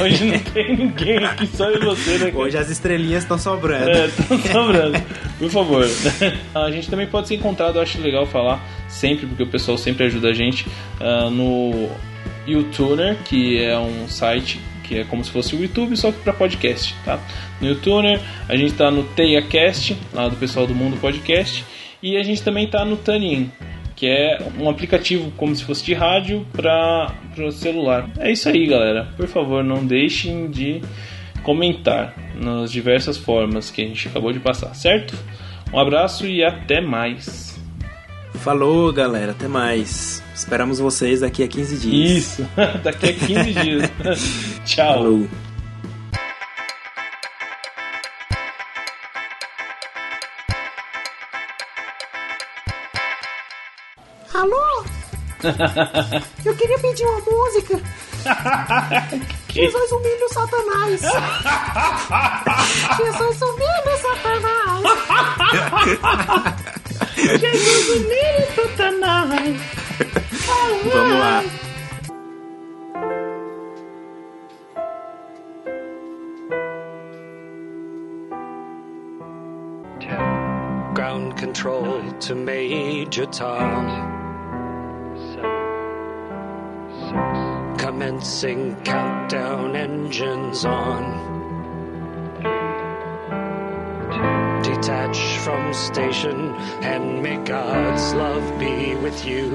Hoje 0.03 0.24
não 0.24 0.38
tem 0.38 0.76
ninguém 0.76 1.18
aqui, 1.24 1.46
só 1.46 1.68
eu 1.70 1.80
e 1.80 1.84
você, 1.84 2.18
né? 2.18 2.32
Hoje 2.34 2.59
as 2.59 2.68
estrelinhas 2.68 3.22
estão 3.22 3.38
sobrando. 3.38 3.90
É, 3.90 4.07
estão 4.07 4.38
sobrando. 4.40 5.03
Por 5.38 5.50
favor. 5.50 5.86
A 6.55 6.70
gente 6.70 6.90
também 6.90 7.07
pode 7.07 7.28
ser 7.28 7.36
encontrado, 7.36 7.76
eu 7.76 7.82
acho 7.82 8.00
legal 8.00 8.26
falar 8.26 8.62
sempre, 8.88 9.26
porque 9.26 9.42
o 9.42 9.46
pessoal 9.46 9.78
sempre 9.78 10.05
ajuda 10.05 10.28
a 10.28 10.32
gente, 10.32 10.66
ah, 11.00 11.30
no 11.30 11.88
YouTuner, 12.46 13.16
que 13.24 13.62
é 13.62 13.78
um 13.78 14.09
site 14.09 14.61
que 14.82 14.98
é 14.98 15.05
como 15.05 15.24
se 15.24 15.30
fosse 15.30 15.55
o 15.55 15.62
YouTube, 15.62 15.96
só 15.96 16.11
que 16.11 16.18
para 16.18 16.32
podcast, 16.32 16.94
tá? 17.05 17.18
No 17.61 17.68
YouTuner, 17.68 18.20
a 18.48 18.57
gente 18.57 18.74
tá 18.74 18.90
no 18.90 19.05
TeiaCast, 19.05 19.96
lá 20.12 20.28
do 20.28 20.36
pessoal 20.36 20.66
do 20.66 20.74
Mundo 20.74 20.98
Podcast, 21.00 21.64
e 22.03 22.16
a 22.16 22.22
gente 22.22 22.42
também 22.42 22.66
tá 22.66 22.84
no 22.84 22.96
Tunin, 22.96 23.50
que 23.94 24.07
é 24.07 24.38
um 24.59 24.68
aplicativo 24.68 25.30
como 25.36 25.55
se 25.55 25.64
fosse 25.64 25.84
de 25.84 25.94
rádio 25.94 26.46
para 26.53 27.14
o 27.38 27.53
celular. 27.53 28.11
É 28.18 28.30
isso 28.30 28.48
aí, 28.48 28.66
galera. 28.66 29.09
Por 29.16 29.28
favor, 29.28 29.62
não 29.62 29.86
deixem 29.86 30.50
de 30.50 30.80
comentar 31.42 32.14
nas 32.34 32.72
diversas 32.72 33.16
formas 33.16 33.70
que 33.70 33.82
a 33.82 33.86
gente 33.86 34.09
acabou 34.09 34.32
de 34.32 34.40
passar, 34.40 34.74
certo? 34.74 35.14
Um 35.72 35.78
abraço 35.78 36.26
e 36.26 36.44
até 36.44 36.80
mais. 36.80 37.61
Falou, 38.34 38.92
galera. 38.92 39.32
Até 39.32 39.46
mais. 39.46 40.22
Esperamos 40.34 40.78
vocês 40.78 41.20
daqui 41.20 41.42
a 41.42 41.48
15 41.48 41.78
dias. 41.78 42.11
Isso, 42.11 42.48
daqui 42.82 43.11
a 43.11 43.12
15 43.12 43.53
dias. 43.53 43.90
Tchau. 44.66 44.94
Falou. 44.94 45.28
Eu 56.45 56.57
queria 56.57 56.78
pedir 56.78 57.05
uma 57.05 57.20
música. 57.20 57.80
Jesus 59.51 59.93
humilha 59.93 60.26
o 60.26 60.28
Satanás. 60.32 61.01
Jesus 62.97 63.43
humilha 63.43 63.82
o 63.86 63.99
Satanás. 63.99 64.82
Jesus 67.40 67.88
humilha 67.88 68.49
o 68.49 68.55
Satanás. 68.55 69.61
Vamos 70.84 71.18
lá. 71.18 71.45
Ground 80.95 81.38
control 81.38 82.12
to 82.20 82.34
Major 82.36 83.26
Tom. 83.26 84.21
Commencing 87.83 88.76
countdown 88.85 89.74
engines 89.74 90.64
on. 90.64 91.03
Detach 94.62 95.18
from 95.39 95.74
station 95.74 96.55
and 96.80 97.20
may 97.24 97.39
God's 97.39 98.14
love 98.14 98.61
be 98.61 98.95
with 98.95 99.26
you. 99.26 99.51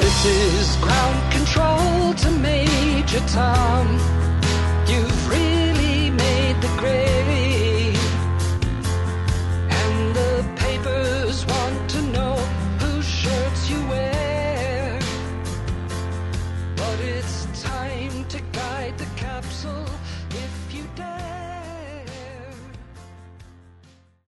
This 0.00 0.24
is 0.24 0.76
ground 0.76 1.32
control 1.34 2.14
to 2.14 2.30
Major 2.40 3.20
Tom. 3.28 3.86
You've 4.88 5.19